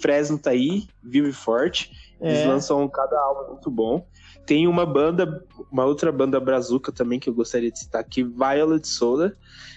Fresno 0.00 0.38
tá 0.38 0.50
aí, 0.50 0.86
vive 1.02 1.32
forte. 1.32 1.90
Eles 2.20 2.44
É. 2.44 2.46
lançam 2.46 2.88
cada 2.88 3.18
álbum 3.20 3.54
muito 3.54 3.68
bom. 3.72 4.06
Tem 4.48 4.66
uma 4.66 4.86
banda, 4.86 5.44
uma 5.70 5.84
outra 5.84 6.10
banda 6.10 6.40
brazuca 6.40 6.90
também 6.90 7.20
que 7.20 7.28
eu 7.28 7.34
gostaria 7.34 7.70
de 7.70 7.80
citar 7.80 8.00
aqui, 8.00 8.24
Violet 8.24 8.88
Soda. 8.88 9.36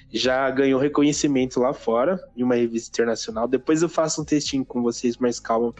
Já 0.09 0.49
ganhou 0.49 0.79
reconhecimento 0.79 1.59
lá 1.59 1.73
fora, 1.73 2.17
em 2.37 2.41
uma 2.41 2.55
revista 2.55 2.89
internacional. 2.89 3.49
Depois 3.49 3.81
eu 3.81 3.89
faço 3.89 4.21
um 4.21 4.25
textinho 4.25 4.63
com 4.63 4.81
vocês 4.81 5.17
mais 5.17 5.41
calmo 5.41 5.75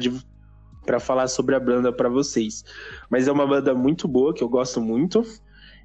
div- 0.00 0.22
pra 0.86 0.98
falar 0.98 1.28
sobre 1.28 1.54
a 1.56 1.60
banda 1.60 1.92
pra 1.92 2.08
vocês. 2.08 2.64
Mas 3.10 3.28
é 3.28 3.32
uma 3.32 3.46
banda 3.46 3.74
muito 3.74 4.08
boa, 4.08 4.32
que 4.32 4.42
eu 4.42 4.48
gosto 4.48 4.80
muito. 4.80 5.22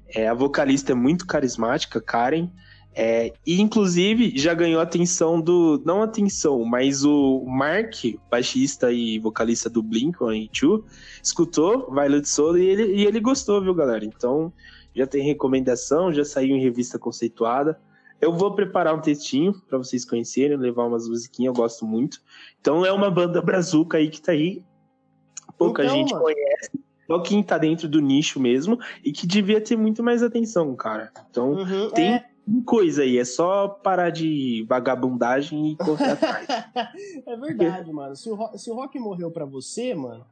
É, 0.08 0.26
a 0.26 0.32
vocalista 0.32 0.92
é 0.92 0.94
muito 0.94 1.26
carismática, 1.26 2.00
Karen. 2.00 2.48
É, 2.94 3.32
e 3.46 3.60
inclusive 3.60 4.36
já 4.36 4.52
ganhou 4.52 4.78
a 4.80 4.82
atenção 4.82 5.40
do. 5.40 5.80
Não 5.84 6.02
atenção, 6.02 6.62
mas 6.64 7.04
o 7.04 7.42
Mark, 7.46 7.94
baixista 8.30 8.92
e 8.92 9.18
vocalista 9.18 9.70
do 9.70 9.82
Blink-182, 9.82 10.82
escutou 11.22 11.90
Violet 11.90 12.28
Soul 12.28 12.58
e 12.58 12.66
ele, 12.66 12.94
e 12.96 13.06
ele 13.06 13.18
gostou, 13.18 13.62
viu, 13.62 13.74
galera? 13.74 14.04
Então 14.04 14.52
já 14.94 15.06
tem 15.06 15.22
recomendação, 15.22 16.12
já 16.12 16.24
saiu 16.24 16.54
em 16.54 16.60
revista 16.60 16.98
conceituada. 16.98 17.80
Eu 18.20 18.32
vou 18.32 18.54
preparar 18.54 18.94
um 18.94 19.00
textinho 19.00 19.54
para 19.68 19.78
vocês 19.78 20.04
conhecerem, 20.04 20.56
levar 20.56 20.84
umas 20.84 21.08
musiquinhas, 21.08 21.54
eu 21.54 21.60
gosto 21.60 21.86
muito. 21.86 22.20
Então 22.60 22.84
é 22.84 22.92
uma 22.92 23.10
banda 23.10 23.40
brazuca 23.40 23.96
aí 23.98 24.10
que 24.10 24.20
tá 24.20 24.32
aí. 24.32 24.62
Pouca 25.58 25.82
Então, 25.82 25.96
gente 25.96 26.12
mano. 26.12 26.24
conhece. 26.24 26.70
Só 27.06 27.18
quem 27.20 27.42
tá 27.42 27.58
dentro 27.58 27.88
do 27.88 28.00
nicho 28.00 28.38
mesmo 28.38 28.78
e 29.04 29.12
que 29.12 29.26
devia 29.26 29.60
ter 29.60 29.76
muito 29.76 30.02
mais 30.02 30.22
atenção, 30.22 30.74
cara. 30.76 31.10
Então, 31.30 31.52
Uhum, 31.52 31.90
tem 31.90 32.14
é. 32.14 32.24
Coisa 32.64 33.02
aí, 33.02 33.18
é 33.18 33.24
só 33.24 33.68
parar 33.68 34.10
de 34.10 34.64
vagabundagem 34.68 35.72
e 35.72 35.76
correr 35.76 36.10
atrás. 36.12 36.46
É 37.26 37.36
verdade, 37.36 37.92
mano. 37.92 38.16
Se 38.16 38.28
o, 38.30 38.34
rock, 38.34 38.58
se 38.58 38.70
o 38.70 38.74
rock 38.74 38.98
morreu 38.98 39.30
pra 39.30 39.44
você, 39.44 39.94
mano, 39.94 40.24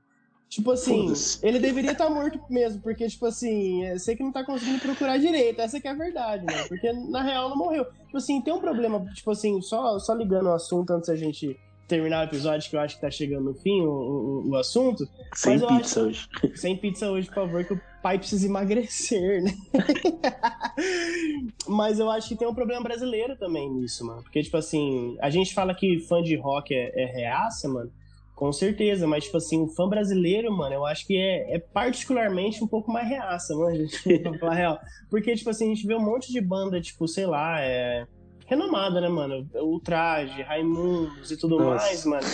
tipo 0.49 0.73
assim, 0.73 1.13
ele 1.43 1.59
deveria 1.59 1.93
estar 1.93 2.11
morto 2.11 2.41
mesmo, 2.51 2.83
porque, 2.83 3.07
tipo 3.07 3.27
assim, 3.27 3.85
é, 3.85 3.99
você 3.99 4.17
que 4.17 4.23
não 4.23 4.33
tá 4.33 4.45
conseguindo 4.45 4.81
procurar 4.81 5.19
direito, 5.19 5.61
essa 5.61 5.81
que 5.81 5.87
é 5.87 5.91
a 5.93 5.95
verdade, 5.95 6.45
mano. 6.45 6.69
Porque 6.69 6.93
na 6.93 7.23
real 7.23 7.49
não 7.49 7.57
morreu. 7.57 7.85
Tipo 7.85 8.17
assim, 8.17 8.41
tem 8.41 8.53
um 8.53 8.61
problema, 8.61 9.05
tipo 9.15 9.31
assim, 9.31 9.61
só, 9.63 9.99
só 9.99 10.13
ligando 10.15 10.47
o 10.47 10.53
assunto 10.53 10.93
antes 10.93 11.09
da 11.09 11.17
gente 11.17 11.59
terminar 11.91 12.21
o 12.21 12.29
episódio, 12.29 12.71
que 12.71 12.77
eu 12.77 12.81
acho 12.81 12.95
que 12.95 13.01
tá 13.01 13.11
chegando 13.11 13.47
no 13.47 13.55
fim 13.55 13.83
o, 13.83 13.91
o, 13.91 14.51
o 14.51 14.57
assunto. 14.57 15.07
Sem 15.35 15.59
pizza 15.59 16.03
hoje. 16.03 16.29
Sem 16.55 16.77
pizza 16.77 17.11
hoje, 17.11 17.27
por 17.27 17.35
favor, 17.35 17.65
que 17.65 17.75
o 17.75 17.81
pai 18.01 18.19
precisa 18.19 18.47
emagrecer, 18.47 19.43
né? 19.43 19.53
Mas 21.69 21.99
eu 21.99 22.09
acho 22.09 22.29
que 22.29 22.37
tem 22.37 22.47
um 22.47 22.55
problema 22.55 22.83
brasileiro 22.83 23.37
também 23.37 23.69
nisso, 23.69 24.07
mano. 24.07 24.23
Porque, 24.23 24.43
tipo 24.43 24.57
assim, 24.57 25.17
a 25.21 25.29
gente 25.29 25.53
fala 25.53 25.75
que 25.75 25.99
fã 26.01 26.23
de 26.23 26.37
rock 26.37 26.73
é, 26.73 26.93
é 26.95 27.07
reaça, 27.07 27.69
mano. 27.69 27.91
Com 28.37 28.53
certeza, 28.53 29.07
mas, 29.07 29.25
tipo 29.25 29.37
assim, 29.37 29.61
o 29.61 29.69
fã 29.69 29.87
brasileiro, 29.87 30.51
mano, 30.51 30.75
eu 30.75 30.87
acho 30.87 31.07
que 31.07 31.15
é, 31.15 31.57
é 31.57 31.59
particularmente 31.59 32.65
um 32.65 32.67
pouco 32.67 32.91
mais 32.91 33.07
reaça, 33.07 33.55
mano, 33.55 33.77
gente, 33.77 34.19
pra 34.23 34.39
falar 34.39 34.55
real. 34.55 34.81
Porque, 35.11 35.35
tipo 35.35 35.51
assim, 35.51 35.67
a 35.67 35.75
gente 35.75 35.87
vê 35.87 35.95
um 35.95 36.03
monte 36.03 36.33
de 36.33 36.41
banda, 36.41 36.81
tipo, 36.81 37.07
sei 37.07 37.27
lá, 37.27 37.61
é. 37.61 38.07
Renomada, 38.51 39.01
né, 39.01 39.09
mano? 39.09 39.49
Ultraje, 39.55 40.43
Raimundos 40.43 41.31
e 41.31 41.37
tudo 41.37 41.57
Nossa. 41.57 41.87
mais, 41.87 42.05
mano. 42.05 42.27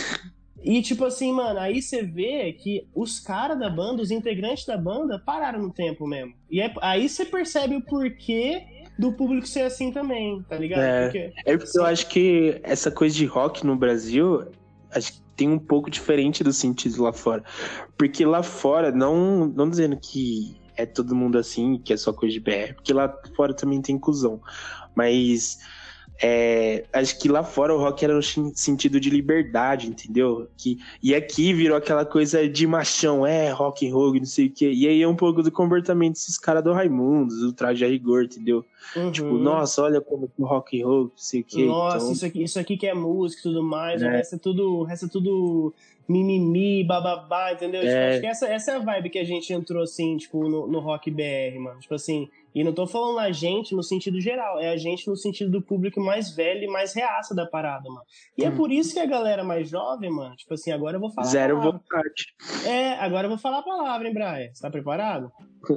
E, 0.63 0.81
tipo 0.81 1.05
assim, 1.05 1.31
mano, 1.31 1.61
aí 1.61 1.83
você 1.83 2.03
vê 2.03 2.55
que 2.55 2.89
os 2.95 3.21
caras 3.21 3.59
da 3.59 3.69
banda, 3.69 4.03
os 4.03 4.11
integrantes 4.11 4.65
da 4.65 4.79
banda, 4.79 5.19
pararam 5.19 5.61
no 5.61 5.71
tempo 5.71 6.07
mesmo. 6.07 6.33
E 6.51 6.61
é- 6.63 6.73
aí 6.81 7.07
você 7.07 7.27
percebe 7.27 7.77
o 7.77 7.83
porquê 7.83 8.63
do 8.99 9.13
público 9.13 9.47
ser 9.47 9.61
assim 9.63 9.93
também, 9.93 10.43
tá 10.49 10.57
ligado? 10.57 10.81
É. 10.81 11.05
Porque, 11.05 11.33
É 11.45 11.57
porque 11.59 11.79
eu 11.79 11.85
acho 11.85 12.09
que 12.09 12.59
essa 12.63 12.91
coisa 12.91 13.15
de 13.15 13.27
rock 13.27 13.65
no 13.67 13.77
Brasil, 13.77 14.47
acho 14.91 15.13
que 15.13 15.21
tem 15.37 15.51
um 15.51 15.59
pouco 15.59 15.91
diferente 15.91 16.43
do 16.43 16.51
sentido 16.53 17.03
lá 17.03 17.13
fora. 17.13 17.45
Porque 17.99 18.25
lá 18.25 18.43
fora, 18.43 18.91
não, 18.91 19.47
não 19.47 19.69
dizendo 19.69 19.99
que 19.99 20.57
é 20.75 20.87
todo 20.87 21.15
mundo 21.15 21.37
assim, 21.37 21.79
que 21.79 21.93
é 21.93 21.97
só 21.99 22.11
coisa 22.11 22.33
de 22.33 22.41
BR, 22.41 22.73
porque 22.75 22.95
lá 22.95 23.15
fora 23.37 23.53
também 23.53 23.83
tem 23.83 23.99
cuzão. 23.99 24.41
Mas 24.95 25.59
é, 26.23 26.85
acho 26.93 27.19
que 27.19 27.29
lá 27.29 27.45
fora 27.45 27.75
o 27.75 27.79
rock 27.79 28.05
era 28.05 28.15
no 28.15 28.23
sentido 28.23 28.99
de 28.99 29.11
liberdade, 29.11 29.89
entendeu? 29.89 30.49
Que, 30.57 30.79
e 31.03 31.15
aqui 31.15 31.53
virou 31.53 31.77
aquela 31.77 32.05
coisa 32.05 32.49
de 32.49 32.67
machão, 32.67 33.27
é, 33.27 33.51
rock 33.51 33.87
and 33.87 33.93
roll, 33.93 34.15
não 34.15 34.25
sei 34.25 34.47
o 34.47 34.51
quê. 34.51 34.71
E 34.73 34.89
aí 34.89 35.03
é 35.03 35.09
um 35.09 35.17
pouco 35.17 35.43
do 35.43 35.51
comportamento 35.51 36.15
desses 36.15 36.39
caras 36.39 36.65
do 36.65 36.73
Raimundo, 36.73 37.35
do 37.39 37.53
traje 37.53 37.85
a 37.85 37.89
rigor, 37.89 38.25
entendeu? 38.25 38.65
Uhum. 38.95 39.13
Tipo, 39.13 39.37
nossa, 39.37 39.83
olha 39.83 40.01
como 40.01 40.31
o 40.39 40.47
rock 40.47 40.81
and 40.81 40.87
roll, 40.87 41.03
não 41.05 41.11
sei 41.17 41.41
o 41.41 41.45
quê. 41.45 41.67
Nossa, 41.67 41.97
então... 41.99 42.13
isso, 42.13 42.27
aqui, 42.27 42.43
isso 42.43 42.59
aqui 42.59 42.77
que 42.77 42.87
é 42.87 42.95
música 42.95 43.41
e 43.41 43.43
tudo 43.43 43.63
mais, 43.63 44.01
é. 44.01 44.07
o 44.07 44.11
resto 44.11 44.37
é 44.37 44.39
tudo, 44.39 44.75
o 44.75 44.85
resto 44.85 45.07
é 45.07 45.09
tudo 45.09 45.75
mimimi, 46.09 46.85
bababá, 46.85 47.53
entendeu? 47.53 47.81
Tipo, 47.81 47.93
é... 47.93 48.11
acho 48.11 48.21
que 48.21 48.27
essa, 48.27 48.47
essa 48.47 48.73
é 48.73 48.75
a 48.77 48.79
vibe 48.79 49.11
que 49.11 49.19
a 49.19 49.25
gente 49.25 49.53
entrou, 49.53 49.83
assim, 49.83 50.17
tipo, 50.17 50.49
no, 50.49 50.67
no 50.67 50.81
rock 50.81 51.11
BR, 51.11 51.59
mano. 51.59 51.81
Tipo 51.81 51.95
assim, 51.95 52.29
e 52.57 52.65
não 52.65 52.73
tô 52.73 52.87
falando 52.87 53.19
a 53.19 53.31
gente 53.31 53.75
no 53.75 53.83
sentido 53.83 54.19
geral, 54.19 54.59
é 54.59 54.71
a 54.71 54.79
gente 54.79 55.07
no 55.09 55.15
sentido 55.15 55.51
do 55.51 55.61
público 55.61 56.01
mais 56.01 56.35
velho 56.35 56.65
e 56.65 56.67
mais 56.67 56.95
reaça 56.95 57.35
da 57.35 57.45
parada, 57.45 57.87
mano. 57.87 58.01
E 58.35 58.43
hum. 58.45 58.47
é 58.47 58.51
por 58.51 58.73
isso 58.73 58.95
que 58.95 58.99
a 58.99 59.05
galera 59.05 59.45
mais 59.45 59.69
jovem, 59.69 60.11
mano, 60.11 60.35
tipo 60.37 60.55
assim, 60.55 60.73
agora 60.73 60.97
eu 60.97 61.01
vou 61.01 61.11
falar. 61.11 61.27
Zero 61.27 61.61
vontade. 61.61 62.35
É, 62.65 62.95
agora 62.95 63.27
eu 63.27 63.29
vou 63.29 63.39
falar 63.39 63.59
a 63.59 63.63
palavra, 63.63 64.09
hein, 64.09 64.15
Brian? 64.15 64.49
Você 64.55 64.63
tá 64.63 64.71
preparado? 64.71 65.31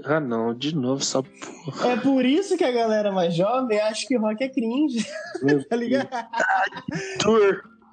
Ah, 0.05 0.21
não, 0.21 0.53
de 0.53 0.73
novo, 0.73 1.03
só 1.03 1.21
porra. 1.21 1.91
É 1.91 1.97
por 1.97 2.23
isso 2.23 2.55
que 2.57 2.63
a 2.63 2.71
galera 2.71 3.11
mais 3.11 3.35
jovem 3.35 3.77
acha 3.79 4.07
que 4.07 4.15
rock 4.15 4.41
é 4.41 4.47
cringe. 4.47 5.05
tá 5.67 5.75
ligado? 5.75 6.07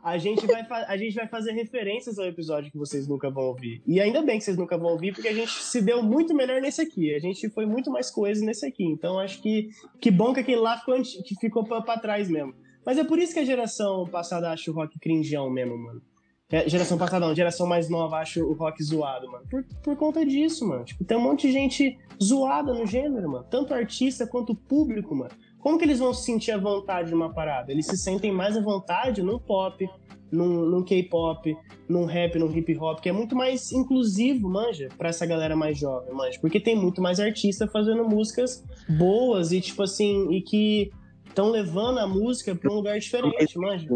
A 0.06 0.18
gente, 0.18 0.46
vai 0.46 0.64
a 0.70 0.96
gente 0.96 1.16
vai 1.16 1.26
fazer 1.26 1.50
referências 1.50 2.16
ao 2.16 2.26
episódio 2.26 2.70
que 2.70 2.78
vocês 2.78 3.08
nunca 3.08 3.28
vão 3.28 3.46
ouvir. 3.46 3.82
E 3.84 4.00
ainda 4.00 4.22
bem 4.22 4.38
que 4.38 4.44
vocês 4.44 4.56
nunca 4.56 4.78
vão 4.78 4.92
ouvir, 4.92 5.12
porque 5.12 5.26
a 5.26 5.34
gente 5.34 5.50
se 5.50 5.82
deu 5.82 6.00
muito 6.00 6.32
melhor 6.32 6.60
nesse 6.60 6.80
aqui. 6.80 7.12
A 7.12 7.18
gente 7.18 7.50
foi 7.50 7.66
muito 7.66 7.90
mais 7.90 8.08
coisa 8.08 8.44
nesse 8.44 8.64
aqui. 8.64 8.84
Então 8.84 9.18
acho 9.18 9.42
que 9.42 9.68
que 10.00 10.08
bom 10.08 10.32
que 10.32 10.38
aquele 10.38 10.60
lá 10.60 10.78
ficou, 10.78 11.02
que 11.02 11.34
ficou 11.40 11.64
pra 11.64 11.98
trás 11.98 12.30
mesmo. 12.30 12.54
Mas 12.84 12.98
é 12.98 13.02
por 13.02 13.18
isso 13.18 13.34
que 13.34 13.40
a 13.40 13.44
geração 13.44 14.06
passada 14.06 14.48
acha 14.52 14.70
o 14.70 14.74
rock 14.74 14.96
cringeão 15.00 15.50
mesmo, 15.50 15.76
mano. 15.76 16.00
É, 16.48 16.68
geração 16.68 16.96
passada 16.96 17.26
não, 17.26 17.34
geração 17.34 17.66
mais 17.66 17.90
nova 17.90 18.18
acha 18.18 18.40
o 18.44 18.52
rock 18.52 18.80
zoado, 18.84 19.28
mano. 19.28 19.44
Por, 19.50 19.64
por 19.82 19.96
conta 19.96 20.24
disso, 20.24 20.64
mano. 20.68 20.84
Tipo, 20.84 21.04
tem 21.04 21.16
um 21.16 21.20
monte 21.20 21.48
de 21.48 21.52
gente 21.52 21.98
zoada 22.22 22.72
no 22.72 22.86
gênero, 22.86 23.28
mano. 23.28 23.44
Tanto 23.50 23.74
artista 23.74 24.24
quanto 24.24 24.54
público, 24.54 25.16
mano. 25.16 25.32
Como 25.66 25.78
que 25.78 25.84
eles 25.84 25.98
vão 25.98 26.14
se 26.14 26.22
sentir 26.22 26.52
à 26.52 26.58
vontade 26.58 27.10
numa 27.10 27.34
parada? 27.34 27.72
Eles 27.72 27.86
se 27.86 27.96
sentem 27.96 28.30
mais 28.30 28.56
à 28.56 28.60
vontade 28.60 29.20
no 29.20 29.40
pop, 29.40 29.84
num, 30.30 30.64
num 30.64 30.84
K-pop, 30.84 31.56
num 31.88 32.04
rap, 32.04 32.38
num 32.38 32.56
hip 32.56 32.78
hop, 32.78 33.00
que 33.00 33.08
é 33.08 33.12
muito 33.12 33.34
mais 33.34 33.72
inclusivo, 33.72 34.48
manja, 34.48 34.88
pra 34.96 35.08
essa 35.08 35.26
galera 35.26 35.56
mais 35.56 35.76
jovem, 35.76 36.14
manja. 36.14 36.38
Porque 36.40 36.60
tem 36.60 36.76
muito 36.76 37.02
mais 37.02 37.18
artista 37.18 37.66
fazendo 37.66 38.04
músicas 38.04 38.64
boas 38.88 39.50
e, 39.50 39.60
tipo 39.60 39.82
assim, 39.82 40.30
e 40.30 40.40
que 40.40 40.92
estão 41.26 41.50
levando 41.50 41.98
a 41.98 42.06
música 42.06 42.54
pra 42.54 42.70
um 42.70 42.76
lugar 42.76 42.96
diferente, 43.00 43.58
manja 43.58 43.88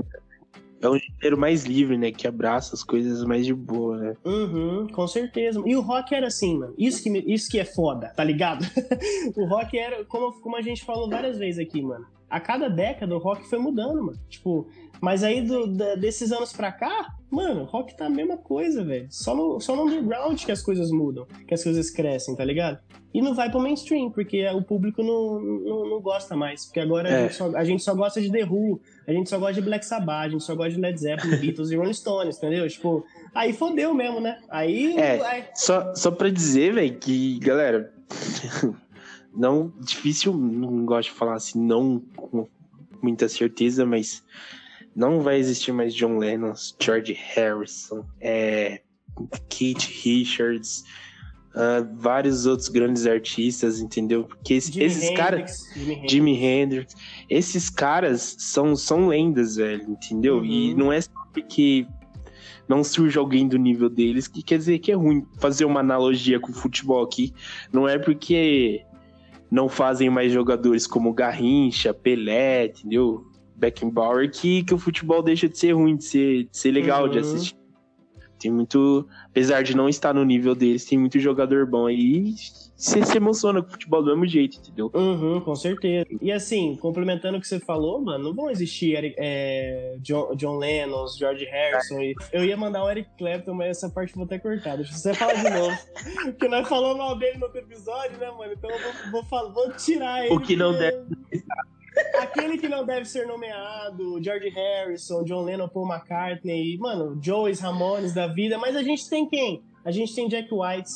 é 0.80 0.88
um 0.88 0.98
gênero 0.98 1.38
mais 1.38 1.64
livre, 1.64 1.98
né? 1.98 2.10
Que 2.10 2.26
abraça 2.26 2.74
as 2.74 2.82
coisas 2.82 3.22
mais 3.24 3.44
de 3.44 3.52
boa, 3.52 3.98
né? 3.98 4.14
Uhum, 4.24 4.86
com 4.88 5.06
certeza. 5.06 5.62
E 5.66 5.76
o 5.76 5.80
rock 5.80 6.14
era 6.14 6.26
assim, 6.26 6.58
mano. 6.58 6.74
Isso 6.78 7.02
que, 7.02 7.10
isso 7.26 7.50
que 7.50 7.58
é 7.58 7.64
foda, 7.64 8.12
tá 8.16 8.24
ligado? 8.24 8.64
o 9.36 9.44
rock 9.44 9.78
era, 9.78 10.04
como, 10.04 10.32
como 10.40 10.56
a 10.56 10.62
gente 10.62 10.84
falou 10.84 11.08
várias 11.08 11.38
vezes 11.38 11.58
aqui, 11.58 11.82
mano. 11.82 12.06
A 12.28 12.40
cada 12.40 12.68
década 12.68 13.14
o 13.14 13.18
rock 13.18 13.48
foi 13.48 13.58
mudando, 13.58 14.02
mano. 14.02 14.18
Tipo, 14.28 14.68
mas 15.00 15.24
aí 15.24 15.40
do, 15.40 15.66
da, 15.66 15.94
desses 15.96 16.30
anos 16.30 16.52
pra 16.52 16.70
cá, 16.70 17.14
mano, 17.30 17.64
rock 17.64 17.96
tá 17.96 18.06
a 18.06 18.10
mesma 18.10 18.36
coisa, 18.36 18.84
velho. 18.84 19.06
Só 19.10 19.34
no, 19.34 19.58
só 19.60 19.74
no 19.74 19.82
underground 19.82 20.42
que 20.44 20.52
as 20.52 20.62
coisas 20.62 20.90
mudam, 20.90 21.26
que 21.46 21.54
as 21.54 21.64
coisas 21.64 21.90
crescem, 21.90 22.36
tá 22.36 22.44
ligado? 22.44 22.78
E 23.12 23.20
não 23.20 23.34
vai 23.34 23.50
pro 23.50 23.60
mainstream, 23.60 24.10
porque 24.10 24.46
o 24.48 24.62
público 24.62 25.02
não, 25.02 25.40
não, 25.40 25.88
não 25.88 26.00
gosta 26.00 26.36
mais. 26.36 26.66
Porque 26.66 26.80
agora 26.80 27.08
é. 27.08 27.16
a, 27.16 27.22
gente 27.22 27.34
só, 27.34 27.56
a, 27.56 27.64
gente 27.64 27.82
só, 27.82 27.94
gosta 27.94 28.20
de 28.20 28.30
The 28.30 28.44
Who, 28.44 28.80
a 29.10 29.12
gente 29.12 29.28
só 29.28 29.38
gosta 29.38 29.54
de 29.54 29.62
Black 29.62 29.84
Sabbath, 29.84 30.26
a 30.26 30.28
gente 30.28 30.44
só 30.44 30.54
gosta 30.54 30.72
de 30.72 30.80
Led 30.80 30.98
Zeppelin, 30.98 31.36
Beatles 31.42 31.70
e 31.70 31.76
Rolling 31.76 31.92
Stones, 31.92 32.36
entendeu? 32.36 32.68
Tipo, 32.68 33.04
aí 33.34 33.52
fodeu 33.52 33.92
mesmo, 33.92 34.20
né? 34.20 34.40
Aí. 34.48 34.96
É, 34.96 35.20
aí... 35.26 35.44
Só, 35.54 35.94
só 35.94 36.10
pra 36.10 36.30
dizer, 36.30 36.74
velho, 36.74 36.96
que, 36.96 37.38
galera. 37.40 37.92
não, 39.34 39.72
difícil, 39.80 40.32
não 40.32 40.84
gosto 40.84 41.10
de 41.10 41.14
falar 41.14 41.34
assim, 41.34 41.60
não 41.60 42.00
com 42.16 42.48
muita 43.02 43.28
certeza, 43.28 43.84
mas 43.84 44.22
não 44.94 45.20
vai 45.20 45.38
existir 45.38 45.72
mais 45.72 45.94
John 45.94 46.18
Lennon, 46.18 46.52
George 46.80 47.12
Harrison, 47.12 48.04
é, 48.20 48.80
Kate 49.48 49.90
Richards, 50.04 50.84
uh, 51.54 51.88
vários 51.94 52.46
outros 52.46 52.68
grandes 52.68 53.06
artistas, 53.06 53.80
entendeu? 53.80 54.24
Porque 54.24 54.54
esses 54.54 55.10
caras. 55.16 55.64
Jimi 56.08 56.36
Hendrix. 56.36 56.94
Esses 57.28 57.70
caras 57.70 58.36
são, 58.38 58.76
são 58.76 59.08
lendas, 59.08 59.56
velho, 59.56 59.90
entendeu? 59.90 60.38
Uhum. 60.38 60.44
E 60.44 60.74
não 60.74 60.92
é 60.92 61.00
só 61.00 61.10
porque 61.32 61.86
não 62.68 62.84
surge 62.84 63.18
alguém 63.18 63.48
do 63.48 63.58
nível 63.58 63.88
deles 63.90 64.28
que 64.28 64.42
quer 64.42 64.58
dizer 64.58 64.78
que 64.78 64.92
é 64.92 64.94
ruim. 64.94 65.26
Fazer 65.38 65.64
uma 65.64 65.80
analogia 65.80 66.38
com 66.38 66.50
o 66.52 66.54
futebol 66.54 67.02
aqui, 67.02 67.32
não 67.72 67.88
é 67.88 67.98
porque 67.98 68.84
não 69.50 69.68
fazem 69.68 70.08
mais 70.08 70.32
jogadores 70.32 70.86
como 70.86 71.12
Garrincha, 71.12 71.92
Pelé, 71.92 72.66
entendeu? 72.66 73.26
Beckenbauer 73.56 74.30
que, 74.30 74.62
que 74.62 74.72
o 74.72 74.78
futebol 74.78 75.22
deixa 75.22 75.48
de 75.48 75.58
ser 75.58 75.72
ruim, 75.72 75.96
de 75.96 76.04
ser, 76.04 76.44
de 76.44 76.56
ser 76.56 76.70
legal 76.70 77.04
uhum. 77.04 77.10
de 77.10 77.18
assistir. 77.18 77.59
Tem 78.40 78.50
muito. 78.50 79.06
Apesar 79.26 79.62
de 79.62 79.76
não 79.76 79.88
estar 79.88 80.14
no 80.14 80.24
nível 80.24 80.54
deles, 80.54 80.84
tem 80.84 80.98
muito 80.98 81.18
jogador 81.18 81.66
bom 81.66 81.86
aí. 81.86 82.34
Você 82.74 83.04
se 83.04 83.16
emociona 83.18 83.60
com 83.60 83.68
o 83.68 83.70
futebol 83.72 84.02
do 84.02 84.08
mesmo 84.10 84.26
jeito, 84.26 84.58
entendeu? 84.58 84.90
Uhum, 84.94 85.38
com 85.42 85.54
certeza. 85.54 86.06
E 86.18 86.32
assim, 86.32 86.76
complementando 86.76 87.36
o 87.36 87.40
que 87.40 87.46
você 87.46 87.60
falou, 87.60 88.00
mano, 88.00 88.24
não 88.24 88.34
vão 88.34 88.50
existir 88.50 88.96
Eric, 88.96 89.14
é, 89.18 89.98
John, 90.00 90.34
John 90.34 90.56
Lennon, 90.56 91.06
George 91.08 91.44
Harrison. 91.44 92.00
E 92.00 92.14
eu 92.32 92.42
ia 92.42 92.56
mandar 92.56 92.82
o 92.82 92.90
Eric 92.90 93.10
Clapton, 93.18 93.52
mas 93.52 93.76
essa 93.76 93.90
parte 93.90 94.12
eu 94.12 94.16
vou 94.16 94.24
até 94.24 94.38
cortar. 94.38 94.76
Deixa 94.76 94.94
você 94.94 95.12
falar 95.12 95.34
de 95.34 95.50
novo. 95.50 95.76
Porque 96.24 96.48
nós 96.48 96.66
falamos 96.66 96.96
mal 96.96 97.18
dele 97.18 97.36
no 97.36 97.44
outro 97.44 97.60
episódio, 97.60 98.16
né, 98.18 98.30
mano? 98.30 98.54
Então 98.54 98.70
eu 98.70 98.78
vou, 99.12 99.22
vou, 99.24 99.52
vou 99.52 99.72
tirar 99.74 100.24
ele. 100.24 100.34
O 100.34 100.40
que 100.40 100.56
não 100.56 100.72
deve 100.72 101.04
Aquele 102.18 102.58
que 102.58 102.68
não 102.68 102.84
deve 102.84 103.04
ser 103.06 103.26
nomeado, 103.26 104.22
George 104.22 104.48
Harrison, 104.48 105.24
John 105.24 105.42
Lennon, 105.42 105.68
Paul 105.68 105.88
McCartney, 105.88 106.78
mano, 106.78 107.18
Joeys, 107.22 107.60
Ramones 107.60 108.14
da 108.14 108.26
vida, 108.26 108.58
mas 108.58 108.76
a 108.76 108.82
gente 108.82 109.08
tem 109.08 109.26
quem? 109.26 109.62
A 109.84 109.90
gente 109.90 110.14
tem 110.14 110.28
Jack 110.28 110.48
White, 110.52 110.90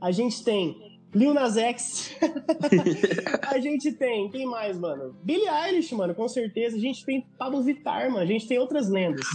a 0.00 0.10
gente 0.10 0.42
tem 0.44 0.98
Lil 1.14 1.34
Nas 1.34 1.56
X, 1.56 2.16
a 3.48 3.58
gente 3.58 3.92
tem, 3.92 4.30
quem 4.30 4.46
mais, 4.46 4.78
mano? 4.78 5.16
Billie 5.22 5.48
Eilish, 5.48 5.94
mano, 5.94 6.14
com 6.14 6.28
certeza, 6.28 6.76
a 6.76 6.80
gente 6.80 7.04
tem 7.04 7.26
Pablo 7.38 7.62
Vittar, 7.62 8.10
mano, 8.10 8.22
a 8.22 8.26
gente 8.26 8.46
tem 8.46 8.58
outras 8.58 8.88
lendas. 8.88 9.26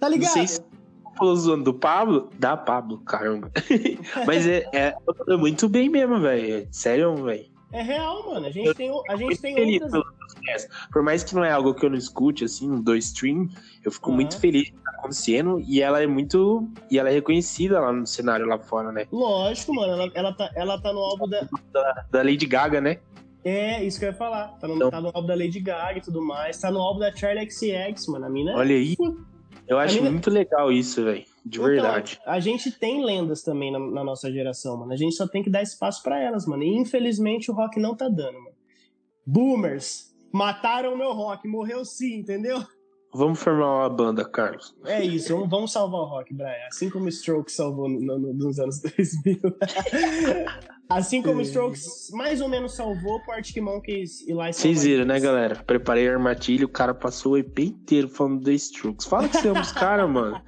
Tá 0.00 0.08
ligado? 0.08 0.36
Não 0.36 0.46
sei 0.46 0.46
se 0.48 0.60
falou 1.16 1.36
zoando 1.36 1.64
do 1.64 1.74
Pablo, 1.74 2.30
da 2.38 2.56
Pablo, 2.56 2.98
caramba. 2.98 3.50
Mas 4.26 4.46
é, 4.46 4.64
é, 4.72 4.94
é 5.28 5.36
muito 5.36 5.68
bem 5.68 5.88
mesmo, 5.88 6.18
velho. 6.20 6.66
Sério, 6.70 7.14
velho. 7.16 7.51
É 7.72 7.82
real, 7.82 8.26
mano. 8.26 8.46
A 8.46 8.50
gente 8.50 8.68
eu 8.68 8.74
tem, 8.74 8.90
a 9.08 9.16
gente 9.16 9.40
tem 9.40 9.80
outras... 9.80 10.04
Por 10.92 11.02
mais 11.02 11.24
que 11.24 11.34
não 11.34 11.44
é 11.44 11.50
algo 11.50 11.74
que 11.74 11.84
eu 11.86 11.90
não 11.90 11.96
escute, 11.96 12.44
assim, 12.44 12.68
no 12.68 12.82
do 12.82 12.94
stream, 12.96 13.48
eu 13.84 13.90
fico 13.90 14.10
uhum. 14.10 14.16
muito 14.16 14.38
feliz 14.38 14.64
de 14.64 14.74
estar 14.76 14.90
acontecendo 14.90 15.60
e 15.60 15.80
ela 15.80 16.02
é 16.02 16.06
muito. 16.06 16.68
E 16.90 16.98
ela 16.98 17.08
é 17.08 17.12
reconhecida 17.12 17.80
lá 17.80 17.92
no 17.92 18.06
cenário 18.06 18.46
lá 18.46 18.58
fora, 18.58 18.92
né? 18.92 19.06
Lógico, 19.10 19.74
mano. 19.74 19.92
Ela, 19.92 20.10
ela, 20.14 20.32
tá, 20.34 20.50
ela 20.54 20.80
tá 20.80 20.92
no 20.92 20.98
álbum 21.00 21.28
da... 21.28 21.48
da. 21.72 22.04
Da 22.10 22.22
Lady 22.22 22.46
Gaga, 22.46 22.80
né? 22.80 22.98
É, 23.44 23.82
isso 23.82 23.98
que 23.98 24.04
eu 24.04 24.10
ia 24.10 24.14
falar. 24.14 24.48
Tá 24.58 24.68
no, 24.68 24.76
então... 24.76 24.90
tá 24.90 25.00
no 25.00 25.08
álbum 25.08 25.26
da 25.26 25.34
Lady 25.34 25.60
Gaga 25.60 25.98
e 25.98 26.02
tudo 26.02 26.22
mais. 26.22 26.58
Tá 26.58 26.70
no 26.70 26.80
álbum 26.80 27.00
da 27.00 27.14
Charlie 27.14 27.50
XX, 27.50 28.06
mano. 28.08 28.26
A 28.26 28.30
mina. 28.30 28.54
Olha 28.54 28.74
aí. 28.74 28.96
Eu 29.66 29.78
acho 29.78 29.96
mina... 29.96 30.10
muito 30.10 30.30
legal 30.30 30.70
isso, 30.70 31.02
velho. 31.04 31.24
De 31.44 31.58
então, 31.58 31.70
verdade. 31.70 32.20
A 32.26 32.38
gente 32.38 32.70
tem 32.70 33.04
lendas 33.04 33.42
também 33.42 33.72
na, 33.72 33.78
na, 33.78 34.04
nossa 34.04 34.30
geração, 34.30 34.76
mano. 34.76 34.92
A 34.92 34.96
gente 34.96 35.14
só 35.14 35.26
tem 35.26 35.42
que 35.42 35.50
dar 35.50 35.62
espaço 35.62 36.02
para 36.02 36.20
elas, 36.20 36.46
mano. 36.46 36.62
E 36.62 36.76
infelizmente 36.76 37.50
o 37.50 37.54
rock 37.54 37.80
não 37.80 37.96
tá 37.96 38.08
dando, 38.08 38.38
mano. 38.38 38.56
Boomers 39.26 40.14
mataram 40.32 40.94
o 40.94 40.98
meu 40.98 41.12
rock, 41.12 41.46
morreu 41.46 41.84
sim, 41.84 42.16
entendeu? 42.16 42.64
Vamos 43.14 43.42
formar 43.42 43.80
uma 43.80 43.90
banda, 43.90 44.24
Carlos. 44.24 44.74
É 44.86 45.04
isso, 45.04 45.46
vamos 45.46 45.70
salvar 45.70 46.00
o 46.00 46.06
rock, 46.06 46.32
Brian. 46.32 46.66
Assim 46.68 46.88
como 46.88 47.06
o 47.06 47.12
Stroke 47.12 47.52
salvou 47.52 47.86
no, 47.86 48.18
no, 48.18 48.32
nos 48.32 48.58
anos 48.58 48.80
2000. 48.80 49.38
Assim 50.96 51.22
como 51.22 51.38
o 51.38 51.42
Strokes 51.42 52.10
mais 52.12 52.40
ou 52.40 52.48
menos 52.48 52.74
salvou 52.74 53.20
o 53.26 53.32
Arctic 53.32 53.62
Monkeys 53.62 54.26
e 54.26 54.32
lá 54.32 54.52
Vocês 54.52 54.84
viram, 54.84 55.04
né, 55.04 55.18
galera? 55.18 55.56
Preparei 55.56 56.08
a 56.08 56.12
armadilha, 56.12 56.64
o 56.64 56.68
cara 56.68 56.94
passou 56.94 57.32
o 57.32 57.38
EP 57.38 57.58
inteiro 57.60 58.08
falando 58.08 58.40
do 58.40 58.52
Strokes. 58.52 59.06
Fala 59.06 59.28
que 59.28 59.38
você 59.38 59.48
ama 59.48 59.60
os 59.60 59.72
caras, 59.72 60.10
mano. 60.10 60.42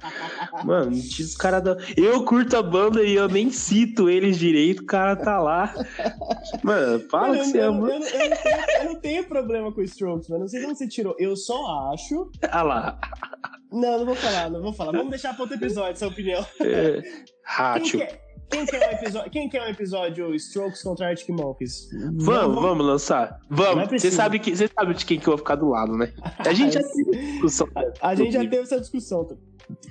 Mano, 0.63 0.91
os 0.91 1.35
caras 1.35 1.63
da. 1.63 1.77
Eu 1.97 2.23
curto 2.23 2.55
a 2.55 2.63
banda 2.63 3.03
e 3.03 3.15
eu 3.15 3.27
nem 3.27 3.51
cito 3.51 4.09
eles 4.09 4.37
direito, 4.37 4.83
o 4.83 4.85
cara 4.85 5.15
tá 5.15 5.39
lá. 5.39 5.73
Mano, 6.63 6.99
fala 7.09 7.29
mano, 7.29 7.39
que 7.39 7.47
você 7.49 7.59
eu, 7.59 7.65
ama. 7.65 7.89
Eu, 7.89 7.99
eu, 7.99 8.31
eu, 8.79 8.85
não 8.85 8.95
tenho, 8.99 9.23
problema 9.25 9.71
com 9.71 9.81
o 9.81 9.83
Strokes, 9.83 10.29
mano. 10.29 10.41
Não 10.41 10.47
sei 10.47 10.59
de 10.59 10.67
onde 10.67 10.77
você 10.77 10.87
tirou. 10.87 11.15
Eu 11.19 11.35
só 11.35 11.91
acho. 11.93 12.29
Ah 12.49 12.63
lá. 12.63 12.99
Não, 13.71 13.99
não 13.99 14.05
vou 14.05 14.15
falar, 14.15 14.49
não 14.49 14.61
vou 14.61 14.73
falar. 14.73 14.91
Vamos 14.93 15.09
deixar 15.09 15.33
para 15.33 15.43
outro 15.43 15.57
episódio 15.57 15.91
essa 15.91 16.07
opinião. 16.07 16.45
É, 16.61 17.01
Quem 17.01 17.25
Rádio. 17.43 17.99
quer, 17.99 18.24
quem 18.49 18.65
quer 18.65 18.89
um 18.89 18.91
episódio, 18.93 19.31
quem 19.31 19.49
quer 19.49 19.61
um 19.61 19.69
episódio 19.69 20.35
Strokes 20.35 20.81
contra 20.83 21.07
Arctic 21.09 21.29
Monkeys? 21.29 21.89
Vamos, 22.15 22.61
vamos 22.61 22.85
lançar. 22.85 23.39
Não 23.49 23.57
Vamos. 23.57 23.77
é 23.77 23.83
Você 23.83 23.89
preciso. 23.89 24.15
sabe, 24.15 24.39
que, 24.39 24.55
você 24.55 24.67
sabe 24.67 24.93
de 24.93 25.05
quem 25.05 25.19
que 25.19 25.27
eu 25.27 25.31
vou 25.31 25.37
ficar 25.37 25.55
do 25.55 25.69
lado, 25.69 25.97
né? 25.97 26.13
A 26.39 26.53
gente 26.53 26.73
já 26.73 26.81
teve 26.83 27.11
discussão. 27.31 27.67
A 28.01 28.15
gente 28.15 28.31
já 28.33 28.39
teve 28.41 28.57
essa 28.57 28.79
discussão. 28.79 29.27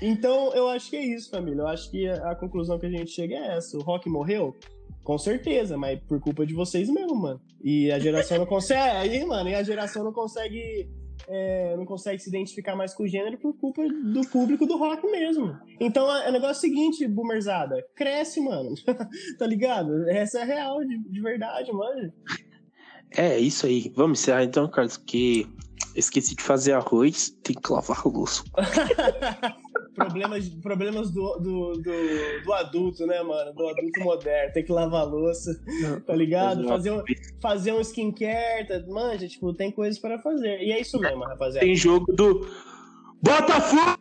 Então, 0.01 0.53
eu 0.55 0.69
acho 0.69 0.91
que 0.91 0.97
é 0.97 1.05
isso, 1.05 1.31
família. 1.31 1.63
Eu 1.63 1.69
acho 1.69 1.91
que 1.91 2.09
a, 2.09 2.31
a 2.31 2.35
conclusão 2.35 2.79
que 2.79 2.87
a 2.87 2.91
gente 2.91 3.11
chega 3.11 3.35
é 3.35 3.57
essa. 3.57 3.77
O 3.77 3.83
Rock 3.83 4.09
morreu? 4.09 4.55
Com 5.03 5.19
certeza, 5.19 5.77
mas 5.77 6.01
por 6.01 6.19
culpa 6.21 6.47
de 6.47 6.55
vocês 6.55 6.89
mesmo, 6.89 7.15
mano. 7.15 7.41
E 7.63 7.91
a 7.91 7.99
geração 7.99 8.39
não 8.39 8.47
consegue. 8.47 8.81
Aí, 8.97 9.25
mano, 9.25 9.51
e 9.51 9.55
a 9.55 9.63
geração 9.63 10.05
não 10.05 10.13
consegue. 10.13 10.89
É, 11.29 11.77
não 11.77 11.85
consegue 11.85 12.21
se 12.21 12.29
identificar 12.29 12.77
mais 12.77 12.95
com 12.95 13.05
o 13.05 13.09
gênero 13.09 13.39
por 13.39 13.55
culpa 13.55 13.83
do 13.87 14.21
público 14.29 14.67
do 14.67 14.77
rock 14.77 15.07
mesmo. 15.11 15.57
Então, 15.81 16.11
é 16.17 16.29
o 16.29 16.33
negócio 16.33 16.61
seguinte, 16.61 17.07
boomerzada. 17.07 17.85
Cresce, 17.95 18.41
mano. 18.41 18.75
tá 19.39 19.47
ligado? 19.47 20.09
Essa 20.09 20.41
é 20.41 20.43
a 20.43 20.45
real, 20.45 20.85
de, 20.85 20.99
de 20.99 21.21
verdade, 21.21 21.73
mano. 21.73 22.13
É, 23.17 23.39
isso 23.39 23.67
aí. 23.67 23.93
Vamos 23.95 24.21
encerrar 24.21 24.45
então, 24.45 24.69
Carlos, 24.69 24.97
porque 24.97 25.47
esqueci 25.95 26.35
de 26.35 26.43
fazer 26.43 26.73
arroz, 26.73 27.31
tem 27.43 27.57
que 27.57 27.73
lavar 27.73 28.01
a 28.05 28.09
louça. 28.09 28.45
problemas 29.95 30.49
problemas 30.49 31.11
do, 31.11 31.39
do, 31.39 31.73
do, 31.75 32.45
do 32.45 32.53
adulto, 32.53 33.07
né, 33.07 33.23
mano? 33.23 33.53
Do 33.53 33.69
adulto 33.69 34.01
moderno. 34.01 34.53
Tem 34.53 34.65
que 34.65 34.73
lavar 34.73 35.03
a 35.03 35.05
louça, 35.05 35.59
tá 36.07 36.15
ligado? 36.15 36.67
Fazer 36.67 36.91
um, 36.91 37.03
fazer 37.41 37.73
um 37.73 37.81
skincare, 37.81 38.67
tá? 38.67 38.83
manja, 38.89 39.29
tipo, 39.29 39.53
tem 39.55 39.71
coisas 39.71 39.99
para 39.99 40.19
fazer. 40.19 40.61
E 40.61 40.73
é 40.73 40.81
isso 40.81 40.99
mesmo, 40.99 41.25
rapaziada. 41.25 41.65
Tem 41.65 41.77
jogo 41.77 42.13
do 42.13 42.47
Botafogo! 43.23 43.99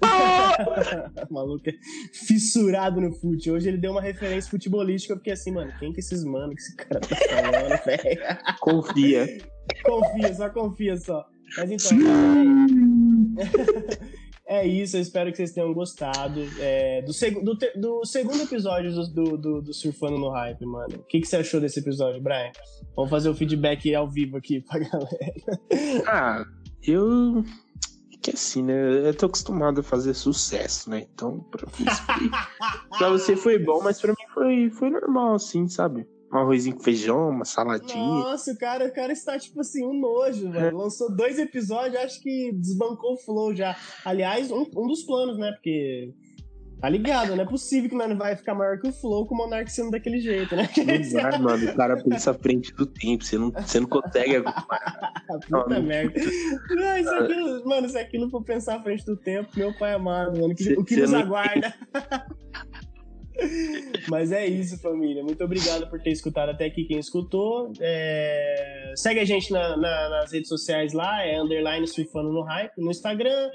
Maluco 1.30 1.68
é 1.68 1.74
fissurado 2.12 3.00
no 3.00 3.12
fute. 3.12 3.50
Hoje 3.50 3.68
ele 3.68 3.78
deu 3.78 3.92
uma 3.92 4.00
referência 4.00 4.50
futebolística, 4.50 5.14
porque 5.14 5.30
assim, 5.30 5.52
mano, 5.52 5.72
quem 5.78 5.92
que 5.92 6.00
esses 6.00 6.24
mano 6.24 6.54
que 6.54 6.60
esse 6.60 6.76
cara 6.76 7.00
tá 7.00 7.16
falando, 7.16 7.84
velho? 7.84 8.20
Confia. 8.60 9.38
Confia, 9.84 10.34
só 10.34 10.50
confia 10.50 10.96
só. 10.96 11.24
Mas 11.56 11.70
então, 11.70 11.98
é 14.46 14.66
isso, 14.66 14.96
eu 14.96 15.00
espero 15.00 15.30
que 15.30 15.36
vocês 15.36 15.52
tenham 15.52 15.72
gostado. 15.72 16.40
É, 16.58 17.02
do, 17.02 17.12
seg 17.12 17.40
do, 17.42 17.56
do 17.76 18.04
segundo 18.04 18.42
episódio 18.42 18.92
do, 18.92 19.06
do, 19.08 19.36
do- 19.38 19.62
do 19.62 19.74
Surfando 19.74 20.18
no 20.18 20.30
Hype, 20.30 20.64
mano. 20.66 20.96
O 20.96 21.02
que, 21.04 21.20
que 21.20 21.26
você 21.26 21.36
achou 21.36 21.60
desse 21.60 21.80
episódio, 21.80 22.20
Brian? 22.22 22.50
Vamos 22.96 23.10
fazer 23.10 23.28
o 23.28 23.34
feedback 23.34 23.94
ao 23.94 24.08
vivo 24.08 24.36
aqui 24.36 24.60
pra 24.60 24.78
galera. 24.78 25.34
Ah, 26.06 26.44
eu. 26.82 27.44
é 28.12 28.16
Que 28.20 28.30
assim, 28.30 28.62
né? 28.62 29.08
Eu 29.08 29.14
tô 29.14 29.26
acostumado 29.26 29.80
a 29.80 29.84
fazer 29.84 30.14
sucesso, 30.14 30.90
né? 30.90 31.06
Então, 31.14 31.40
pra, 31.50 31.66
pra 32.98 33.08
você 33.10 33.36
foi 33.36 33.58
bom, 33.58 33.80
mas 33.82 34.00
pra 34.00 34.10
mim 34.12 34.26
foi, 34.34 34.70
foi 34.70 34.90
normal, 34.90 35.34
assim, 35.34 35.68
sabe? 35.68 36.06
Um 36.32 36.38
arrozinho 36.38 36.76
com 36.76 36.82
feijão, 36.82 37.28
uma 37.30 37.44
saladinha. 37.44 37.96
Nossa, 37.98 38.52
o 38.52 38.56
cara, 38.58 38.86
o 38.86 38.92
cara 38.92 39.12
está, 39.12 39.36
tipo 39.38 39.60
assim, 39.60 39.84
um 39.84 39.92
nojo, 39.98 40.48
mano. 40.48 40.78
Lançou 40.78 41.10
dois 41.14 41.38
episódios, 41.38 41.96
acho 42.00 42.20
que 42.22 42.52
desbancou 42.52 43.14
o 43.14 43.16
Flow 43.18 43.54
já. 43.54 43.76
Aliás, 44.04 44.50
um, 44.50 44.64
um 44.76 44.86
dos 44.86 45.02
planos, 45.02 45.36
né? 45.38 45.50
Porque. 45.52 46.14
Tá 46.80 46.88
ligado, 46.88 47.36
não 47.36 47.42
é 47.44 47.46
possível 47.46 47.90
que 47.90 47.94
nós 47.94 48.08
não 48.08 48.16
vai 48.16 48.34
ficar 48.34 48.54
maior 48.54 48.78
que 48.80 48.88
o 48.88 48.92
Flow 48.92 49.26
com 49.26 49.34
o 49.34 49.36
Monark 49.38 49.70
sendo 49.70 49.90
daquele 49.90 50.18
jeito, 50.18 50.56
né? 50.56 50.66
Não 51.12 51.30
dá, 51.30 51.38
mano. 51.38 51.70
O 51.70 51.76
cara 51.76 52.02
pensa 52.02 52.30
à 52.30 52.34
frente 52.34 52.72
do 52.72 52.86
tempo. 52.86 53.22
Você 53.22 53.36
não, 53.36 53.50
você 53.50 53.80
não 53.80 53.86
consegue 53.86 54.36
acompanhar. 54.36 55.12
Puta 55.28 55.46
Não, 55.68 55.82
merda. 55.82 56.18
Não, 56.70 56.96
isso 56.96 57.10
é 57.10 57.18
aquilo, 57.18 57.64
mano, 57.68 57.86
isso 57.86 57.98
é 57.98 58.00
aquilo 58.00 58.30
pra 58.30 58.40
pensar 58.40 58.76
à 58.76 58.82
frente 58.82 59.04
do 59.04 59.14
tempo, 59.14 59.50
meu 59.56 59.76
pai 59.76 59.92
amado, 59.92 60.40
mano. 60.40 60.54
que- 60.54 60.64
Cê- 60.64 60.72
o 60.78 60.82
que 60.82 60.96
nos 60.96 61.12
aguarda. 61.12 61.74
Mas 64.08 64.32
é 64.32 64.46
isso, 64.46 64.78
família. 64.80 65.22
Muito 65.22 65.42
obrigado 65.44 65.88
por 65.88 66.00
ter 66.00 66.10
escutado 66.10 66.50
até 66.50 66.66
aqui 66.66 66.84
quem 66.84 66.98
escutou. 66.98 67.72
É, 67.80 68.92
Segue 68.96 69.20
a 69.20 69.24
gente 69.24 69.52
na- 69.52 69.76
na- 69.76 70.08
nas 70.10 70.32
redes 70.32 70.48
sociais 70.48 70.92
lá, 70.92 71.24
é 71.24 71.40
underline 71.40 71.86
surfando 71.86 72.32
no 72.32 72.42
hype, 72.42 72.72
no 72.78 72.90
Instagram, 72.90 73.50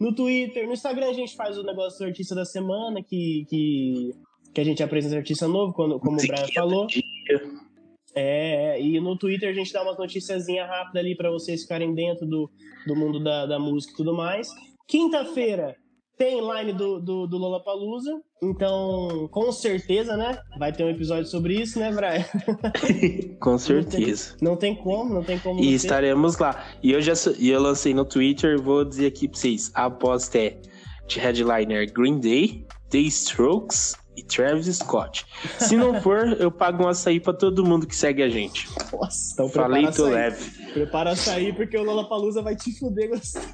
no 0.00 0.14
Twitter. 0.14 0.66
No 0.66 0.72
Instagram 0.72 1.10
a 1.10 1.12
gente 1.12 1.36
faz 1.36 1.58
o 1.58 1.62
negócio 1.62 1.98
do 1.98 2.04
artista 2.06 2.34
da 2.34 2.44
semana, 2.44 3.02
que, 3.02 3.44
que, 3.48 4.10
que 4.54 4.60
a 4.60 4.64
gente 4.64 4.82
apresenta 4.82 5.16
artista 5.16 5.46
novo, 5.46 5.72
quando, 5.74 5.98
como 6.00 6.16
o 6.16 6.20
Brian 6.26 6.46
falou. 6.54 6.86
dia. 6.86 7.02
É, 8.14 8.80
e 8.80 8.98
no 9.00 9.16
Twitter 9.16 9.50
a 9.50 9.52
gente 9.52 9.72
dá 9.72 9.82
umas 9.82 9.98
noticiazinhas 9.98 10.66
rápidas 10.66 10.96
ali 11.04 11.14
pra 11.16 11.30
vocês 11.30 11.62
ficarem 11.62 11.94
dentro 11.94 12.26
do, 12.26 12.50
do 12.86 12.96
mundo 12.96 13.22
da, 13.22 13.46
da 13.46 13.58
música 13.58 13.92
e 13.92 13.96
tudo 13.96 14.14
mais. 14.14 14.48
Quinta-feira 14.88 15.76
tem 16.18 16.40
line 16.40 16.72
do, 16.72 17.00
do, 17.00 17.26
do 17.28 17.38
Lollapalooza, 17.38 18.20
então 18.42 19.28
com 19.30 19.52
certeza, 19.52 20.16
né? 20.16 20.36
Vai 20.58 20.72
ter 20.72 20.84
um 20.84 20.90
episódio 20.90 21.26
sobre 21.26 21.54
isso, 21.54 21.78
né, 21.78 21.92
Brian? 21.92 22.24
Com 23.38 23.56
certeza. 23.56 24.34
Não 24.42 24.56
tem 24.56 24.74
como, 24.74 25.14
não 25.14 25.22
tem 25.22 25.38
como. 25.38 25.60
E 25.60 25.62
não 25.62 25.68
ter. 25.68 25.74
estaremos 25.76 26.36
lá. 26.38 26.64
E 26.82 26.90
eu 26.90 27.00
já 27.00 27.12
eu 27.40 27.62
lancei 27.62 27.94
no 27.94 28.04
Twitter, 28.04 28.60
vou 28.60 28.84
dizer 28.84 29.06
aqui 29.06 29.28
pra 29.28 29.38
vocês: 29.38 29.70
a 29.74 29.84
aposta 29.84 30.38
é 30.38 30.60
de 31.06 31.20
headliner 31.20 31.90
Green 31.92 32.18
Day, 32.18 32.66
The 32.90 32.98
Strokes 32.98 33.94
e 34.16 34.22
Travis 34.24 34.66
Scott. 34.76 35.24
Se 35.60 35.76
não 35.76 35.98
for, 36.02 36.36
eu 36.40 36.50
pago 36.50 36.82
um 36.84 36.88
açaí 36.88 37.20
pra 37.20 37.32
todo 37.32 37.64
mundo 37.64 37.86
que 37.86 37.94
segue 37.94 38.22
a 38.22 38.28
gente. 38.28 38.68
Nossa, 38.92 39.34
então 39.34 39.48
Falei, 39.48 39.86
açaí. 39.86 40.10
leve. 40.10 40.72
Prepara 40.72 41.10
açaí 41.12 41.52
porque 41.52 41.78
o 41.78 41.84
Lollapalooza 41.84 42.42
vai 42.42 42.56
te 42.56 42.76
fuder 42.76 43.08
gostoso. 43.10 43.46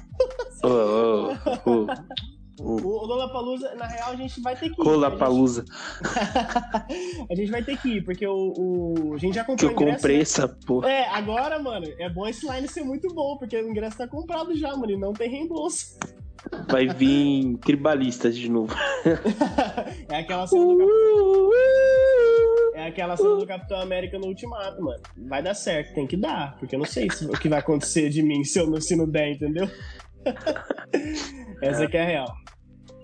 Ô, 0.63 0.67
ô, 0.67 1.81
ô, 1.83 1.87
O 2.59 3.05
Lollapalooza, 3.05 3.75
na 3.75 3.85
real, 3.85 4.11
a 4.11 4.15
gente 4.15 4.39
vai 4.41 4.55
ter 4.55 4.69
que 4.69 4.81
ir. 4.81 4.83
Cola 4.85 5.07
A 5.07 5.09
gente- 5.09 5.19
palusa. 5.19 5.65
a 7.29 7.35
gente 7.35 7.51
vai 7.51 7.61
ter 7.63 7.77
que 7.77 7.97
ir, 7.97 8.03
porque 8.05 8.25
o, 8.25 8.53
o- 8.57 9.13
a 9.13 9.17
gente 9.17 9.35
já 9.35 9.41
Que 9.43 9.51
comprou 9.51 9.71
eu 9.71 9.77
o 9.77 9.81
ingresso, 9.81 9.97
comprei 9.97 10.15
né? 10.17 10.21
essa 10.21 10.47
porra. 10.47 10.89
É, 10.89 11.07
agora, 11.09 11.59
mano, 11.59 11.85
é 11.99 12.09
bom 12.09 12.25
esse 12.27 12.49
line 12.49 12.67
ser 12.67 12.83
muito 12.83 13.13
bom, 13.13 13.37
porque 13.37 13.57
o 13.57 13.69
ingresso 13.69 13.97
tá 13.97 14.07
comprado 14.07 14.55
já, 14.55 14.75
mano, 14.75 14.91
e 14.91 14.97
não 14.97 15.11
tem 15.13 15.29
reembolso. 15.29 15.97
Vai 16.69 16.87
vir 16.87 17.57
tribalistas 17.57 18.37
de 18.37 18.49
novo. 18.49 18.73
é 20.09 20.17
aquela 20.19 20.45
cena 20.47 20.63
do, 20.65 20.77
Cap- 20.77 20.91
é 22.75 22.87
aquela 22.87 23.17
cena 23.17 23.35
do 23.35 23.47
Capitão 23.47 23.81
América 23.81 24.17
no 24.19 24.27
Ultimato, 24.27 24.81
mano. 24.81 25.01
Vai 25.27 25.41
dar 25.43 25.55
certo, 25.55 25.93
tem 25.95 26.05
que 26.07 26.15
dar, 26.15 26.55
porque 26.59 26.75
eu 26.75 26.79
não 26.79 26.85
sei 26.85 27.09
se- 27.09 27.25
o 27.25 27.31
que 27.31 27.49
vai 27.49 27.59
acontecer 27.59 28.09
de 28.09 28.21
mim 28.21 28.43
se 28.43 28.59
eu 28.59 28.67
não, 28.69 28.79
se 28.79 28.95
não 28.95 29.09
der, 29.09 29.31
entendeu? 29.31 29.67
Essa 31.61 31.87
que 31.87 31.97
é 31.97 32.01
a 32.01 32.05
real. 32.05 32.33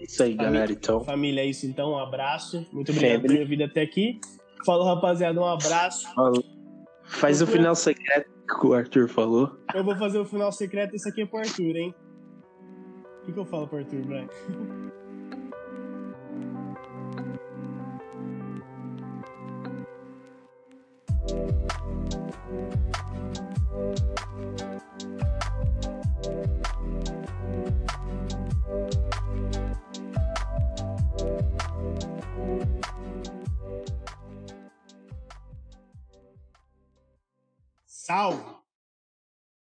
Isso 0.02 0.24
aí, 0.24 0.34
galera. 0.34 0.72
Então, 0.72 1.04
Família, 1.04 1.42
é 1.42 1.46
isso 1.46 1.66
então, 1.66 1.92
um 1.92 1.98
abraço. 1.98 2.66
Muito 2.72 2.92
obrigado 2.92 3.22
por 3.22 3.30
Febre. 3.30 3.38
ter 3.38 3.46
vindo 3.46 3.64
até 3.64 3.82
aqui. 3.82 4.20
Falou, 4.66 4.86
rapaziada, 4.86 5.40
um 5.40 5.46
abraço. 5.46 6.08
faz 7.04 7.42
o 7.42 7.48
final 7.48 7.76
secreto 7.76 8.30
que 8.60 8.68
o 8.68 8.74
Arthur 8.74 9.08
falou. 9.08 9.58
Eu 9.74 9.84
vou 9.84 9.96
fazer 9.96 10.20
o 10.20 10.26
final 10.26 10.52
secreto, 10.52 10.96
isso 10.96 11.08
aqui 11.08 11.22
é 11.22 11.26
pro 11.26 11.40
Arthur, 11.40 11.76
hein? 11.76 11.96
O 13.22 13.26
que, 13.26 13.32
que 13.32 13.40
eu 13.40 13.46
falo 13.46 13.68
pro 13.68 13.78
Arthur, 13.80 14.02
Brian? 14.02 14.28
Salve! 38.12 38.61